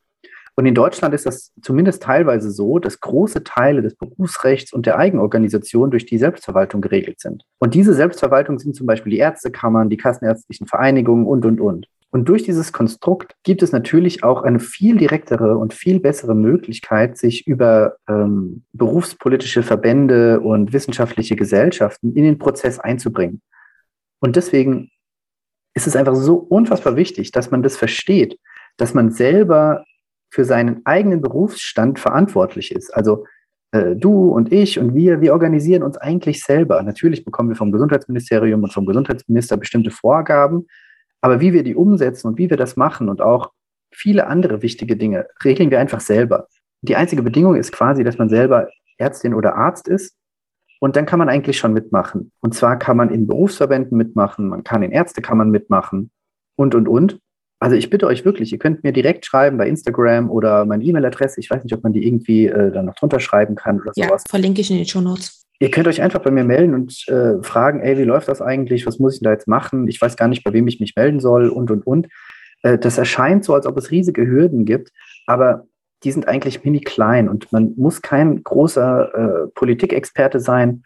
[0.58, 4.98] Und in Deutschland ist das zumindest teilweise so, dass große Teile des Berufsrechts und der
[4.98, 7.44] Eigenorganisation durch die Selbstverwaltung geregelt sind.
[7.58, 11.86] Und diese Selbstverwaltung sind zum Beispiel die Ärztekammern, die kassenärztlichen Vereinigungen und, und, und.
[12.10, 17.18] Und durch dieses Konstrukt gibt es natürlich auch eine viel direktere und viel bessere Möglichkeit,
[17.18, 23.42] sich über ähm, berufspolitische Verbände und wissenschaftliche Gesellschaften in den Prozess einzubringen.
[24.20, 24.90] Und deswegen
[25.76, 28.38] ist es einfach so unfassbar wichtig, dass man das versteht,
[28.78, 29.84] dass man selber
[30.30, 32.92] für seinen eigenen Berufsstand verantwortlich ist.
[32.94, 33.26] Also
[33.72, 36.82] äh, du und ich und wir, wir organisieren uns eigentlich selber.
[36.82, 40.66] Natürlich bekommen wir vom Gesundheitsministerium und vom Gesundheitsminister bestimmte Vorgaben,
[41.20, 43.52] aber wie wir die umsetzen und wie wir das machen und auch
[43.92, 46.48] viele andere wichtige Dinge regeln wir einfach selber.
[46.80, 50.16] Die einzige Bedingung ist quasi, dass man selber Ärztin oder Arzt ist
[50.80, 52.32] und dann kann man eigentlich schon mitmachen.
[52.40, 56.10] Und zwar kann man in Berufsverbänden mitmachen, man kann in Ärztekammern mitmachen
[56.56, 57.18] und, und, und.
[57.58, 61.40] Also ich bitte euch wirklich, ihr könnt mir direkt schreiben bei Instagram oder meine E-Mail-Adresse.
[61.40, 64.08] Ich weiß nicht, ob man die irgendwie äh, dann noch drunter schreiben kann oder ja,
[64.08, 64.24] sowas.
[64.28, 65.46] verlinke ich in den Show Notes.
[65.58, 68.86] Ihr könnt euch einfach bei mir melden und äh, fragen, ey, wie läuft das eigentlich?
[68.86, 69.88] Was muss ich da jetzt machen?
[69.88, 72.08] Ich weiß gar nicht, bei wem ich mich melden soll und, und, und.
[72.62, 74.90] Äh, das erscheint so, als ob es riesige Hürden gibt,
[75.26, 75.66] aber
[76.06, 80.84] die sind eigentlich mini klein und man muss kein großer äh, Politikexperte sein.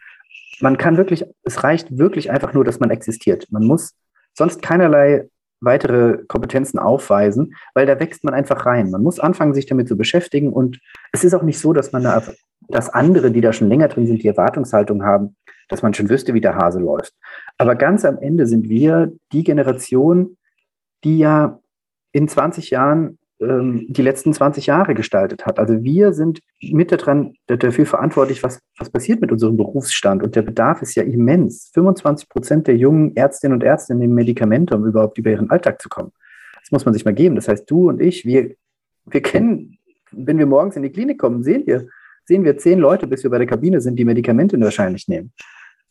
[0.61, 3.45] Man kann wirklich, es reicht wirklich einfach nur, dass man existiert.
[3.51, 3.93] Man muss
[4.33, 8.89] sonst keinerlei weitere Kompetenzen aufweisen, weil da wächst man einfach rein.
[8.89, 10.79] Man muss anfangen, sich damit zu beschäftigen und
[11.11, 12.23] es ist auch nicht so, dass man da,
[12.67, 15.35] dass andere, die da schon länger drin sind, die Erwartungshaltung haben,
[15.69, 17.13] dass man schon wüsste, wie der Hase läuft.
[17.59, 20.35] Aber ganz am Ende sind wir die Generation,
[21.03, 21.59] die ja
[22.11, 25.57] in 20 Jahren ähm, die letzten 20 Jahre gestaltet hat.
[25.57, 30.21] Also wir sind mit daran, dafür verantwortlich, was, was passiert mit unserem Berufsstand.
[30.21, 31.71] Und der Bedarf ist ja immens.
[31.73, 35.89] 25 Prozent der jungen Ärztinnen und Ärzte nehmen Medikamente, um überhaupt über ihren Alltag zu
[35.89, 36.11] kommen.
[36.61, 37.35] Das muss man sich mal geben.
[37.35, 38.55] Das heißt, du und ich, wir,
[39.05, 39.79] wir kennen,
[40.11, 41.87] wenn wir morgens in die Klinik kommen, sehen wir,
[42.25, 45.33] sehen wir zehn Leute, bis wir bei der Kabine sind, die Medikamente wahrscheinlich nehmen,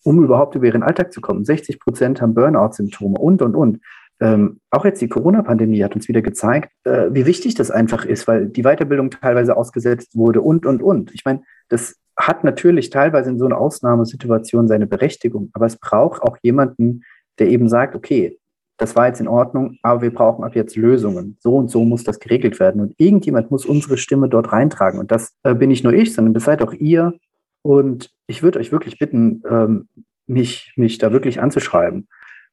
[0.04, 1.44] um überhaupt über ihren Alltag zu kommen.
[1.44, 3.80] 60 Prozent haben Burnout-Symptome und, und, und
[4.20, 8.28] ähm, auch jetzt die Corona-Pandemie hat uns wieder gezeigt, äh, wie wichtig das einfach ist,
[8.28, 11.14] weil die Weiterbildung teilweise ausgesetzt wurde und, und, und.
[11.14, 16.22] Ich meine, das hat natürlich teilweise in so einer Ausnahmesituation seine Berechtigung, aber es braucht
[16.22, 17.02] auch jemanden,
[17.38, 18.38] der eben sagt, okay,
[18.76, 21.36] das war jetzt in Ordnung, aber wir brauchen ab jetzt Lösungen.
[21.40, 22.80] So und so muss das geregelt werden.
[22.80, 24.98] Und irgendjemand muss unsere Stimme dort reintragen.
[24.98, 27.12] Und das äh, bin nicht nur ich, sondern das seid auch ihr.
[27.60, 29.88] Und ich würde euch wirklich bitten, ähm,
[30.26, 32.08] mich, mich da wirklich anzuschreiben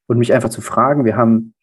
[0.06, 1.06] und mich einfach zu fragen.
[1.06, 1.54] Wir haben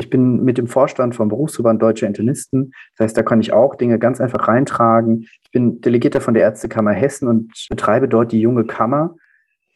[0.00, 2.72] ich bin mit dem Vorstand vom Berufsverband Deutsche Internisten.
[2.96, 5.26] Das heißt, da kann ich auch Dinge ganz einfach reintragen.
[5.42, 9.14] Ich bin Delegierter von der Ärztekammer Hessen und betreibe dort die junge Kammer.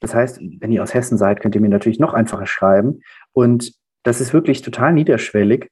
[0.00, 3.00] Das heißt, wenn ihr aus Hessen seid, könnt ihr mir natürlich noch einfacher schreiben.
[3.32, 3.72] Und
[4.02, 5.68] das ist wirklich total niederschwellig.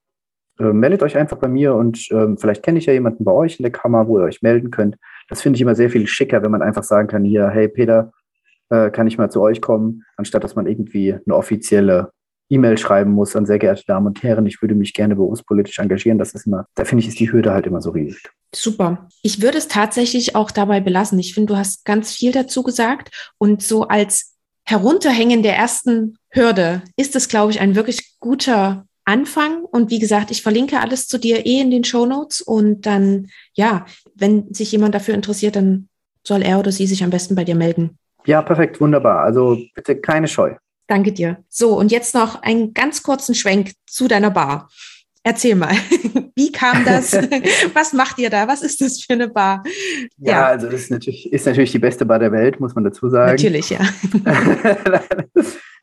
[0.59, 3.59] Äh, meldet euch einfach bei mir und äh, vielleicht kenne ich ja jemanden bei euch
[3.59, 4.97] in der Kammer, wo ihr euch melden könnt.
[5.29, 8.13] Das finde ich immer sehr viel schicker, wenn man einfach sagen kann, hier, hey Peter,
[8.69, 12.13] äh, kann ich mal zu euch kommen, anstatt dass man irgendwie eine offizielle
[12.53, 16.19] E-Mail schreiben muss an sehr geehrte Damen und Herren, ich würde mich gerne berufspolitisch engagieren.
[16.19, 18.31] Das ist immer, da finde ich, ist die Hürde halt immer so riesig.
[18.55, 19.09] Super.
[19.23, 21.19] Ich würde es tatsächlich auch dabei belassen.
[21.19, 24.35] Ich finde, du hast ganz viel dazu gesagt und so als
[24.65, 29.65] Herunterhängen der ersten Hürde ist es, glaube ich, ein wirklich guter Anfang.
[29.65, 32.41] Und wie gesagt, ich verlinke alles zu dir eh in den Show Notes.
[32.41, 35.89] Und dann, ja, wenn sich jemand dafür interessiert, dann
[36.25, 37.99] soll er oder sie sich am besten bei dir melden.
[38.25, 39.25] Ja, perfekt, wunderbar.
[39.25, 40.55] Also bitte keine Scheu.
[40.93, 41.43] Danke dir.
[41.49, 44.69] So, und jetzt noch einen ganz kurzen Schwenk zu deiner Bar.
[45.25, 45.73] Erzähl mal,
[46.37, 47.15] wie kam das?
[47.73, 48.47] Was macht ihr da?
[48.47, 49.65] Was ist das für eine Bar?
[50.19, 52.85] Ja, ja, also das ist natürlich, ist natürlich die beste Bar der Welt, muss man
[52.85, 53.31] dazu sagen.
[53.31, 53.81] Natürlich, ja.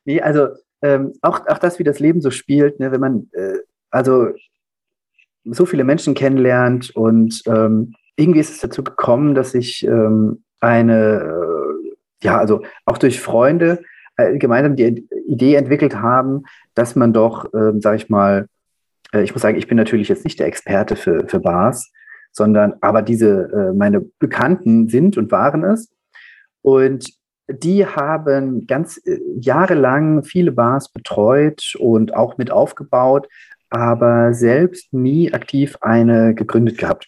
[0.06, 0.50] nee, also
[0.84, 3.58] ähm, auch, auch das, wie das Leben so spielt, ne, wenn man äh,
[3.90, 4.28] also
[5.44, 11.24] so viele Menschen kennenlernt und ähm, irgendwie ist es dazu gekommen, dass ich ähm, eine,
[11.24, 13.82] äh, ja, also auch durch Freunde
[14.20, 16.44] äh, gemeinsam die Idee entwickelt haben,
[16.74, 18.48] dass man doch, äh, sage ich mal,
[19.14, 21.92] äh, ich muss sagen, ich bin natürlich jetzt nicht der Experte für, für Bars,
[22.32, 25.92] sondern aber diese, äh, meine Bekannten sind und waren es.
[26.62, 27.10] Und
[27.48, 33.28] die haben ganz äh, jahrelang viele Bars betreut und auch mit aufgebaut,
[33.70, 37.08] aber selbst nie aktiv eine gegründet gehabt.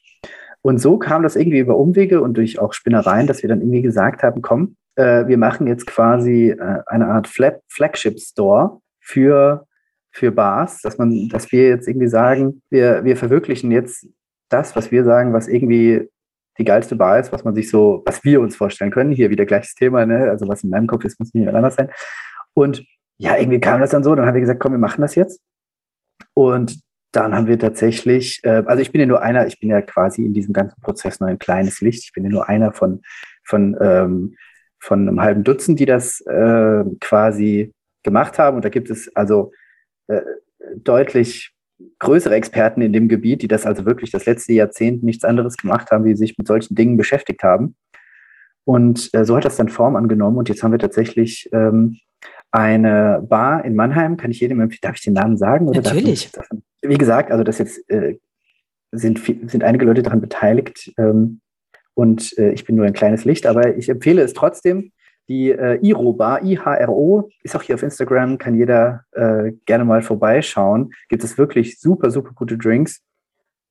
[0.61, 3.81] Und so kam das irgendwie über Umwege und durch auch Spinnereien, dass wir dann irgendwie
[3.81, 9.65] gesagt haben, komm, äh, wir machen jetzt quasi äh, eine Art Flag Flagship Store für,
[10.11, 14.07] für Bars, dass man, dass wir jetzt irgendwie sagen, wir, wir verwirklichen jetzt
[14.49, 16.09] das, was wir sagen, was irgendwie
[16.57, 19.11] die geilste Bar ist, was man sich so, was wir uns vorstellen können.
[19.11, 20.29] Hier wieder gleiches Thema, ne?
[20.29, 21.89] Also was in meinem Kopf ist, muss nicht anders sein.
[22.53, 22.83] Und
[23.17, 25.41] ja, irgendwie kam das dann so, dann haben wir gesagt, komm, wir machen das jetzt.
[26.33, 26.81] Und
[27.13, 30.25] dann haben wir tatsächlich, äh, also ich bin ja nur einer, ich bin ja quasi
[30.25, 32.03] in diesem ganzen Prozess nur ein kleines Licht.
[32.03, 33.01] Ich bin ja nur einer von,
[33.43, 34.35] von, ähm,
[34.81, 37.71] von einem halben Dutzend, die das äh, quasi
[38.03, 38.57] gemacht haben.
[38.57, 39.51] Und da gibt es also
[40.07, 40.21] äh,
[40.75, 41.53] deutlich
[41.99, 45.91] größere Experten in dem Gebiet, die das also wirklich das letzte Jahrzehnt nichts anderes gemacht
[45.91, 47.75] haben, wie sich mit solchen Dingen beschäftigt haben.
[48.65, 50.37] Und äh, so hat das dann Form angenommen.
[50.37, 51.97] Und jetzt haben wir tatsächlich ähm,
[52.51, 54.17] eine Bar in Mannheim.
[54.17, 54.79] Kann ich jedem empfehlen?
[54.81, 55.67] Darf ich den Namen sagen?
[55.67, 56.31] Oder Natürlich.
[56.31, 56.47] Darf,
[56.81, 58.17] wie gesagt, also das jetzt äh,
[58.91, 60.91] sind, sind einige Leute daran beteiligt.
[60.97, 61.41] Ähm,
[61.93, 64.91] und äh, ich bin nur ein kleines Licht, aber ich empfehle es trotzdem.
[65.29, 70.01] Die äh, Iro Bar, IHRO, ist auch hier auf Instagram, kann jeder äh, gerne mal
[70.01, 70.93] vorbeischauen.
[71.09, 73.01] Gibt es wirklich super, super gute Drinks.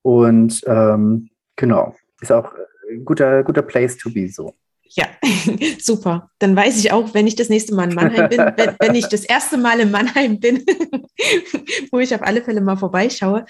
[0.01, 2.53] Und ähm, genau, ist auch
[2.89, 4.55] ein guter, guter Place to be so.
[4.93, 5.05] Ja,
[5.79, 6.29] super.
[6.39, 9.07] Dann weiß ich auch, wenn ich das nächste Mal in Mannheim bin, wenn, wenn ich
[9.07, 10.65] das erste Mal in Mannheim bin,
[11.91, 13.45] wo ich auf alle Fälle mal vorbeischaue.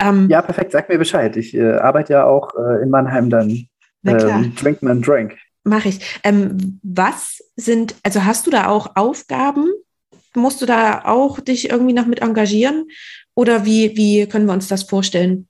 [0.00, 0.72] Ähm, ja, perfekt.
[0.72, 1.36] Sag mir Bescheid.
[1.36, 3.68] Ich äh, arbeite ja auch äh, in Mannheim dann.
[4.06, 5.36] Ähm, Drink man Drink.
[5.64, 6.20] Mache ich.
[6.22, 9.66] Ähm, was sind, also hast du da auch Aufgaben?
[10.34, 12.88] Musst du da auch dich irgendwie noch mit engagieren?
[13.34, 15.48] Oder wie, wie können wir uns das vorstellen?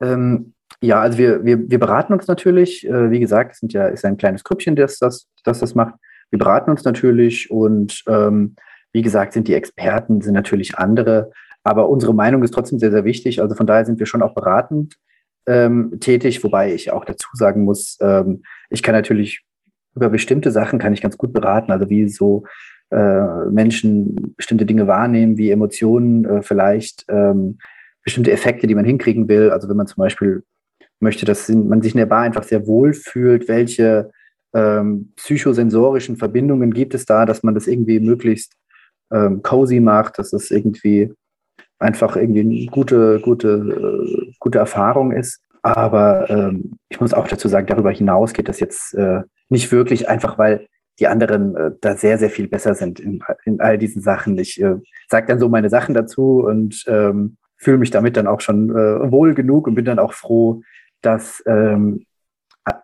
[0.00, 2.86] Ähm, ja, also wir, wir, wir beraten uns natürlich.
[2.86, 5.94] Äh, wie gesagt, es sind ja, ist ein kleines Grüppchen, das das, das, das macht.
[6.30, 8.54] Wir beraten uns natürlich und ähm,
[8.92, 11.32] wie gesagt, sind die Experten, sind natürlich andere.
[11.64, 13.40] Aber unsere Meinung ist trotzdem sehr, sehr wichtig.
[13.40, 14.94] Also von daher sind wir schon auch beratend
[15.48, 19.42] ähm, tätig, wobei ich auch dazu sagen muss, ähm, ich kann natürlich
[19.96, 22.44] über bestimmte Sachen kann ich ganz gut beraten, also wie so
[22.90, 27.58] äh, Menschen bestimmte Dinge wahrnehmen, wie Emotionen äh, vielleicht ähm,
[28.04, 29.50] bestimmte Effekte, die man hinkriegen will.
[29.50, 30.44] Also wenn man zum Beispiel
[31.00, 34.10] möchte, dass man sich in der Bar einfach sehr wohl fühlt, welche
[34.54, 38.54] ähm, psychosensorischen Verbindungen gibt es da, dass man das irgendwie möglichst
[39.12, 41.12] ähm, cozy macht, dass es irgendwie
[41.78, 45.40] einfach irgendwie eine gute, gute, äh, gute Erfahrung ist.
[45.62, 50.08] Aber ähm, ich muss auch dazu sagen, darüber hinaus geht das jetzt äh, nicht wirklich,
[50.08, 50.66] einfach weil
[50.98, 54.38] die anderen äh, da sehr, sehr viel besser sind in, in all diesen Sachen.
[54.38, 54.76] Ich äh,
[55.08, 59.10] sage dann so meine Sachen dazu und ähm, fühle mich damit dann auch schon äh,
[59.10, 60.62] wohl genug und bin dann auch froh,
[61.02, 62.06] dass ähm,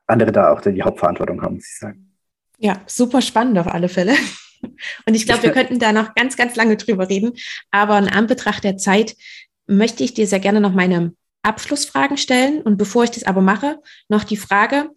[0.06, 2.12] andere da auch die Hauptverantwortung haben, muss ich sagen.
[2.59, 4.14] Ja, super spannend auf alle Fälle.
[5.06, 7.32] Und ich glaube, wir könnten da noch ganz, ganz lange drüber reden.
[7.70, 9.14] Aber in Anbetracht der Zeit
[9.66, 11.12] möchte ich dir sehr gerne noch meine
[11.44, 12.62] Abschlussfragen stellen.
[12.62, 14.90] Und bevor ich das aber mache, noch die Frage,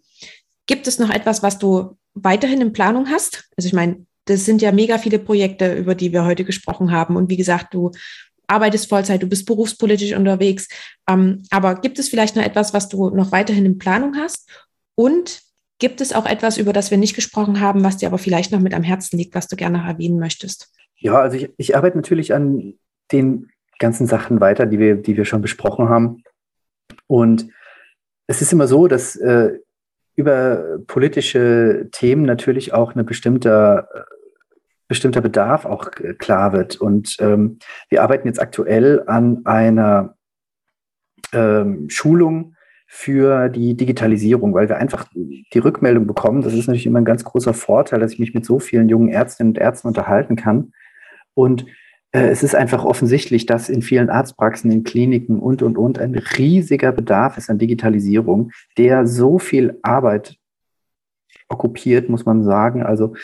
[0.66, 3.48] gibt es noch etwas, was du weiterhin in Planung hast?
[3.56, 7.16] Also ich meine, das sind ja mega viele Projekte, über die wir heute gesprochen haben.
[7.16, 7.92] Und wie gesagt, du
[8.46, 10.68] arbeitest Vollzeit, du bist berufspolitisch unterwegs.
[11.08, 14.48] Ähm, aber gibt es vielleicht noch etwas, was du noch weiterhin in Planung hast?
[14.94, 15.42] Und
[15.78, 18.60] Gibt es auch etwas, über das wir nicht gesprochen haben, was dir aber vielleicht noch
[18.60, 20.72] mit am Herzen liegt, was du gerne erwähnen möchtest?
[20.96, 22.74] Ja, also ich, ich arbeite natürlich an
[23.12, 26.24] den ganzen Sachen weiter, die wir, die wir schon besprochen haben.
[27.06, 27.48] Und
[28.26, 29.58] es ist immer so, dass äh,
[30.16, 34.00] über politische Themen natürlich auch ein bestimmter, äh,
[34.88, 36.76] bestimmter Bedarf auch klar wird.
[36.76, 37.58] Und ähm,
[37.88, 40.16] wir arbeiten jetzt aktuell an einer
[41.32, 42.54] ähm, Schulung
[42.90, 46.40] für die Digitalisierung, weil wir einfach die Rückmeldung bekommen.
[46.42, 49.10] Das ist natürlich immer ein ganz großer Vorteil, dass ich mich mit so vielen jungen
[49.10, 50.72] Ärztinnen und Ärzten unterhalten kann.
[51.34, 51.66] Und äh,
[52.10, 56.92] es ist einfach offensichtlich, dass in vielen Arztpraxen, in Kliniken und, und, und ein riesiger
[56.92, 60.36] Bedarf ist an Digitalisierung, der so viel Arbeit
[61.48, 62.82] okkupiert, muss man sagen.
[62.82, 63.14] Also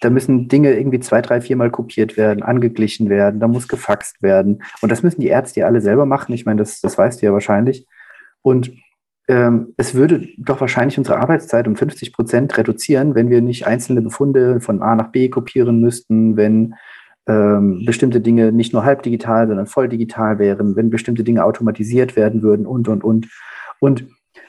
[0.00, 4.62] da müssen Dinge irgendwie zwei, drei, viermal kopiert werden, angeglichen werden, da muss gefaxt werden.
[4.80, 6.32] Und das müssen die Ärzte ja alle selber machen.
[6.32, 7.86] Ich meine, das, das weißt du ja wahrscheinlich.
[8.42, 8.72] Und
[9.28, 14.02] ähm, es würde doch wahrscheinlich unsere Arbeitszeit um 50 Prozent reduzieren, wenn wir nicht einzelne
[14.02, 16.74] Befunde von A nach B kopieren müssten, wenn
[17.30, 22.16] ähm, bestimmte Dinge nicht nur halb digital, sondern voll digital wären, wenn bestimmte Dinge automatisiert
[22.16, 23.28] werden würden und, und, und.
[23.78, 24.06] Und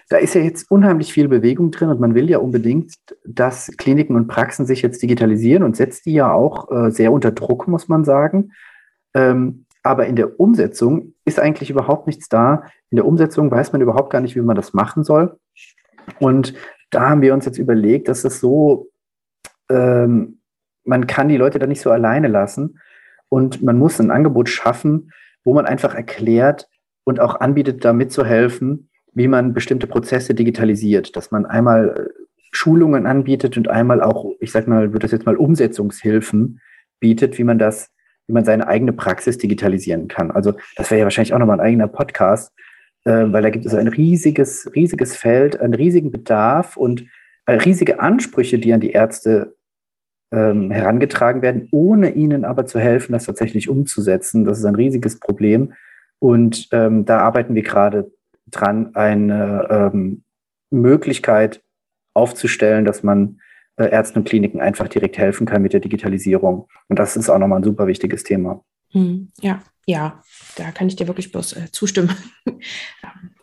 [0.10, 4.16] da ist ja jetzt unheimlich viel Bewegung drin und man will ja unbedingt, dass Kliniken
[4.16, 7.88] und Praxen sich jetzt digitalisieren und setzt die ja auch äh, sehr unter Druck, muss
[7.88, 8.52] man sagen.
[9.14, 12.64] Ähm, aber in der Umsetzung ist eigentlich überhaupt nichts da.
[12.90, 15.38] In der Umsetzung weiß man überhaupt gar nicht, wie man das machen soll.
[16.20, 16.56] Und
[16.90, 18.90] da haben wir uns jetzt überlegt, dass es so,
[19.70, 20.41] ähm,
[20.84, 22.80] man kann die Leute da nicht so alleine lassen
[23.30, 25.12] und man muss ein Angebot schaffen,
[25.44, 26.68] wo man einfach erklärt
[27.04, 32.22] und auch anbietet, da mitzuhelfen, wie man bestimmte Prozesse digitalisiert, dass man einmal äh,
[32.52, 36.60] Schulungen anbietet und einmal auch, ich sag mal, wird das jetzt mal Umsetzungshilfen
[37.00, 37.90] bietet, wie man das,
[38.28, 40.32] wie man seine eigene Praxis digitalisieren kann.
[40.32, 42.54] Also das wäre ja wahrscheinlich auch nochmal ein eigener Podcast,
[43.06, 47.06] äh, weil da gibt es ein riesiges, riesiges Feld, einen riesigen Bedarf und
[47.46, 49.56] äh, riesige Ansprüche, die an die Ärzte
[50.32, 54.46] ähm, herangetragen werden, ohne ihnen aber zu helfen, das tatsächlich umzusetzen.
[54.46, 55.74] Das ist ein riesiges Problem.
[56.20, 58.12] Und ähm, da arbeiten wir gerade
[58.48, 60.24] dran, eine ähm,
[60.70, 61.62] Möglichkeit
[62.14, 63.40] aufzustellen, dass man
[63.78, 66.68] äh, Ärzten und Kliniken einfach direkt helfen kann mit der Digitalisierung.
[66.88, 68.64] Und das ist auch nochmal ein super wichtiges Thema.
[68.92, 70.22] Hm, ja, ja,
[70.58, 72.16] da kann ich dir wirklich bloß äh, zustimmen.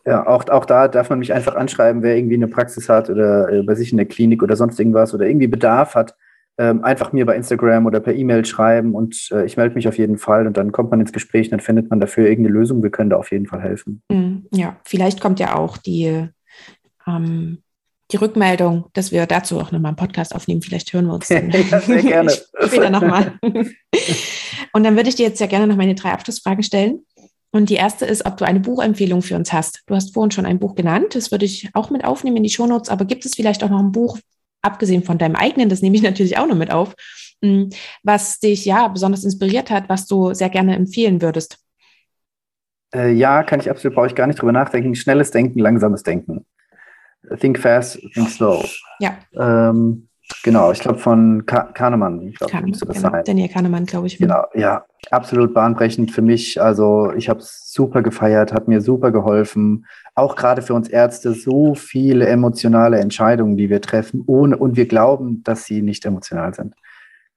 [0.06, 3.50] ja, auch, auch da darf man mich einfach anschreiben, wer irgendwie eine Praxis hat oder
[3.50, 6.14] äh, bei sich in der Klinik oder sonst irgendwas oder irgendwie Bedarf hat,
[6.58, 9.96] ähm, einfach mir bei Instagram oder per E-Mail schreiben und äh, ich melde mich auf
[9.96, 12.82] jeden Fall und dann kommt man ins Gespräch und dann findet man dafür irgendeine Lösung.
[12.82, 14.02] Wir können da auf jeden Fall helfen.
[14.10, 16.28] Hm, ja, vielleicht kommt ja auch die,
[17.06, 17.58] ähm,
[18.10, 20.60] die Rückmeldung, dass wir dazu auch nochmal einen Podcast aufnehmen.
[20.60, 22.32] Vielleicht hören wir uns dann ja, sehr gerne.
[22.66, 23.38] später nochmal.
[24.72, 27.04] und dann würde ich dir jetzt ja gerne noch meine drei Abschlussfragen stellen.
[27.50, 29.82] Und die erste ist, ob du eine Buchempfehlung für uns hast.
[29.86, 32.50] Du hast vorhin schon ein Buch genannt, das würde ich auch mit aufnehmen in die
[32.50, 34.18] Shownotes, aber gibt es vielleicht auch noch ein Buch,
[34.62, 36.94] abgesehen von deinem eigenen, das nehme ich natürlich auch noch mit auf,
[37.42, 37.70] hm,
[38.02, 41.58] was dich ja besonders inspiriert hat, was du sehr gerne empfehlen würdest?
[42.94, 44.94] Äh, ja, kann ich absolut, brauche ich gar nicht drüber nachdenken.
[44.94, 46.46] Schnelles Denken, langsames Denken.
[47.40, 48.64] Think fast, think slow.
[49.00, 49.18] Ja.
[49.34, 50.07] Ähm,
[50.42, 52.32] genau, ich glaube von Ka Kahnemann.
[52.32, 53.22] Glaub, Kahnemann, das genau.
[53.24, 54.18] Daniel Kahnemann, glaube ich.
[54.18, 56.60] Genau, ja, absolut bahnbrechend für mich.
[56.60, 59.86] Also ich habe es super gefeiert, hat mir super geholfen.
[60.14, 64.86] Auch gerade für uns Ärzte so viele emotionale Entscheidungen, die wir treffen, ohne und wir
[64.86, 66.74] glauben, dass sie nicht emotional sind.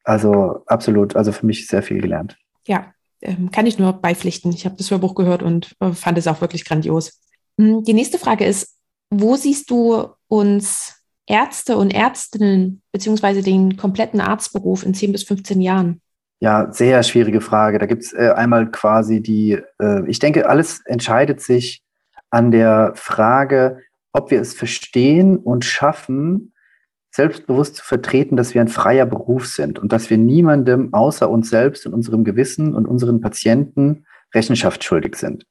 [0.03, 2.37] Also absolut, also für mich sehr viel gelernt.
[2.65, 4.51] Ja, ähm, kann ich nur beipflichten.
[4.51, 7.21] Ich habe das Hörbuch gehört und äh, fand es auch wirklich grandios.
[7.59, 8.77] Hm, die nächste Frage ist,
[9.09, 11.00] wo siehst du uns
[11.31, 16.01] Ärzte und Ärztinnen beziehungsweise den kompletten Arztberuf in 10 bis 15 Jahren?
[16.41, 17.79] Ja, sehr schwierige Frage.
[17.79, 21.83] Da gibt es äh, einmal quasi die, äh, ich denke, alles entscheidet sich
[22.31, 23.79] an der Frage,
[24.11, 26.53] ob wir es verstehen und schaffen,
[27.11, 31.49] selbstbewusst zu vertreten, dass wir ein freier Beruf sind und dass wir niemandem außer uns
[31.49, 35.45] selbst und unserem Gewissen und unseren Patienten Rechenschaft schuldig sind.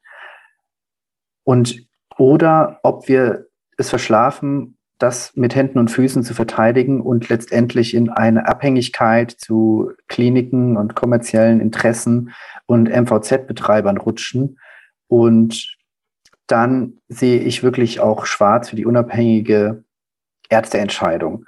[1.45, 1.87] Und
[2.19, 3.47] oder ob wir
[3.79, 9.93] es verschlafen, das mit Händen und Füßen zu verteidigen und letztendlich in eine Abhängigkeit zu
[10.09, 12.33] Kliniken und kommerziellen Interessen
[12.67, 14.59] und MVZ-Betreibern rutschen.
[15.09, 15.77] Und
[16.47, 19.85] dann sehe ich wirklich auch schwarz für die unabhängige
[20.51, 21.47] Ärzteentscheidung.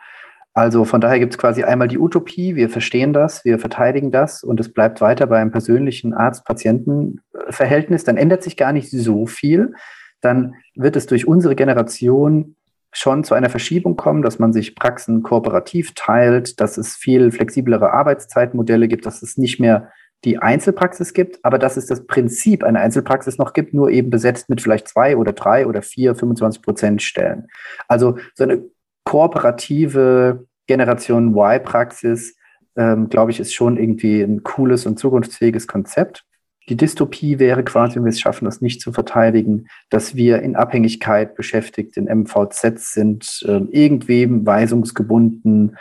[0.55, 4.43] Also von daher gibt es quasi einmal die Utopie, wir verstehen das, wir verteidigen das
[4.45, 8.05] und es bleibt weiter beim persönlichen Arzt-Patienten-Verhältnis.
[8.05, 9.75] Dann ändert sich gar nicht so viel.
[10.21, 12.57] Dann wird es durch unsere Generation
[12.93, 17.93] schon zu einer Verschiebung kommen, dass man sich Praxen kooperativ teilt, dass es viel flexiblere
[17.93, 19.91] Arbeitszeitmodelle gibt, dass es nicht mehr
[20.25, 24.49] die Einzelpraxis gibt, aber dass es das Prinzip einer Einzelpraxis noch gibt, nur eben besetzt
[24.49, 27.49] mit vielleicht zwei oder drei oder vier, 25 Prozent Stellen.
[27.89, 28.63] Also so eine
[29.05, 32.37] kooperative Generation Y-Praxis,
[32.77, 36.25] ähm, glaube ich, ist schon irgendwie ein cooles und zukunftsfähiges Konzept.
[36.69, 40.57] Die Dystopie wäre quasi, wenn wir es schaffen, das nicht zu verteidigen, dass wir in
[40.57, 45.77] Abhängigkeit beschäftigt in MVZ sind, äh, irgendwem weisungsgebunden,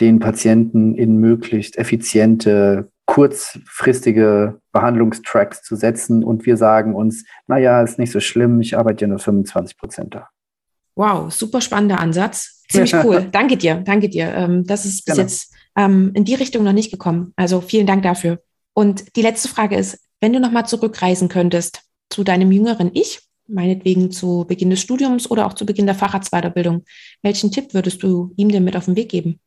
[0.00, 7.98] den Patienten in möglichst effiziente kurzfristige Behandlungstracks zu setzen und wir sagen uns, naja, ist
[7.98, 10.28] nicht so schlimm, ich arbeite ja nur 25 Prozent da.
[10.94, 12.62] Wow, super spannender Ansatz.
[12.68, 13.28] Ziemlich cool.
[13.30, 14.32] danke dir, danke dir.
[14.34, 15.22] Ähm, das ist bis genau.
[15.22, 17.32] jetzt ähm, in die Richtung noch nicht gekommen.
[17.36, 18.40] Also vielen Dank dafür.
[18.74, 24.12] Und die letzte Frage ist, wenn du nochmal zurückreisen könntest zu deinem jüngeren Ich, meinetwegen
[24.12, 26.84] zu Beginn des Studiums oder auch zu Beginn der Facharztweiterbildung,
[27.22, 29.40] welchen Tipp würdest du ihm denn mit auf den Weg geben?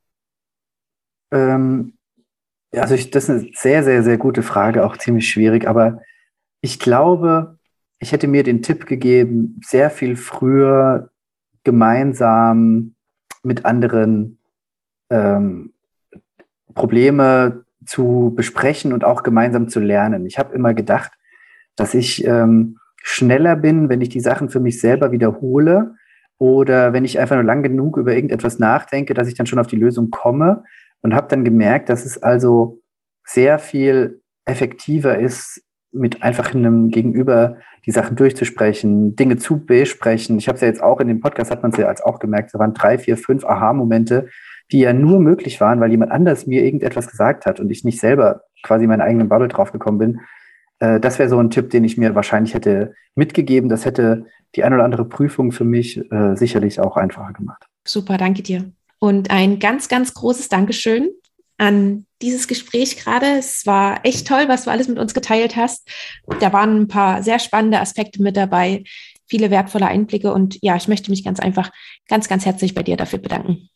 [1.31, 1.93] Ähm,
[2.73, 6.01] also ich, das ist eine sehr, sehr, sehr gute Frage, auch ziemlich schwierig, aber
[6.59, 7.57] ich glaube,
[7.99, 11.09] ich hätte mir den Tipp gegeben, sehr viel früher
[11.63, 12.95] gemeinsam
[13.43, 14.39] mit anderen
[15.09, 15.73] ähm,
[16.73, 20.25] Probleme zu besprechen und auch gemeinsam zu lernen.
[20.25, 21.11] Ich habe immer gedacht,
[21.75, 25.95] dass ich ähm, schneller bin, wenn ich die Sachen für mich selber wiederhole
[26.37, 29.67] oder wenn ich einfach nur lang genug über irgendetwas nachdenke, dass ich dann schon auf
[29.67, 30.63] die Lösung komme
[31.01, 32.81] und habe dann gemerkt, dass es also
[33.23, 40.37] sehr viel effektiver ist, mit einfach einem Gegenüber die Sachen durchzusprechen, Dinge zu besprechen.
[40.37, 42.19] Ich habe es ja jetzt auch in dem Podcast, hat man es ja als auch
[42.19, 44.27] gemerkt, da waren drei, vier, fünf Aha-Momente,
[44.71, 47.99] die ja nur möglich waren, weil jemand anders mir irgendetwas gesagt hat und ich nicht
[47.99, 50.21] selber quasi meinen eigenen Bubble draufgekommen bin.
[50.79, 53.69] Äh, das wäre so ein Tipp, den ich mir wahrscheinlich hätte mitgegeben.
[53.69, 54.25] Das hätte
[54.55, 57.65] die ein oder andere Prüfung für mich äh, sicherlich auch einfacher gemacht.
[57.87, 58.71] Super, danke dir.
[58.99, 61.09] Und ein ganz, ganz großes Dankeschön
[61.57, 63.37] an dieses Gespräch gerade.
[63.37, 65.87] Es war echt toll, was du alles mit uns geteilt hast.
[66.39, 68.83] Da waren ein paar sehr spannende Aspekte mit dabei,
[69.27, 70.33] viele wertvolle Einblicke.
[70.33, 71.71] Und ja, ich möchte mich ganz einfach
[72.07, 73.69] ganz, ganz herzlich bei dir dafür bedanken.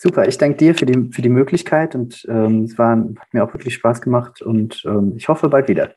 [0.00, 3.42] Super, ich danke dir für die, für die Möglichkeit und ähm, es war, hat mir
[3.42, 5.92] auch wirklich Spaß gemacht und ähm, ich hoffe bald wieder.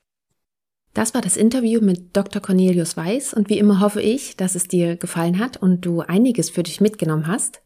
[0.95, 2.41] Das war das Interview mit Dr.
[2.41, 6.49] Cornelius Weiß und wie immer hoffe ich, dass es dir gefallen hat und du einiges
[6.49, 7.61] für dich mitgenommen hast.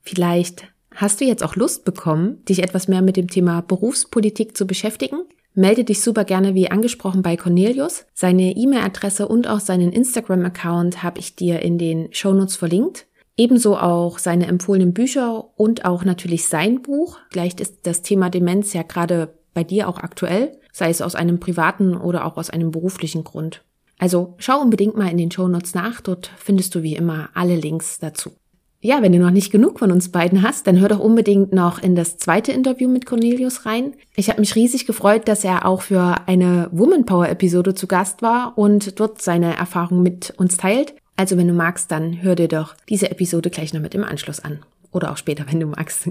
[0.00, 4.66] Vielleicht hast du jetzt auch Lust bekommen, dich etwas mehr mit dem Thema Berufspolitik zu
[4.66, 5.18] beschäftigen?
[5.52, 8.06] Melde dich super gerne wie angesprochen bei Cornelius.
[8.14, 13.06] Seine E-Mail-Adresse und auch seinen Instagram-Account habe ich dir in den Shownotes verlinkt.
[13.36, 17.18] Ebenso auch seine empfohlenen Bücher und auch natürlich sein Buch.
[17.30, 21.40] Vielleicht ist das Thema Demenz ja gerade bei dir auch aktuell, sei es aus einem
[21.40, 23.62] privaten oder auch aus einem beruflichen Grund.
[23.98, 27.56] Also schau unbedingt mal in den Show Notes nach, dort findest du wie immer alle
[27.56, 28.32] Links dazu.
[28.80, 31.82] Ja, wenn du noch nicht genug von uns beiden hast, dann hör doch unbedingt noch
[31.82, 33.94] in das zweite Interview mit Cornelius rein.
[34.14, 38.20] Ich habe mich riesig gefreut, dass er auch für eine Woman Power Episode zu Gast
[38.20, 40.94] war und dort seine Erfahrungen mit uns teilt.
[41.16, 44.40] Also wenn du magst, dann hör dir doch diese Episode gleich noch mit im Anschluss
[44.40, 44.60] an.
[44.90, 46.08] Oder auch später, wenn du magst.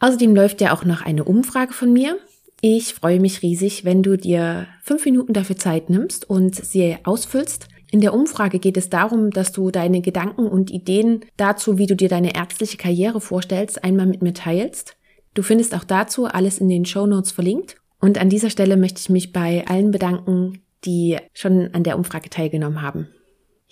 [0.00, 2.18] Außerdem läuft ja auch noch eine Umfrage von mir.
[2.62, 7.68] Ich freue mich riesig, wenn du dir fünf Minuten dafür Zeit nimmst und sie ausfüllst.
[7.90, 11.96] In der Umfrage geht es darum, dass du deine Gedanken und Ideen dazu, wie du
[11.96, 14.96] dir deine ärztliche Karriere vorstellst, einmal mit mir teilst.
[15.34, 17.76] Du findest auch dazu alles in den Show Notes verlinkt.
[18.00, 22.30] Und an dieser Stelle möchte ich mich bei allen bedanken, die schon an der Umfrage
[22.30, 23.08] teilgenommen haben.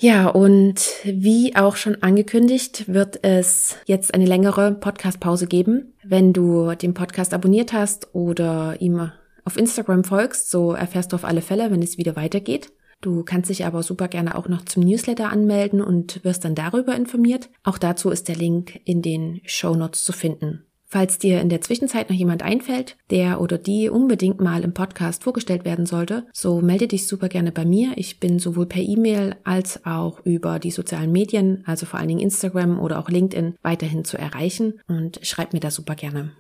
[0.00, 5.92] Ja, und wie auch schon angekündigt, wird es jetzt eine längere Podcast-Pause geben.
[6.04, 9.10] Wenn du den Podcast abonniert hast oder ihm
[9.44, 12.70] auf Instagram folgst, so erfährst du auf alle Fälle, wenn es wieder weitergeht.
[13.00, 16.94] Du kannst dich aber super gerne auch noch zum Newsletter anmelden und wirst dann darüber
[16.94, 17.50] informiert.
[17.64, 20.64] Auch dazu ist der Link in den Show Notes zu finden.
[20.90, 25.22] Falls dir in der Zwischenzeit noch jemand einfällt, der oder die unbedingt mal im Podcast
[25.22, 27.92] vorgestellt werden sollte, so melde dich super gerne bei mir.
[27.96, 32.20] Ich bin sowohl per E-Mail als auch über die sozialen Medien, also vor allen Dingen
[32.20, 36.32] Instagram oder auch LinkedIn, weiterhin zu erreichen und schreib mir da super gerne.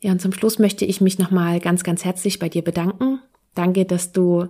[0.00, 3.20] Ja, und zum Schluss möchte ich mich nochmal ganz, ganz herzlich bei dir bedanken.
[3.54, 4.48] Danke, dass du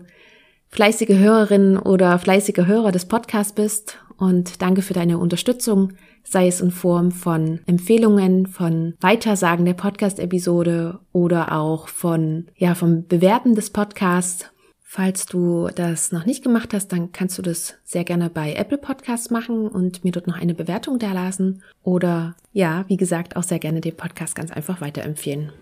[0.68, 5.92] fleißige Hörerin oder fleißige Hörer des Podcasts bist und danke für deine Unterstützung
[6.24, 13.06] sei es in Form von Empfehlungen, von Weitersagen der Podcast-Episode oder auch von, ja, vom
[13.06, 14.50] Bewerten des Podcasts.
[14.82, 18.78] Falls du das noch nicht gemacht hast, dann kannst du das sehr gerne bei Apple
[18.78, 21.62] Podcasts machen und mir dort noch eine Bewertung dalassen.
[21.82, 25.52] Oder ja, wie gesagt, auch sehr gerne den Podcast ganz einfach weiterempfehlen.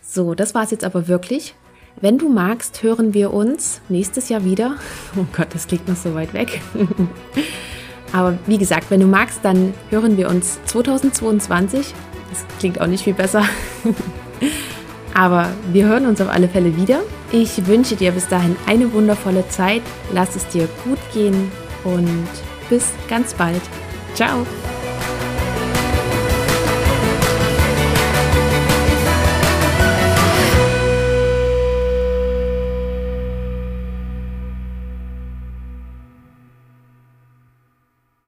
[0.00, 1.54] So, das war's jetzt aber wirklich.
[2.00, 4.76] Wenn du magst, hören wir uns nächstes Jahr wieder.
[5.16, 6.60] Oh Gott, das klingt noch so weit weg.
[8.12, 11.94] Aber wie gesagt, wenn du magst, dann hören wir uns 2022.
[12.30, 13.44] Das klingt auch nicht viel besser.
[15.14, 17.00] Aber wir hören uns auf alle Fälle wieder.
[17.30, 19.82] Ich wünsche dir bis dahin eine wundervolle Zeit.
[20.12, 21.50] Lass es dir gut gehen
[21.84, 22.26] und
[22.70, 23.60] bis ganz bald.
[24.14, 24.46] Ciao.